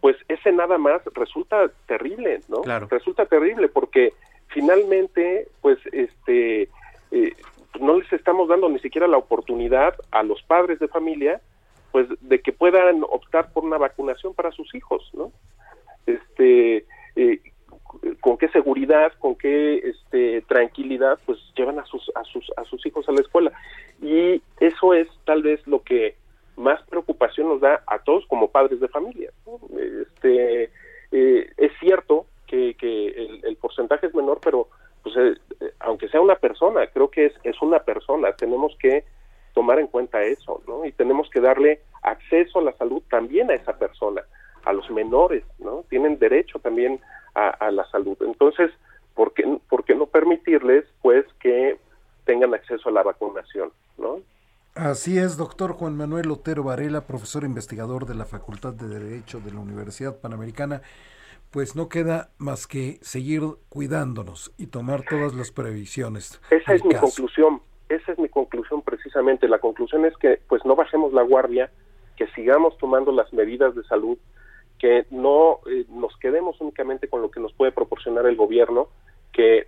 Pues 0.00 0.16
ese 0.28 0.52
nada 0.52 0.78
más 0.78 1.02
resulta 1.14 1.68
terrible, 1.88 2.42
¿no? 2.48 2.60
Claro. 2.60 2.86
Resulta 2.88 3.26
terrible 3.26 3.66
porque 3.66 4.12
finalmente, 4.48 5.48
pues, 5.60 5.78
este, 5.92 6.68
eh, 7.10 7.34
no 7.80 7.98
les 7.98 8.12
estamos 8.12 8.48
dando 8.48 8.68
ni 8.68 8.78
siquiera 8.78 9.06
la 9.06 9.18
oportunidad 9.18 9.94
a 10.10 10.22
los 10.22 10.42
padres 10.42 10.78
de 10.78 10.88
familia, 10.88 11.40
pues, 11.92 12.08
de 12.20 12.40
que 12.40 12.52
puedan 12.52 13.02
optar 13.04 13.52
por 13.52 13.64
una 13.64 13.78
vacunación 13.78 14.34
para 14.34 14.52
sus 14.52 14.74
hijos, 14.74 15.10
¿no? 15.14 15.32
Este, 16.06 16.86
eh, 17.16 17.40
con 18.20 18.36
qué 18.36 18.48
seguridad, 18.48 19.12
con 19.18 19.34
qué 19.36 19.78
este, 19.78 20.42
tranquilidad, 20.42 21.18
pues 21.24 21.38
llevan 21.56 21.78
a 21.78 21.84
sus 21.86 22.10
a 22.14 22.24
sus 22.24 22.50
a 22.56 22.64
sus 22.64 22.84
hijos 22.86 23.08
a 23.08 23.12
la 23.12 23.20
escuela. 23.20 23.52
Y 24.02 24.42
eso 24.60 24.94
es 24.94 25.08
tal 25.24 25.42
vez 25.42 25.66
lo 25.66 25.82
que 25.82 26.16
más 26.56 26.82
preocupación 26.88 27.48
nos 27.48 27.60
da 27.60 27.82
a 27.86 27.98
todos 28.00 28.26
como 28.26 28.50
padres 28.50 28.80
de 28.80 28.88
familia. 28.88 29.30
Este, 29.78 30.70
eh, 31.12 31.50
es 31.56 31.72
cierto 31.80 32.26
que, 32.46 32.74
que 32.74 33.08
el, 33.42 33.56
porcentaje 33.56 34.06
es 34.06 34.14
menor, 34.14 34.40
pero 34.42 34.68
pues, 35.02 35.16
eh, 35.16 35.34
eh, 35.60 35.72
aunque 35.80 36.08
sea 36.08 36.20
una 36.20 36.36
persona, 36.36 36.86
creo 36.88 37.10
que 37.10 37.26
es, 37.26 37.32
es 37.44 37.60
una 37.62 37.80
persona, 37.80 38.32
tenemos 38.32 38.76
que 38.80 39.04
tomar 39.54 39.78
en 39.78 39.86
cuenta 39.86 40.22
eso, 40.22 40.62
¿no? 40.66 40.84
Y 40.84 40.92
tenemos 40.92 41.30
que 41.30 41.40
darle 41.40 41.80
acceso 42.02 42.58
a 42.58 42.62
la 42.62 42.72
salud 42.76 43.02
también 43.08 43.50
a 43.50 43.54
esa 43.54 43.78
persona, 43.78 44.22
a 44.64 44.72
los 44.72 44.90
menores, 44.90 45.44
¿no? 45.58 45.84
Tienen 45.88 46.18
derecho 46.18 46.58
también 46.58 47.00
a, 47.34 47.70
la 47.70 47.84
salud. 47.90 48.16
Entonces, 48.20 48.70
¿por 49.14 49.34
qué, 49.34 49.58
¿por 49.68 49.84
qué 49.84 49.94
no 49.94 50.06
permitirles, 50.06 50.84
pues, 51.02 51.26
que 51.40 51.78
tengan 52.24 52.54
acceso 52.54 52.88
a 52.88 52.92
la 52.92 53.02
vacunación, 53.02 53.70
¿no? 53.98 54.20
Así 54.74 55.18
es, 55.18 55.38
doctor 55.38 55.72
Juan 55.72 55.96
Manuel 55.96 56.30
Otero 56.30 56.62
Varela, 56.62 57.06
profesor 57.06 57.44
investigador 57.44 58.04
de 58.04 58.14
la 58.14 58.26
Facultad 58.26 58.74
de 58.74 58.88
Derecho 58.88 59.40
de 59.40 59.50
la 59.52 59.60
Universidad 59.60 60.20
Panamericana. 60.20 60.82
Pues 61.56 61.74
no 61.74 61.88
queda 61.88 62.28
más 62.36 62.66
que 62.66 62.98
seguir 63.00 63.40
cuidándonos 63.70 64.52
y 64.58 64.66
tomar 64.66 65.04
todas 65.08 65.34
las 65.34 65.50
previsiones. 65.50 66.38
Esa 66.50 66.74
es 66.74 66.84
mi 66.84 66.90
caso. 66.90 67.06
conclusión, 67.06 67.62
esa 67.88 68.12
es 68.12 68.18
mi 68.18 68.28
conclusión 68.28 68.82
precisamente. 68.82 69.48
La 69.48 69.58
conclusión 69.58 70.04
es 70.04 70.14
que 70.18 70.38
pues 70.50 70.66
no 70.66 70.76
bajemos 70.76 71.14
la 71.14 71.22
guardia, 71.22 71.70
que 72.14 72.26
sigamos 72.32 72.76
tomando 72.76 73.10
las 73.10 73.32
medidas 73.32 73.74
de 73.74 73.84
salud, 73.84 74.18
que 74.78 75.06
no 75.08 75.60
eh, 75.66 75.86
nos 75.88 76.14
quedemos 76.18 76.60
únicamente 76.60 77.08
con 77.08 77.22
lo 77.22 77.30
que 77.30 77.40
nos 77.40 77.54
puede 77.54 77.72
proporcionar 77.72 78.26
el 78.26 78.36
gobierno, 78.36 78.88
que 79.32 79.66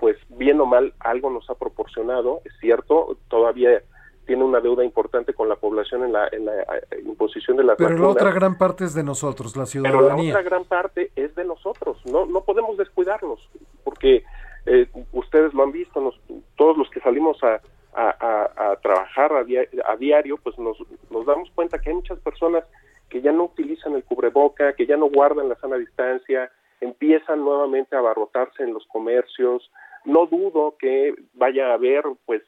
pues 0.00 0.16
bien 0.30 0.60
o 0.60 0.66
mal 0.66 0.92
algo 0.98 1.30
nos 1.30 1.48
ha 1.50 1.54
proporcionado, 1.54 2.40
es 2.46 2.52
cierto, 2.60 3.16
todavía 3.28 3.80
tiene 4.28 4.44
una 4.44 4.60
deuda 4.60 4.84
importante 4.84 5.32
con 5.34 5.48
la 5.48 5.56
población 5.56 6.04
en 6.04 6.12
la, 6.12 6.28
en 6.30 6.44
la 6.44 6.52
eh, 6.62 7.02
imposición 7.04 7.56
de 7.56 7.64
las 7.64 7.76
Pero 7.78 7.96
la 7.98 8.08
otra 8.08 8.30
gran 8.30 8.56
parte 8.56 8.84
es 8.84 8.94
de 8.94 9.02
nosotros, 9.02 9.56
la 9.56 9.64
Pero 9.64 9.82
la 9.82 9.90
ciudadanía. 9.98 10.32
otra 10.34 10.42
gran 10.42 10.64
parte 10.66 11.10
es 11.16 11.34
de 11.34 11.44
nosotros, 11.44 11.96
no 12.06 12.26
no 12.26 12.42
podemos 12.44 12.76
descuidarnos, 12.76 13.40
porque 13.82 14.22
eh, 14.66 14.86
ustedes 15.12 15.52
lo 15.54 15.62
han 15.64 15.72
visto, 15.72 16.00
nos- 16.00 16.20
todos 16.56 16.76
los 16.76 16.88
que 16.90 17.00
salimos 17.00 17.42
a, 17.42 17.54
a, 17.94 18.08
a- 18.30 18.70
a 18.72 18.76
trabajar 18.76 19.32
a, 19.32 19.42
dia- 19.44 19.66
a 19.86 19.96
diario, 19.96 20.36
pues 20.36 20.58
nos, 20.58 20.76
nos 21.10 21.24
damos 21.26 21.50
cuenta 21.54 21.80
que 21.80 21.88
hay 21.88 21.96
muchas 21.96 22.18
personas 22.20 22.64
que 23.08 23.22
ya 23.22 23.32
no 23.32 23.44
utilizan 23.44 23.94
el 23.94 24.04
cubreboca, 24.04 24.74
que 24.74 24.84
ya 24.86 24.98
no 24.98 25.06
guardan 25.08 25.48
la 25.48 25.56
sana 25.56 25.76
distancia, 25.78 26.50
empiezan 26.82 27.40
nuevamente 27.40 27.96
a 27.96 28.00
abarrotarse 28.00 28.62
en 28.62 28.74
los 28.74 28.86
comercios. 28.88 29.70
No 30.04 30.26
dudo 30.26 30.76
que 30.78 31.14
vaya 31.32 31.70
a 31.70 31.74
haber, 31.74 32.04
pues, 32.26 32.42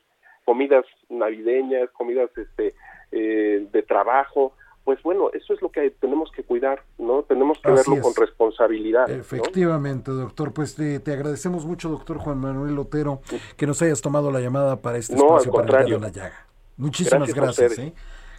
comidas 0.45 0.84
navideñas, 1.09 1.91
comidas 1.91 2.30
este, 2.36 2.74
eh, 3.12 3.66
de 3.72 3.82
trabajo. 3.82 4.55
Pues 4.84 5.03
bueno, 5.03 5.30
eso 5.32 5.53
es 5.53 5.62
lo 5.62 5.70
que 5.70 5.91
tenemos 5.91 6.30
que 6.32 6.43
cuidar, 6.43 6.82
¿no? 6.99 7.22
Tenemos 7.22 7.59
que 7.61 7.70
Así 7.70 7.76
verlo 7.91 7.97
es. 7.97 8.01
con 8.03 8.14
responsabilidad. 8.14 9.09
¿no? 9.09 9.14
Efectivamente, 9.14 10.11
doctor. 10.11 10.53
Pues 10.53 10.74
te, 10.74 10.99
te 11.01 11.12
agradecemos 11.12 11.66
mucho, 11.66 11.88
doctor 11.91 12.18
Juan 12.18 12.38
Manuel 12.38 12.78
Otero, 12.78 13.20
que 13.57 13.66
nos 13.66 13.80
hayas 13.82 14.01
tomado 14.01 14.32
la 14.32 14.41
llamada 14.41 14.80
para 14.80 14.99
este 14.99 15.14
No, 15.14 15.32
al 15.34 15.41
espacio 15.41 15.53
para 15.53 15.80
el 15.80 15.86
dedo 15.86 15.97
en 15.97 16.03
la 16.03 16.09
llaga. 16.09 16.47
Muchísimas 16.76 17.32
Gracias 17.34 17.59
gracias. 17.70 17.78
¿eh? 17.78 17.95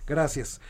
Gracias. 0.07 0.61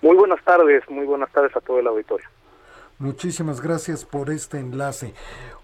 Muy 0.02 0.16
buenas 0.16 0.44
tardes, 0.44 0.84
muy 0.90 1.06
buenas 1.06 1.32
tardes 1.32 1.56
a 1.56 1.62
todo 1.62 1.80
el 1.80 1.88
auditorio. 1.88 2.28
Muchísimas 3.00 3.62
gracias 3.62 4.04
por 4.04 4.30
este 4.30 4.60
enlace. 4.60 5.14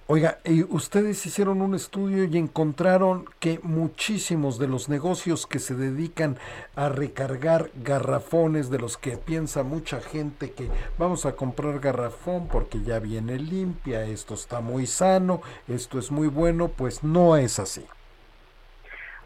Oiga, 0.07 0.37
y 0.45 0.61
ustedes 0.63 1.25
hicieron 1.25 1.63
un 1.63 1.73
estudio 1.73 2.25
y 2.25 2.37
encontraron 2.37 3.25
que 3.39 3.59
muchísimos 3.63 4.59
de 4.59 4.67
los 4.67 4.87
negocios 4.87 5.47
que 5.47 5.57
se 5.57 5.73
dedican 5.73 6.37
a 6.75 6.89
recargar 6.89 7.71
garrafones, 7.83 8.69
de 8.69 8.77
los 8.77 8.97
que 8.97 9.17
piensa 9.17 9.63
mucha 9.63 9.99
gente 10.01 10.51
que 10.51 10.69
vamos 10.99 11.25
a 11.25 11.35
comprar 11.35 11.79
garrafón 11.79 12.47
porque 12.47 12.83
ya 12.83 12.99
viene 12.99 13.39
limpia, 13.39 14.05
esto 14.05 14.35
está 14.35 14.61
muy 14.61 14.85
sano, 14.85 15.41
esto 15.67 15.97
es 15.97 16.11
muy 16.11 16.27
bueno, 16.27 16.67
pues 16.67 17.03
no 17.03 17.35
es 17.35 17.57
así. 17.57 17.83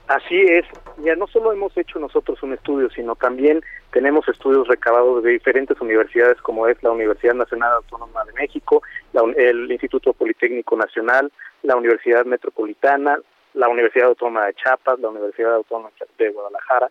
Así 0.09 0.41
es, 0.41 0.65
ya 0.97 1.15
no 1.15 1.27
solo 1.27 1.53
hemos 1.53 1.77
hecho 1.77 1.99
nosotros 1.99 2.41
un 2.41 2.53
estudio, 2.53 2.89
sino 2.89 3.15
también 3.15 3.61
tenemos 3.91 4.27
estudios 4.27 4.67
recabados 4.67 5.23
de 5.23 5.33
diferentes 5.33 5.79
universidades 5.79 6.41
como 6.41 6.67
es 6.67 6.81
la 6.81 6.89
Universidad 6.89 7.35
Nacional 7.35 7.73
Autónoma 7.73 8.25
de 8.25 8.33
México, 8.33 8.81
la 9.13 9.21
el 9.37 9.71
Instituto 9.71 10.13
Politécnico 10.13 10.75
Nacional, 10.75 11.31
la 11.61 11.75
Universidad 11.75 12.25
Metropolitana, 12.25 13.19
la 13.53 13.69
Universidad 13.69 14.07
Autónoma 14.07 14.47
de 14.47 14.55
Chiapas, 14.55 14.99
la 14.99 15.09
Universidad 15.09 15.53
Autónoma 15.53 15.91
de 16.17 16.29
Guadalajara, 16.31 16.89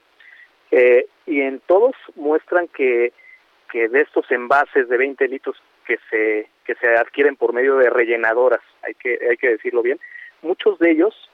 eh, 0.71 1.09
y 1.27 1.41
en 1.41 1.59
todos 1.66 1.97
muestran 2.14 2.69
que, 2.69 3.12
que 3.73 3.89
de 3.89 4.03
estos 4.03 4.31
envases 4.31 4.89
de 4.89 4.97
20 4.97 5.27
litros 5.27 5.57
que 5.89 5.99
se, 6.09 6.49
que 6.64 6.77
se 6.77 6.87
adquieren 6.97 7.35
por 7.35 7.53
medio 7.53 7.79
de 7.79 7.91
rellenadoras, 7.91 8.61
hay 8.85 8.95
que, 8.95 9.19
hay 9.29 9.37
que 9.39 9.49
decirlo 9.49 9.83
bien, 9.83 9.99
muchos 10.41 10.79
de 10.79 10.93
ellos 10.93 11.29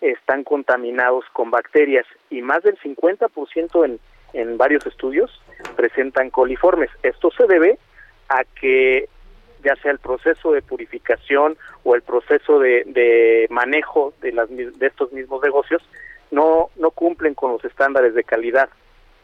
están 0.00 0.44
contaminados 0.44 1.24
con 1.32 1.50
bacterias 1.50 2.06
y 2.30 2.42
más 2.42 2.62
del 2.62 2.78
50% 2.78 3.84
en, 3.84 4.00
en 4.32 4.56
varios 4.56 4.86
estudios 4.86 5.30
presentan 5.76 6.30
coliformes. 6.30 6.90
Esto 7.02 7.30
se 7.30 7.46
debe 7.46 7.78
a 8.28 8.44
que 8.60 9.08
ya 9.62 9.76
sea 9.76 9.92
el 9.92 9.98
proceso 9.98 10.52
de 10.52 10.62
purificación 10.62 11.56
o 11.84 11.94
el 11.94 12.02
proceso 12.02 12.58
de, 12.58 12.84
de 12.86 13.46
manejo 13.50 14.14
de, 14.22 14.32
las, 14.32 14.48
de 14.48 14.86
estos 14.86 15.12
mismos 15.12 15.42
negocios 15.42 15.82
no, 16.30 16.70
no 16.76 16.90
cumplen 16.92 17.34
con 17.34 17.52
los 17.52 17.64
estándares 17.64 18.14
de 18.14 18.24
calidad 18.24 18.70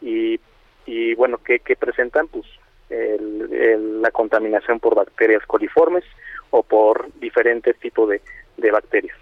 y, 0.01 0.39
y 0.85 1.15
bueno, 1.15 1.37
que, 1.39 1.59
que 1.59 1.75
presentan 1.75 2.27
pues 2.27 2.45
el- 2.89 4.01
la 4.01 4.11
contaminación 4.11 4.79
por 4.79 4.95
bacterias 4.95 5.43
coliformes 5.47 6.03
o 6.51 6.63
por 6.63 7.11
diferentes 7.19 7.77
tipos 7.79 8.09
de, 8.09 8.21
de 8.57 8.71
bacterias. 8.71 9.17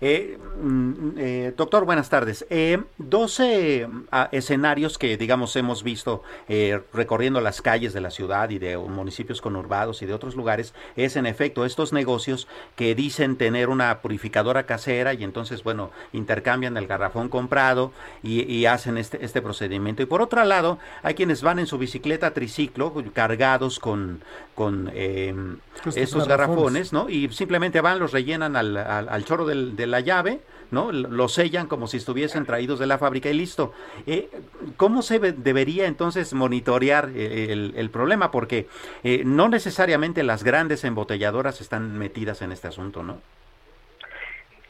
Eh, 0.00 0.38
mm, 0.62 0.92
eh, 1.16 1.52
doctor, 1.56 1.84
buenas 1.84 2.08
tardes. 2.08 2.46
Eh, 2.50 2.80
12 2.98 3.88
ah, 4.12 4.28
escenarios 4.30 4.96
que, 4.96 5.16
digamos, 5.16 5.56
hemos 5.56 5.82
visto 5.82 6.22
eh, 6.48 6.80
recorriendo 6.92 7.40
las 7.40 7.60
calles 7.62 7.92
de 7.94 8.00
la 8.00 8.12
ciudad 8.12 8.48
y 8.50 8.60
de 8.60 8.78
municipios 8.78 9.40
conurbados 9.40 10.00
y 10.02 10.06
de 10.06 10.14
otros 10.14 10.36
lugares, 10.36 10.72
es 10.94 11.16
en 11.16 11.26
efecto 11.26 11.64
estos 11.64 11.92
negocios 11.92 12.46
que 12.76 12.94
dicen 12.94 13.34
tener 13.36 13.68
una 13.68 13.98
purificadora 14.00 14.66
casera 14.66 15.14
y 15.14 15.24
entonces, 15.24 15.64
bueno, 15.64 15.90
intercambian 16.12 16.76
el 16.76 16.86
garrafón 16.86 17.28
comprado 17.28 17.90
y, 18.22 18.42
y 18.42 18.66
hacen 18.66 18.98
este, 18.98 19.24
este 19.24 19.42
procedimiento. 19.42 20.02
Y 20.02 20.06
por 20.06 20.22
otro 20.22 20.44
lado, 20.44 20.78
hay 21.02 21.14
quienes 21.14 21.42
van 21.42 21.58
en 21.58 21.66
su 21.66 21.76
bicicleta 21.76 22.32
triciclo 22.34 22.94
cargados 23.12 23.80
con, 23.80 24.22
con 24.54 24.92
eh, 24.94 25.34
Estos 25.74 25.96
estos 25.96 26.28
garrafones. 26.28 26.92
¿no? 26.92 27.08
Y 27.10 27.28
simplemente 27.30 27.80
van, 27.80 27.98
los 27.98 28.12
rellenan 28.12 28.54
al, 28.54 28.76
al, 28.76 29.08
al 29.08 29.24
chorro 29.24 29.44
del- 29.44 29.74
de 29.74 29.87
la 29.88 30.00
llave, 30.00 30.40
¿no? 30.70 30.90
L- 30.90 31.08
Los 31.10 31.34
sellan 31.34 31.66
como 31.66 31.86
si 31.86 31.96
estuviesen 31.96 32.46
traídos 32.46 32.78
de 32.78 32.86
la 32.86 32.98
fábrica 32.98 33.28
y 33.28 33.34
listo. 33.34 33.72
Eh, 34.06 34.28
¿Cómo 34.76 35.02
se 35.02 35.18
debería 35.18 35.86
entonces 35.86 36.32
monitorear 36.34 37.10
eh, 37.14 37.48
el, 37.50 37.72
el 37.76 37.90
problema? 37.90 38.30
Porque 38.30 38.66
eh, 39.02 39.22
no 39.24 39.48
necesariamente 39.48 40.22
las 40.22 40.44
grandes 40.44 40.84
embotelladoras 40.84 41.60
están 41.60 41.98
metidas 41.98 42.42
en 42.42 42.52
este 42.52 42.68
asunto, 42.68 43.02
¿no? 43.02 43.20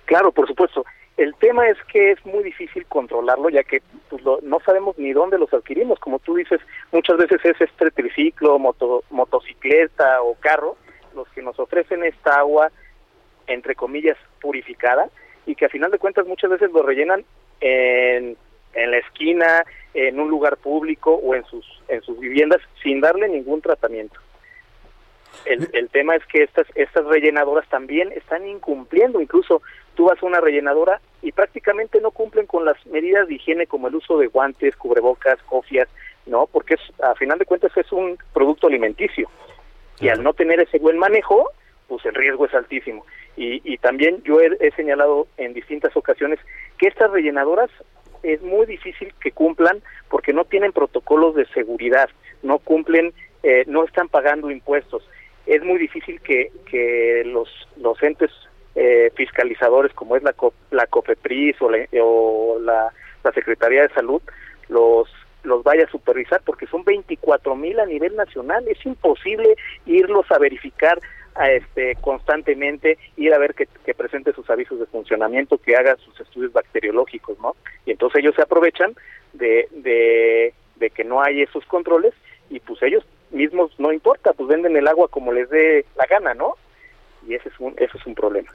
Claro, 0.06 0.32
por 0.32 0.46
supuesto. 0.46 0.84
El 1.16 1.34
tema 1.34 1.66
es 1.66 1.76
que 1.92 2.12
es 2.12 2.24
muy 2.24 2.44
difícil 2.44 2.86
controlarlo, 2.86 3.50
ya 3.50 3.64
que 3.64 3.82
pues, 4.08 4.22
lo- 4.22 4.38
no 4.42 4.60
sabemos 4.60 4.96
ni 4.98 5.12
dónde 5.12 5.36
los 5.36 5.52
adquirimos. 5.52 5.98
Como 5.98 6.20
tú 6.20 6.36
dices, 6.36 6.60
muchas 6.92 7.16
veces 7.16 7.44
es 7.44 7.60
este 7.60 7.90
triciclo, 7.90 8.56
moto, 8.58 9.02
motocicleta 9.10 10.22
o 10.22 10.34
carro 10.36 10.76
los 11.16 11.26
que 11.30 11.42
nos 11.42 11.58
ofrecen 11.58 12.04
esta 12.04 12.38
agua, 12.38 12.70
entre 13.48 13.74
comillas, 13.74 14.16
purificada, 14.40 15.08
y 15.46 15.54
que 15.54 15.64
a 15.66 15.70
final 15.70 15.90
de 15.90 15.98
cuentas 15.98 16.26
muchas 16.26 16.50
veces 16.50 16.70
lo 16.72 16.82
rellenan 16.82 17.24
en, 17.60 18.36
en 18.74 18.90
la 18.90 18.98
esquina, 18.98 19.64
en 19.94 20.20
un 20.20 20.28
lugar 20.28 20.58
público 20.58 21.14
o 21.14 21.34
en 21.34 21.44
sus, 21.46 21.64
en 21.88 22.02
sus 22.02 22.18
viviendas 22.20 22.60
sin 22.82 23.00
darle 23.00 23.28
ningún 23.28 23.60
tratamiento. 23.60 24.20
El, 25.44 25.68
el 25.72 25.88
tema 25.88 26.16
es 26.16 26.24
que 26.26 26.42
estas, 26.42 26.66
estas 26.74 27.04
rellenadoras 27.06 27.68
también 27.68 28.12
están 28.12 28.46
incumpliendo, 28.46 29.20
incluso 29.20 29.62
tú 29.94 30.06
vas 30.06 30.22
a 30.22 30.26
una 30.26 30.40
rellenadora 30.40 31.00
y 31.22 31.32
prácticamente 31.32 32.00
no 32.00 32.10
cumplen 32.10 32.46
con 32.46 32.64
las 32.64 32.84
medidas 32.86 33.28
de 33.28 33.34
higiene 33.34 33.66
como 33.66 33.88
el 33.88 33.94
uso 33.94 34.18
de 34.18 34.26
guantes, 34.26 34.76
cubrebocas, 34.76 35.42
cofias, 35.44 35.88
¿no? 36.26 36.46
Porque 36.46 36.74
es, 36.74 36.80
a 37.02 37.14
final 37.14 37.38
de 37.38 37.46
cuentas 37.46 37.76
es 37.76 37.90
un 37.92 38.18
producto 38.32 38.66
alimenticio 38.66 39.30
y 40.00 40.08
al 40.08 40.22
no 40.22 40.34
tener 40.34 40.60
ese 40.60 40.78
buen 40.78 40.98
manejo, 40.98 41.50
pues 41.88 42.04
el 42.04 42.14
riesgo 42.14 42.46
es 42.46 42.54
altísimo. 42.54 43.04
Y, 43.38 43.62
y 43.64 43.78
también 43.78 44.20
yo 44.24 44.40
he, 44.40 44.70
señalado 44.72 45.28
en 45.36 45.54
distintas 45.54 45.96
ocasiones 45.96 46.40
que 46.76 46.88
estas 46.88 47.08
rellenadoras 47.12 47.70
es 48.24 48.42
muy 48.42 48.66
difícil 48.66 49.14
que 49.20 49.30
cumplan 49.30 49.80
porque 50.10 50.32
no 50.32 50.44
tienen 50.44 50.72
protocolos 50.72 51.36
de 51.36 51.46
seguridad, 51.54 52.10
no 52.42 52.58
cumplen, 52.58 53.12
eh, 53.44 53.62
no 53.68 53.84
están 53.84 54.08
pagando 54.08 54.50
impuestos. 54.50 55.08
Es 55.46 55.62
muy 55.62 55.78
difícil 55.78 56.20
que, 56.20 56.50
que 56.68 57.22
los, 57.26 57.48
los 57.76 58.02
entes 58.02 58.32
eh, 58.74 59.12
fiscalizadores 59.14 59.92
como 59.92 60.16
es 60.16 60.24
la, 60.24 60.34
la 60.72 60.86
COFEPRIS 60.86 61.62
o, 61.62 61.70
la, 61.70 61.86
o 62.02 62.58
la, 62.60 62.92
la 63.22 63.32
Secretaría 63.32 63.82
de 63.82 63.94
Salud 63.94 64.20
los 64.68 65.08
los 65.44 65.62
vaya 65.62 65.84
a 65.84 65.90
supervisar 65.90 66.42
porque 66.44 66.66
son 66.66 66.84
24 66.84 67.54
mil 67.54 67.78
a 67.78 67.86
nivel 67.86 68.16
nacional 68.16 68.66
es 68.68 68.84
imposible 68.84 69.56
irlos 69.86 70.26
a 70.30 70.38
verificar 70.38 70.98
a 71.38 71.50
este 71.50 71.96
constantemente 72.00 72.98
ir 73.16 73.32
a 73.32 73.38
ver 73.38 73.54
que, 73.54 73.66
presente 73.94 74.32
sus 74.32 74.48
avisos 74.50 74.78
de 74.78 74.86
funcionamiento 74.86 75.58
que 75.58 75.76
haga 75.76 75.96
sus 75.96 76.20
estudios 76.20 76.52
bacteriológicos 76.52 77.38
no 77.40 77.56
y 77.86 77.92
entonces 77.92 78.20
ellos 78.20 78.34
se 78.34 78.42
aprovechan 78.42 78.94
de, 79.32 79.68
de, 79.72 80.54
de 80.76 80.90
que 80.90 81.04
no 81.04 81.22
hay 81.22 81.42
esos 81.42 81.64
controles 81.66 82.14
y 82.50 82.60
pues 82.60 82.82
ellos 82.82 83.04
mismos 83.30 83.72
no 83.78 83.92
importa 83.92 84.32
pues 84.32 84.48
venden 84.48 84.76
el 84.76 84.86
agua 84.86 85.08
como 85.08 85.32
les 85.32 85.48
dé 85.50 85.84
la 85.96 86.06
gana 86.06 86.34
no 86.34 86.54
y 87.26 87.34
ese 87.34 87.48
es 87.48 87.60
un 87.60 87.74
eso 87.78 87.98
es 87.98 88.06
un 88.06 88.14
problema. 88.14 88.50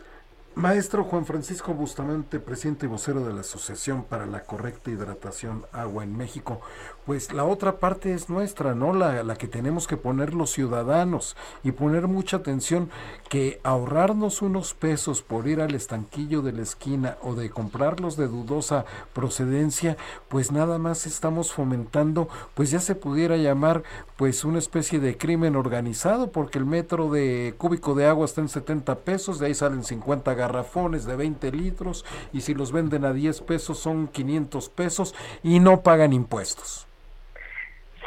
Maestro 0.55 1.03
Juan 1.03 1.25
Francisco 1.25 1.73
Bustamante, 1.73 2.39
presidente 2.39 2.85
y 2.85 2.89
vocero 2.89 3.25
de 3.25 3.33
la 3.33 3.39
Asociación 3.39 4.03
para 4.03 4.27
la 4.27 4.43
Correcta 4.43 4.91
Hidratación 4.91 5.65
Agua 5.71 6.03
en 6.03 6.15
México, 6.15 6.61
pues 7.05 7.33
la 7.33 7.43
otra 7.43 7.79
parte 7.79 8.13
es 8.13 8.29
nuestra, 8.29 8.75
¿no? 8.75 8.93
La, 8.93 9.23
la 9.23 9.35
que 9.35 9.47
tenemos 9.47 9.87
que 9.87 9.97
poner 9.97 10.33
los 10.33 10.51
ciudadanos 10.51 11.35
y 11.63 11.71
poner 11.71 12.07
mucha 12.07 12.37
atención 12.37 12.89
que 13.29 13.59
ahorrarnos 13.63 14.41
unos 14.41 14.73
pesos 14.73 15.21
por 15.21 15.47
ir 15.47 15.61
al 15.61 15.75
estanquillo 15.75 16.41
de 16.41 16.53
la 16.53 16.61
esquina 16.61 17.17
o 17.21 17.35
de 17.35 17.49
comprarlos 17.49 18.17
de 18.17 18.27
dudosa 18.27 18.85
procedencia, 19.13 19.97
pues 20.29 20.51
nada 20.51 20.77
más 20.77 21.05
estamos 21.05 21.51
fomentando, 21.51 22.27
pues 22.53 22.71
ya 22.71 22.79
se 22.79 22.95
pudiera 22.95 23.37
llamar 23.37 23.83
pues 24.17 24.45
una 24.45 24.59
especie 24.59 24.99
de 24.99 25.17
crimen 25.17 25.55
organizado, 25.55 26.31
porque 26.31 26.57
el 26.59 26.65
metro 26.65 27.09
de 27.09 27.55
cúbico 27.57 27.95
de 27.95 28.07
agua 28.07 28.25
está 28.25 28.41
en 28.41 28.49
70 28.49 28.99
pesos, 28.99 29.39
de 29.39 29.47
ahí 29.47 29.55
salen 29.55 29.83
50 29.83 30.33
garrafones 30.33 31.05
de 31.05 31.15
20 31.15 31.51
litros 31.51 32.05
y 32.31 32.41
si 32.41 32.53
los 32.53 32.71
venden 32.71 33.05
a 33.05 33.13
10 33.13 33.41
pesos 33.41 33.79
son 33.79 34.07
500 34.07 34.69
pesos 34.69 35.15
y 35.43 35.59
no 35.59 35.81
pagan 35.81 36.13
impuestos. 36.13 36.87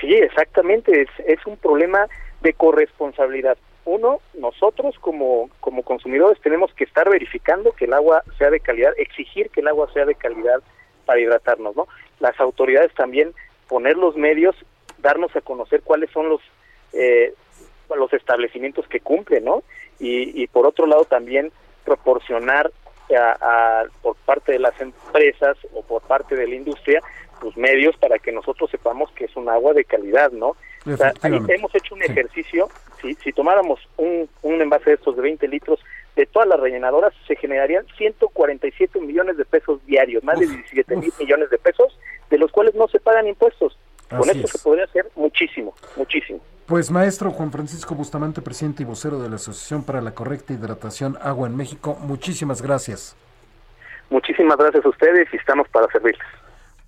Sí, 0.00 0.12
exactamente, 0.14 1.02
es, 1.02 1.08
es 1.26 1.44
un 1.46 1.56
problema 1.56 2.06
de 2.40 2.52
corresponsabilidad. 2.52 3.56
Uno, 3.84 4.20
nosotros 4.34 4.96
como, 5.00 5.48
como 5.60 5.82
consumidores 5.82 6.40
tenemos 6.40 6.72
que 6.74 6.84
estar 6.84 7.08
verificando 7.08 7.72
que 7.72 7.84
el 7.84 7.92
agua 7.94 8.22
sea 8.36 8.50
de 8.50 8.60
calidad, 8.60 8.92
exigir 8.96 9.48
que 9.50 9.60
el 9.60 9.68
agua 9.68 9.88
sea 9.94 10.04
de 10.04 10.14
calidad 10.16 10.60
para 11.04 11.20
hidratarnos, 11.20 11.76
¿no? 11.76 11.86
Las 12.18 12.38
autoridades 12.40 12.92
también 12.94 13.32
poner 13.68 13.96
los 13.96 14.16
medios, 14.16 14.56
darnos 14.98 15.34
a 15.36 15.40
conocer 15.40 15.82
cuáles 15.82 16.10
son 16.10 16.28
los 16.28 16.40
eh, 16.92 17.32
los 17.94 18.12
establecimientos 18.12 18.88
que 18.88 18.98
cumplen, 19.00 19.44
¿no? 19.44 19.62
Y, 20.00 20.42
y 20.42 20.46
por 20.48 20.66
otro 20.66 20.86
lado 20.86 21.04
también 21.04 21.52
proporcionar 21.84 22.72
a, 23.16 23.36
a- 23.80 23.84
por 24.02 24.16
parte 24.16 24.50
de 24.52 24.58
las 24.58 24.78
empresas 24.80 25.56
o 25.72 25.82
por 25.82 26.02
parte 26.02 26.34
de 26.34 26.48
la 26.48 26.54
industria 26.56 27.00
pues 27.40 27.56
medios 27.56 27.96
para 27.96 28.18
que 28.18 28.32
nosotros 28.32 28.70
sepamos 28.70 29.10
que 29.12 29.24
es 29.26 29.36
un 29.36 29.48
agua 29.48 29.72
de 29.72 29.84
calidad, 29.84 30.30
¿no? 30.32 30.56
O 30.86 30.96
sea, 30.96 31.12
ahí 31.22 31.38
hemos 31.48 31.74
hecho 31.74 31.94
un 31.94 32.00
Sí. 32.02 32.10
ejercicio, 32.12 32.68
si, 33.00 33.14
si 33.14 33.32
tomáramos 33.32 33.80
un, 33.96 34.28
un 34.42 34.60
envase 34.62 34.90
de 34.90 34.96
estos 34.96 35.16
de 35.16 35.22
20 35.22 35.48
litros 35.48 35.80
de 36.14 36.26
todas 36.26 36.48
las 36.48 36.60
rellenadoras, 36.60 37.12
se 37.26 37.36
generarían 37.36 37.84
147 37.98 39.00
millones 39.00 39.36
de 39.36 39.44
pesos 39.44 39.84
diarios, 39.86 40.22
más 40.24 40.38
de 40.38 40.46
Uf, 40.46 40.52
17 40.52 40.96
mil 40.96 41.12
millones 41.18 41.50
de 41.50 41.58
pesos, 41.58 41.98
de 42.30 42.38
los 42.38 42.50
cuales 42.52 42.74
no 42.74 42.88
se 42.88 43.00
pagan 43.00 43.26
impuestos. 43.26 43.76
Con 44.08 44.20
esto 44.30 44.44
es. 44.46 44.50
se 44.50 44.58
podría 44.60 44.84
hacer 44.84 45.10
muchísimo, 45.16 45.74
muchísimo. 45.96 46.40
Pues 46.66 46.90
maestro 46.90 47.30
Juan 47.32 47.50
Francisco 47.52 47.94
Bustamante, 47.94 48.40
presidente 48.40 48.82
y 48.82 48.86
vocero 48.86 49.18
de 49.20 49.28
la 49.28 49.36
Asociación 49.36 49.84
para 49.84 50.00
la 50.00 50.12
Correcta 50.14 50.52
Hidratación 50.52 51.18
Agua 51.20 51.48
en 51.48 51.56
México, 51.56 51.96
muchísimas 52.00 52.62
gracias. 52.62 53.16
Muchísimas 54.10 54.56
gracias 54.56 54.84
a 54.84 54.88
ustedes 54.88 55.28
y 55.32 55.36
estamos 55.36 55.68
para 55.68 55.88
servirles. 55.90 56.26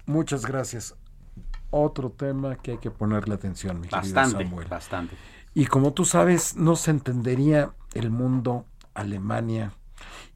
Muchas 0.09 0.45
gracias. 0.47 0.95
Otro 1.71 2.11
tema 2.11 2.57
que 2.57 2.73
hay 2.73 2.79
que 2.79 2.91
ponerle 2.91 3.35
atención, 3.35 3.79
mi 3.81 3.89
Bastante, 3.89 4.43
Samuel. 4.45 4.67
bastante. 4.69 5.15
Y 5.55 5.67
como 5.67 5.93
tú 5.93 6.05
sabes, 6.07 6.57
no 6.57 6.77
se 6.77 6.91
entendería 6.91 7.73
el 7.93 8.11
mundo, 8.11 8.65
Alemania 8.95 9.73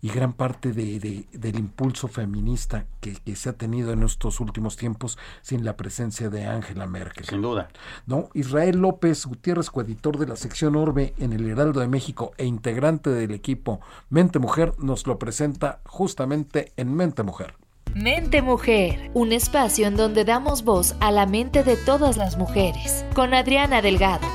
y 0.02 0.08
gran 0.10 0.32
parte 0.34 0.72
de- 0.72 0.98
de- 1.00 1.26
del 1.32 1.58
impulso 1.58 2.06
feminista 2.08 2.86
que, 3.00 3.14
que 3.14 3.34
se 3.36 3.48
ha 3.48 3.52
tenido 3.54 3.92
en 3.92 4.02
estos 4.02 4.40
últimos 4.40 4.76
tiempos 4.76 5.16
sin 5.40 5.64
la 5.64 5.76
presencia 5.76 6.28
de 6.28 6.44
Angela 6.46 6.86
Merkel. 6.86 7.24
Sin 7.24 7.40
duda. 7.40 7.68
¿no? 8.06 8.28
Israel 8.34 8.78
López 8.78 9.24
Gutiérrez, 9.24 9.70
coeditor 9.70 10.18
de 10.18 10.26
la 10.26 10.36
sección 10.36 10.76
Orbe 10.76 11.14
en 11.18 11.32
el 11.32 11.48
Heraldo 11.48 11.80
de 11.80 11.88
México 11.88 12.32
e 12.36 12.44
integrante 12.44 13.08
del 13.10 13.30
equipo 13.30 13.80
Mente 14.10 14.38
Mujer, 14.38 14.74
nos 14.78 15.06
lo 15.06 15.18
presenta 15.18 15.80
justamente 15.86 16.72
en 16.76 16.94
Mente 16.94 17.22
Mujer. 17.22 17.54
Mente 17.94 18.40
Mujer, 18.40 19.10
un 19.12 19.32
espacio 19.32 19.86
en 19.86 19.96
donde 19.96 20.24
damos 20.24 20.64
voz 20.64 20.96
a 21.00 21.12
la 21.12 21.26
mente 21.26 21.62
de 21.62 21.76
todas 21.76 22.16
las 22.16 22.38
mujeres, 22.38 23.04
con 23.14 23.34
Adriana 23.34 23.82
Delgado. 23.82 24.26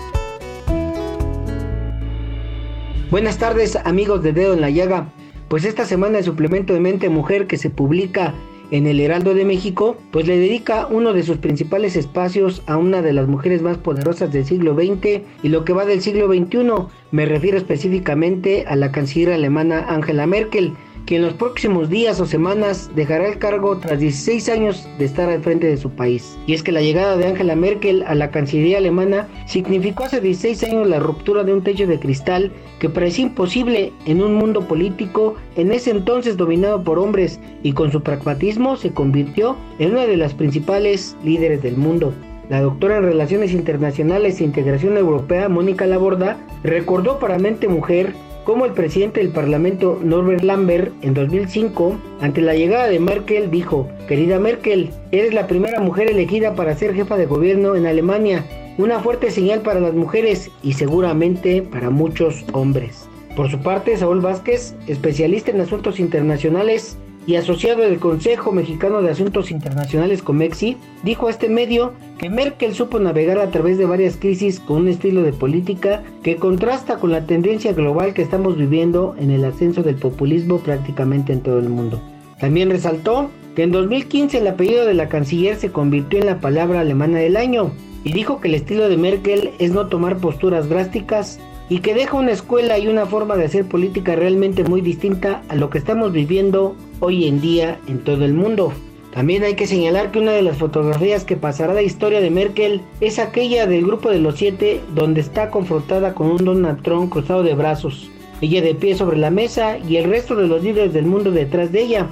Buenas 3.10 3.40
tardes 3.40 3.76
amigos 3.78 4.22
de 4.22 4.34
Dedo 4.34 4.54
en 4.54 4.62
la 4.62 4.70
Llaga. 4.70 5.12
Pues 5.48 5.66
esta 5.66 5.86
semana 5.86 6.20
el 6.20 6.24
suplemento 6.24 6.76
de 6.76 6.82
Mente 6.82 7.10
Mujer 7.10 7.48
que 7.48 7.58
se 7.58 7.72
publica 7.72 8.36
en 8.70 8.86
el 8.86 9.00
Heraldo 9.00 9.34
de 9.34 9.46
México, 9.46 9.98
pues 10.12 10.28
le 10.28 10.38
dedica 10.38 10.86
uno 10.86 11.14
de 11.14 11.24
sus 11.24 11.38
principales 11.38 11.96
espacios 11.96 12.62
a 12.68 12.78
una 12.78 13.02
de 13.02 13.14
las 13.14 13.28
mujeres 13.28 13.64
más 13.64 13.80
poderosas 13.80 14.32
del 14.32 14.46
siglo 14.46 14.76
XX 14.76 15.22
y 15.42 15.48
lo 15.48 15.66
que 15.66 15.74
va 15.74 15.86
del 15.86 16.02
siglo 16.02 16.28
XXI. 16.28 16.90
Me 17.10 17.26
refiero 17.26 17.58
específicamente 17.58 18.66
a 18.68 18.76
la 18.76 18.92
canciller 18.92 19.34
alemana 19.34 19.86
Angela 19.90 20.28
Merkel, 20.28 20.74
que 21.08 21.16
en 21.16 21.22
los 21.24 21.34
próximos 21.34 21.90
días 21.90 22.20
o 22.20 22.26
semanas 22.26 22.92
dejará 22.94 23.30
el 23.30 23.40
cargo 23.40 23.78
tras 23.78 23.98
16 23.98 24.50
años 24.50 24.88
de 25.00 25.06
estar 25.06 25.30
al 25.30 25.42
frente 25.42 25.66
de 25.66 25.78
su 25.78 25.90
país. 25.90 26.38
Y 26.46 26.54
es 26.54 26.62
que 26.62 26.74
la 26.74 26.82
llegada 26.82 27.16
de 27.16 27.26
Angela 27.26 27.56
Merkel 27.56 28.04
a 28.06 28.14
la 28.14 28.30
Cancillería 28.30 28.78
alemana 28.78 29.28
significó 29.48 30.04
hace 30.04 30.20
16 30.20 30.66
años 30.66 30.88
la 30.88 31.00
ruptura 31.00 31.46
de 31.46 31.54
un 31.54 31.64
techo 31.64 31.88
de 31.88 31.98
cristal 31.98 32.52
que 32.80 32.90
parecía 32.90 33.26
imposible 33.26 33.94
en 34.06 34.22
un 34.22 34.36
mundo 34.36 34.68
político 34.68 35.36
en 35.56 35.72
ese 35.72 35.92
entonces 35.92 36.36
dominado 36.36 36.84
por 36.84 37.00
hombres 37.00 37.40
y 37.64 37.72
con 37.72 37.90
su 37.90 38.04
pragmatismo 38.04 38.76
se 38.76 38.92
convirtió 38.92 39.56
en 39.80 39.92
una 39.92 40.06
de 40.06 40.18
las 40.18 40.34
principales 40.34 41.16
líderes 41.24 41.64
del 41.64 41.78
mundo. 41.78 42.14
La 42.50 42.62
doctora 42.62 42.98
en 42.98 43.04
Relaciones 43.04 43.54
Internacionales 43.54 44.40
e 44.40 44.46
Integración 44.46 44.98
Europea, 44.98 45.50
Mónica 45.50 45.86
Laborda, 45.86 46.38
recordó 46.64 47.20
para 47.20 47.40
Mente 47.40 47.68
Mujer 47.68 48.14
cómo 48.48 48.66
el 48.66 48.72
presidente 48.72 49.20
del 49.20 49.34
Parlamento, 49.34 50.00
Norbert 50.02 50.42
Lambert, 50.42 50.94
en 51.04 51.14
2005, 51.14 52.00
ante 52.22 52.40
la 52.40 52.56
llegada 52.56 52.88
de 52.88 52.98
Merkel, 52.98 53.52
dijo, 53.52 53.90
Querida 54.08 54.40
Merkel, 54.40 54.90
eres 55.12 55.34
la 55.34 55.48
primera 55.48 55.82
mujer 55.82 56.10
elegida 56.10 56.56
para 56.56 56.74
ser 56.74 56.96
jefa 56.96 57.18
de 57.18 57.26
gobierno 57.26 57.76
en 57.76 57.86
Alemania, 57.86 58.46
una 58.78 59.02
fuerte 59.02 59.32
señal 59.32 59.64
para 59.64 59.82
las 59.82 59.94
mujeres 59.94 60.50
y 60.64 60.72
seguramente 60.72 61.62
para 61.62 61.90
muchos 61.90 62.46
hombres. 62.54 63.10
Por 63.36 63.52
su 63.52 63.60
parte, 63.60 63.98
Saúl 63.98 64.22
Vázquez, 64.22 64.76
especialista 64.88 65.52
en 65.52 65.60
asuntos 65.60 66.00
internacionales, 66.00 66.98
y 67.28 67.36
asociado 67.36 67.82
del 67.82 68.00
Consejo 68.00 68.54
Mexicano 68.54 69.02
de 69.02 69.12
Asuntos 69.12 69.52
Internacionales 69.52 70.24
Comexi, 70.24 70.78
dijo 71.04 71.28
a 71.28 71.30
este 71.30 71.50
medio 71.50 71.92
que 72.18 72.30
Merkel 72.30 72.74
supo 72.74 73.00
navegar 73.00 73.38
a 73.38 73.52
través 73.52 73.78
de 73.78 73.86
varias 73.86 74.16
crisis 74.16 74.62
con 74.62 74.78
un 74.78 74.88
estilo 74.88 75.22
de 75.22 75.34
política 75.34 76.04
que 76.24 76.38
contrasta 76.38 76.96
con 76.98 77.12
la 77.12 77.26
tendencia 77.26 77.74
global 77.74 78.14
que 78.14 78.22
estamos 78.22 78.58
viviendo 78.58 79.14
en 79.20 79.30
el 79.30 79.44
ascenso 79.44 79.84
del 79.84 79.96
populismo 79.96 80.60
prácticamente 80.60 81.34
en 81.34 81.42
todo 81.42 81.60
el 81.60 81.68
mundo. 81.68 82.02
También 82.40 82.70
resaltó 82.70 83.30
que 83.58 83.64
en 83.64 83.72
2015 83.72 84.38
el 84.38 84.48
apellido 84.48 84.86
de 84.86 84.94
la 84.94 85.10
canciller 85.10 85.58
se 85.58 85.72
convirtió 85.72 86.20
en 86.20 86.28
la 86.28 86.40
palabra 86.40 86.80
alemana 86.80 87.20
del 87.20 87.36
año 87.36 87.72
y 88.06 88.14
dijo 88.14 88.40
que 88.40 88.48
el 88.48 88.56
estilo 88.56 88.88
de 88.88 88.96
Merkel 88.96 89.52
es 89.60 89.72
no 89.72 89.88
tomar 89.88 90.18
posturas 90.18 90.70
drásticas 90.70 91.40
y 91.68 91.80
que 91.80 91.94
deja 91.94 92.16
una 92.16 92.32
escuela 92.32 92.80
y 92.80 92.88
una 92.88 93.06
forma 93.06 93.36
de 93.36 93.46
hacer 93.46 93.66
política 93.66 94.16
realmente 94.16 94.64
muy 94.64 94.80
distinta 94.80 95.42
a 95.50 95.56
lo 95.56 95.70
que 95.70 95.80
estamos 95.80 96.14
viviendo 96.14 96.78
hoy 97.00 97.28
en 97.28 97.42
día 97.42 97.80
en 97.88 98.04
todo 98.04 98.26
el 98.26 98.34
mundo. 98.34 98.74
También 99.14 99.44
hay 99.44 99.56
que 99.56 99.68
señalar 99.68 100.12
que 100.12 100.20
una 100.20 100.32
de 100.32 100.44
las 100.44 100.58
fotografías 100.58 101.24
que 101.24 101.38
pasará 101.38 101.74
la 101.74 101.82
historia 101.82 102.22
de 102.22 102.30
Merkel 102.30 102.82
es 103.02 103.18
aquella 103.18 103.66
del 103.66 103.86
grupo 103.86 104.10
de 104.10 104.20
los 104.20 104.36
siete 104.36 104.82
donde 104.94 105.22
está 105.22 105.50
confrontada 105.50 106.14
con 106.14 106.32
un 106.32 106.46
Donald 106.46 106.84
Trump 106.84 107.12
cruzado 107.12 107.42
de 107.42 107.56
brazos, 107.56 108.12
ella 108.42 108.62
de 108.62 108.76
pie 108.76 108.96
sobre 108.96 109.18
la 109.18 109.32
mesa 109.32 109.80
y 109.80 109.96
el 109.96 110.10
resto 110.10 110.36
de 110.36 110.48
los 110.48 110.64
líderes 110.64 110.94
del 110.94 111.06
mundo 111.06 111.32
detrás 111.32 111.72
de 111.72 111.82
ella. 111.82 112.08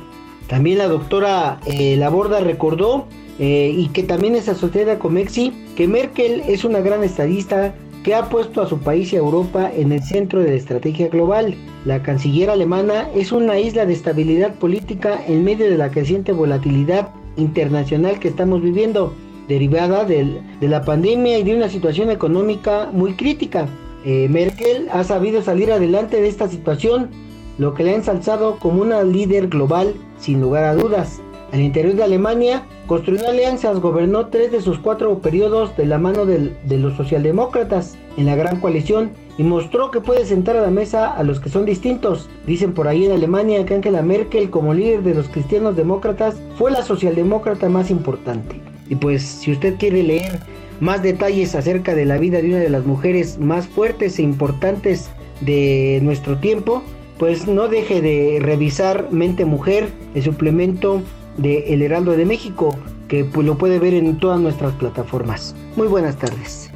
También 0.48 0.80
la 0.80 0.88
doctora 0.88 1.60
eh, 1.66 1.96
Laborda 1.96 2.40
recordó 2.40 3.06
eh, 3.38 3.74
y 3.76 3.90
que 3.90 4.04
también 4.04 4.36
es 4.36 4.48
asociada 4.48 4.98
con 4.98 5.14
Mexi 5.14 5.54
que 5.76 5.88
Merkel 5.88 6.42
es 6.48 6.64
una 6.64 6.80
gran 6.80 7.04
estadista 7.04 7.76
que 8.06 8.14
ha 8.14 8.30
puesto 8.30 8.62
a 8.62 8.70
su 8.70 8.78
país 8.78 9.12
y 9.12 9.16
a 9.16 9.20
Europa 9.20 9.72
en 9.76 9.92
el 9.92 10.04
centro 10.04 10.40
de 10.40 10.50
la 10.50 10.56
estrategia 10.56 11.08
global. 11.08 11.56
La 11.86 12.04
canciller 12.04 12.52
alemana 12.52 13.10
es 13.16 13.32
una 13.32 13.58
isla 13.58 13.88
de 13.88 13.94
estabilidad 13.94 14.54
política 14.54 15.20
en 15.28 15.44
medio 15.44 15.68
de 15.68 15.76
la 15.76 15.90
creciente 15.90 16.32
volatilidad 16.32 17.10
internacional 17.36 18.20
que 18.20 18.28
estamos 18.28 18.62
viviendo, 18.62 19.16
derivada 19.48 20.06
de 20.06 20.44
la 20.62 20.84
pandemia 20.84 21.40
y 21.40 21.44
de 21.44 21.56
una 21.56 21.68
situación 21.68 22.12
económica 22.12 22.92
muy 22.94 23.16
crítica. 23.16 23.68
Eh, 24.06 24.28
Merkel 24.30 24.88
ha 24.92 25.04
sabido 25.04 25.42
salir 25.42 25.72
adelante 25.72 26.22
de 26.22 26.28
esta 26.28 26.48
situación, 26.48 27.10
lo 27.58 27.74
que 27.74 27.86
le 27.86 27.94
ha 27.94 27.96
ensalzado 27.96 28.60
como 28.60 28.84
una 28.84 29.02
líder 29.02 29.48
global 29.48 29.96
sin 30.20 30.42
lugar 30.42 30.66
a 30.66 30.76
dudas. 30.76 31.24
Al 31.56 31.62
interior 31.62 31.96
de 31.96 32.04
Alemania, 32.04 32.66
construyó 32.86 33.30
alianzas, 33.30 33.80
gobernó 33.80 34.26
tres 34.26 34.52
de 34.52 34.60
sus 34.60 34.78
cuatro 34.78 35.20
periodos 35.20 35.78
de 35.78 35.86
la 35.86 35.98
mano 35.98 36.26
de 36.26 36.78
los 36.78 36.98
socialdemócratas 36.98 37.98
en 38.18 38.26
la 38.26 38.36
gran 38.36 38.60
coalición 38.60 39.12
y 39.38 39.44
mostró 39.44 39.90
que 39.90 40.02
puede 40.02 40.26
sentar 40.26 40.58
a 40.58 40.62
la 40.62 40.70
mesa 40.70 41.14
a 41.14 41.24
los 41.24 41.40
que 41.40 41.48
son 41.48 41.64
distintos. 41.64 42.30
Dicen 42.46 42.74
por 42.74 42.90
ahí 42.90 43.06
en 43.06 43.14
Alemania 43.14 43.66
que 43.66 43.74
Angela 43.74 44.02
Merkel, 44.02 44.50
como 44.50 44.74
líder 44.74 45.04
de 45.04 45.16
los 45.16 45.30
cristianos 45.30 45.78
demócratas, 45.78 46.36
fue 46.58 46.72
la 46.72 46.84
socialdemócrata 46.84 47.70
más 47.70 47.90
importante. 47.90 48.60
Y 48.90 48.96
pues, 48.96 49.24
si 49.24 49.54
usted 49.54 49.76
quiere 49.78 50.04
leer 50.04 50.42
más 50.82 51.04
detalles 51.04 51.56
acerca 51.56 51.96
de 51.96 52.04
la 52.04 52.18
vida 52.18 52.42
de 52.42 52.50
una 52.50 52.60
de 52.60 52.70
las 52.70 52.86
mujeres 52.86 53.40
más 53.40 53.66
fuertes 53.66 54.20
e 54.20 54.24
importantes 54.24 55.10
de 55.40 56.02
nuestro 56.04 56.38
tiempo, 56.38 56.84
pues 57.18 57.48
no 57.48 57.70
deje 57.70 58.02
de 58.02 58.40
revisar 58.42 59.08
Mente 59.10 59.46
Mujer, 59.46 59.88
el 60.16 60.22
suplemento 60.24 61.02
de 61.38 61.74
El 61.74 61.82
Heraldo 61.82 62.12
de 62.12 62.26
México, 62.26 62.78
que 63.08 63.26
pues, 63.26 63.46
lo 63.46 63.58
puede 63.58 63.80
ver 63.80 63.94
en 63.94 64.18
todas 64.18 64.40
nuestras 64.40 64.74
plataformas. 64.74 65.56
Muy 65.76 65.88
buenas 65.88 66.18
tardes. 66.18 66.72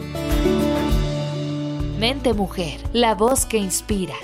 Mente 1.99 2.33
Mujer, 2.33 2.79
la 2.93 3.15
voz 3.15 3.45
que 3.45 3.57
inspira. 3.57 4.15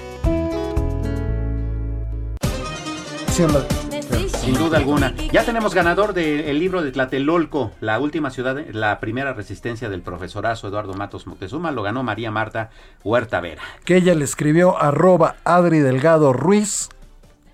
Sin 4.40 4.54
duda 4.54 4.78
alguna. 4.78 5.14
Ya 5.34 5.44
tenemos 5.44 5.74
ganador 5.74 6.14
del 6.14 6.58
libro 6.58 6.82
de 6.82 6.94
Tlatelolco, 6.94 7.72
la 7.82 8.00
última 8.00 8.30
ciudad, 8.30 8.58
la 8.72 9.02
primera 9.02 9.34
resistencia 9.34 9.90
del 9.90 10.02
profesorazo 10.02 10.70
Eduardo 10.70 10.94
Matos 10.94 11.28
Moctezuma. 11.28 11.72
Lo 11.72 11.84
ganó 11.84 12.02
María 12.02 12.32
Marta 12.32 12.70
Huerta 13.04 13.42
Vera. 13.42 13.62
que 13.84 13.98
ella 13.98 14.16
le 14.16 14.24
escribió 14.24 14.82
arroba 14.82 15.36
Adri 15.44 15.80
Delgado 15.80 16.32
Ruiz, 16.32 16.90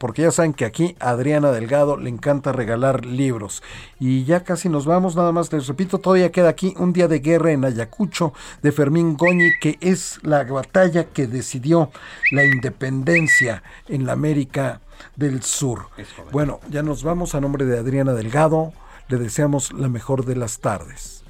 porque 0.02 0.24
ya 0.24 0.32
saben 0.32 0.54
que 0.54 0.66
aquí 0.66 0.96
a 1.00 1.12
Adriana 1.12 1.52
Delgado 1.52 1.96
le 1.96 2.10
encanta 2.10 2.52
regalar 2.52 3.06
libros. 3.06 3.62
Y 4.00 4.24
ya 4.24 4.44
casi 4.44 4.68
nos 4.68 4.88
vamos, 4.88 5.16
nada 5.16 5.32
más 5.32 5.54
les 5.54 5.68
repito, 5.68 6.00
todavía 6.00 6.32
queda 6.32 6.50
aquí 6.50 6.74
un 6.80 6.92
día 6.92 7.08
de 7.08 7.20
guerra 7.20 7.52
en 7.52 7.64
Ayacucho 7.64 8.34
de 8.64 8.72
Fermín 8.72 9.16
Goñi, 9.16 9.52
que 9.62 9.78
es 9.80 10.18
la 10.24 10.44
batalla 10.44 11.04
que 11.04 11.28
decidió 11.28 11.92
la 12.32 12.44
independencia 12.46 13.62
en 13.88 14.08
la 14.08 14.14
América 14.14 14.82
del 15.16 15.44
Sur. 15.44 15.90
Bueno, 16.32 16.62
ya 16.72 16.82
nos 16.82 17.04
vamos 17.04 17.36
a 17.36 17.42
nombre 17.42 17.66
de 17.66 17.78
Adriana 17.78 18.14
Delgado, 18.14 18.74
le 19.08 19.20
deseamos 19.20 19.72
la 19.72 19.88
mejor 19.88 20.26
de 20.26 20.36
las 20.36 20.62
tardes. 20.62 21.21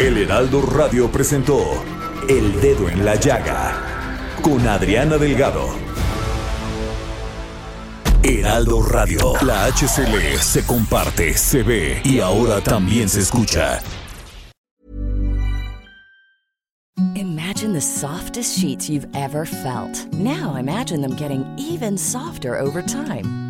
El 0.00 0.16
Heraldo 0.16 0.62
Radio 0.62 1.12
presentó 1.12 1.60
El 2.26 2.58
Dedo 2.62 2.88
en 2.88 3.04
la 3.04 3.16
Llaga 3.16 4.32
con 4.40 4.66
Adriana 4.66 5.18
Delgado. 5.18 5.68
Heraldo 8.22 8.82
Radio, 8.82 9.34
la 9.42 9.66
HCL 9.66 10.38
se 10.40 10.64
comparte, 10.64 11.34
se 11.36 11.62
ve 11.62 12.00
y 12.02 12.20
ahora 12.20 12.62
también 12.62 13.10
se 13.10 13.20
escucha. 13.20 13.82
Imagine 17.14 17.74
the 17.74 17.80
softest 17.82 18.58
sheets 18.58 18.88
you've 18.88 19.06
ever 19.14 19.44
felt. 19.44 20.10
Now 20.14 20.56
imagine 20.56 21.02
them 21.02 21.14
getting 21.14 21.44
even 21.58 21.98
softer 21.98 22.58
over 22.58 22.80
time. 22.80 23.49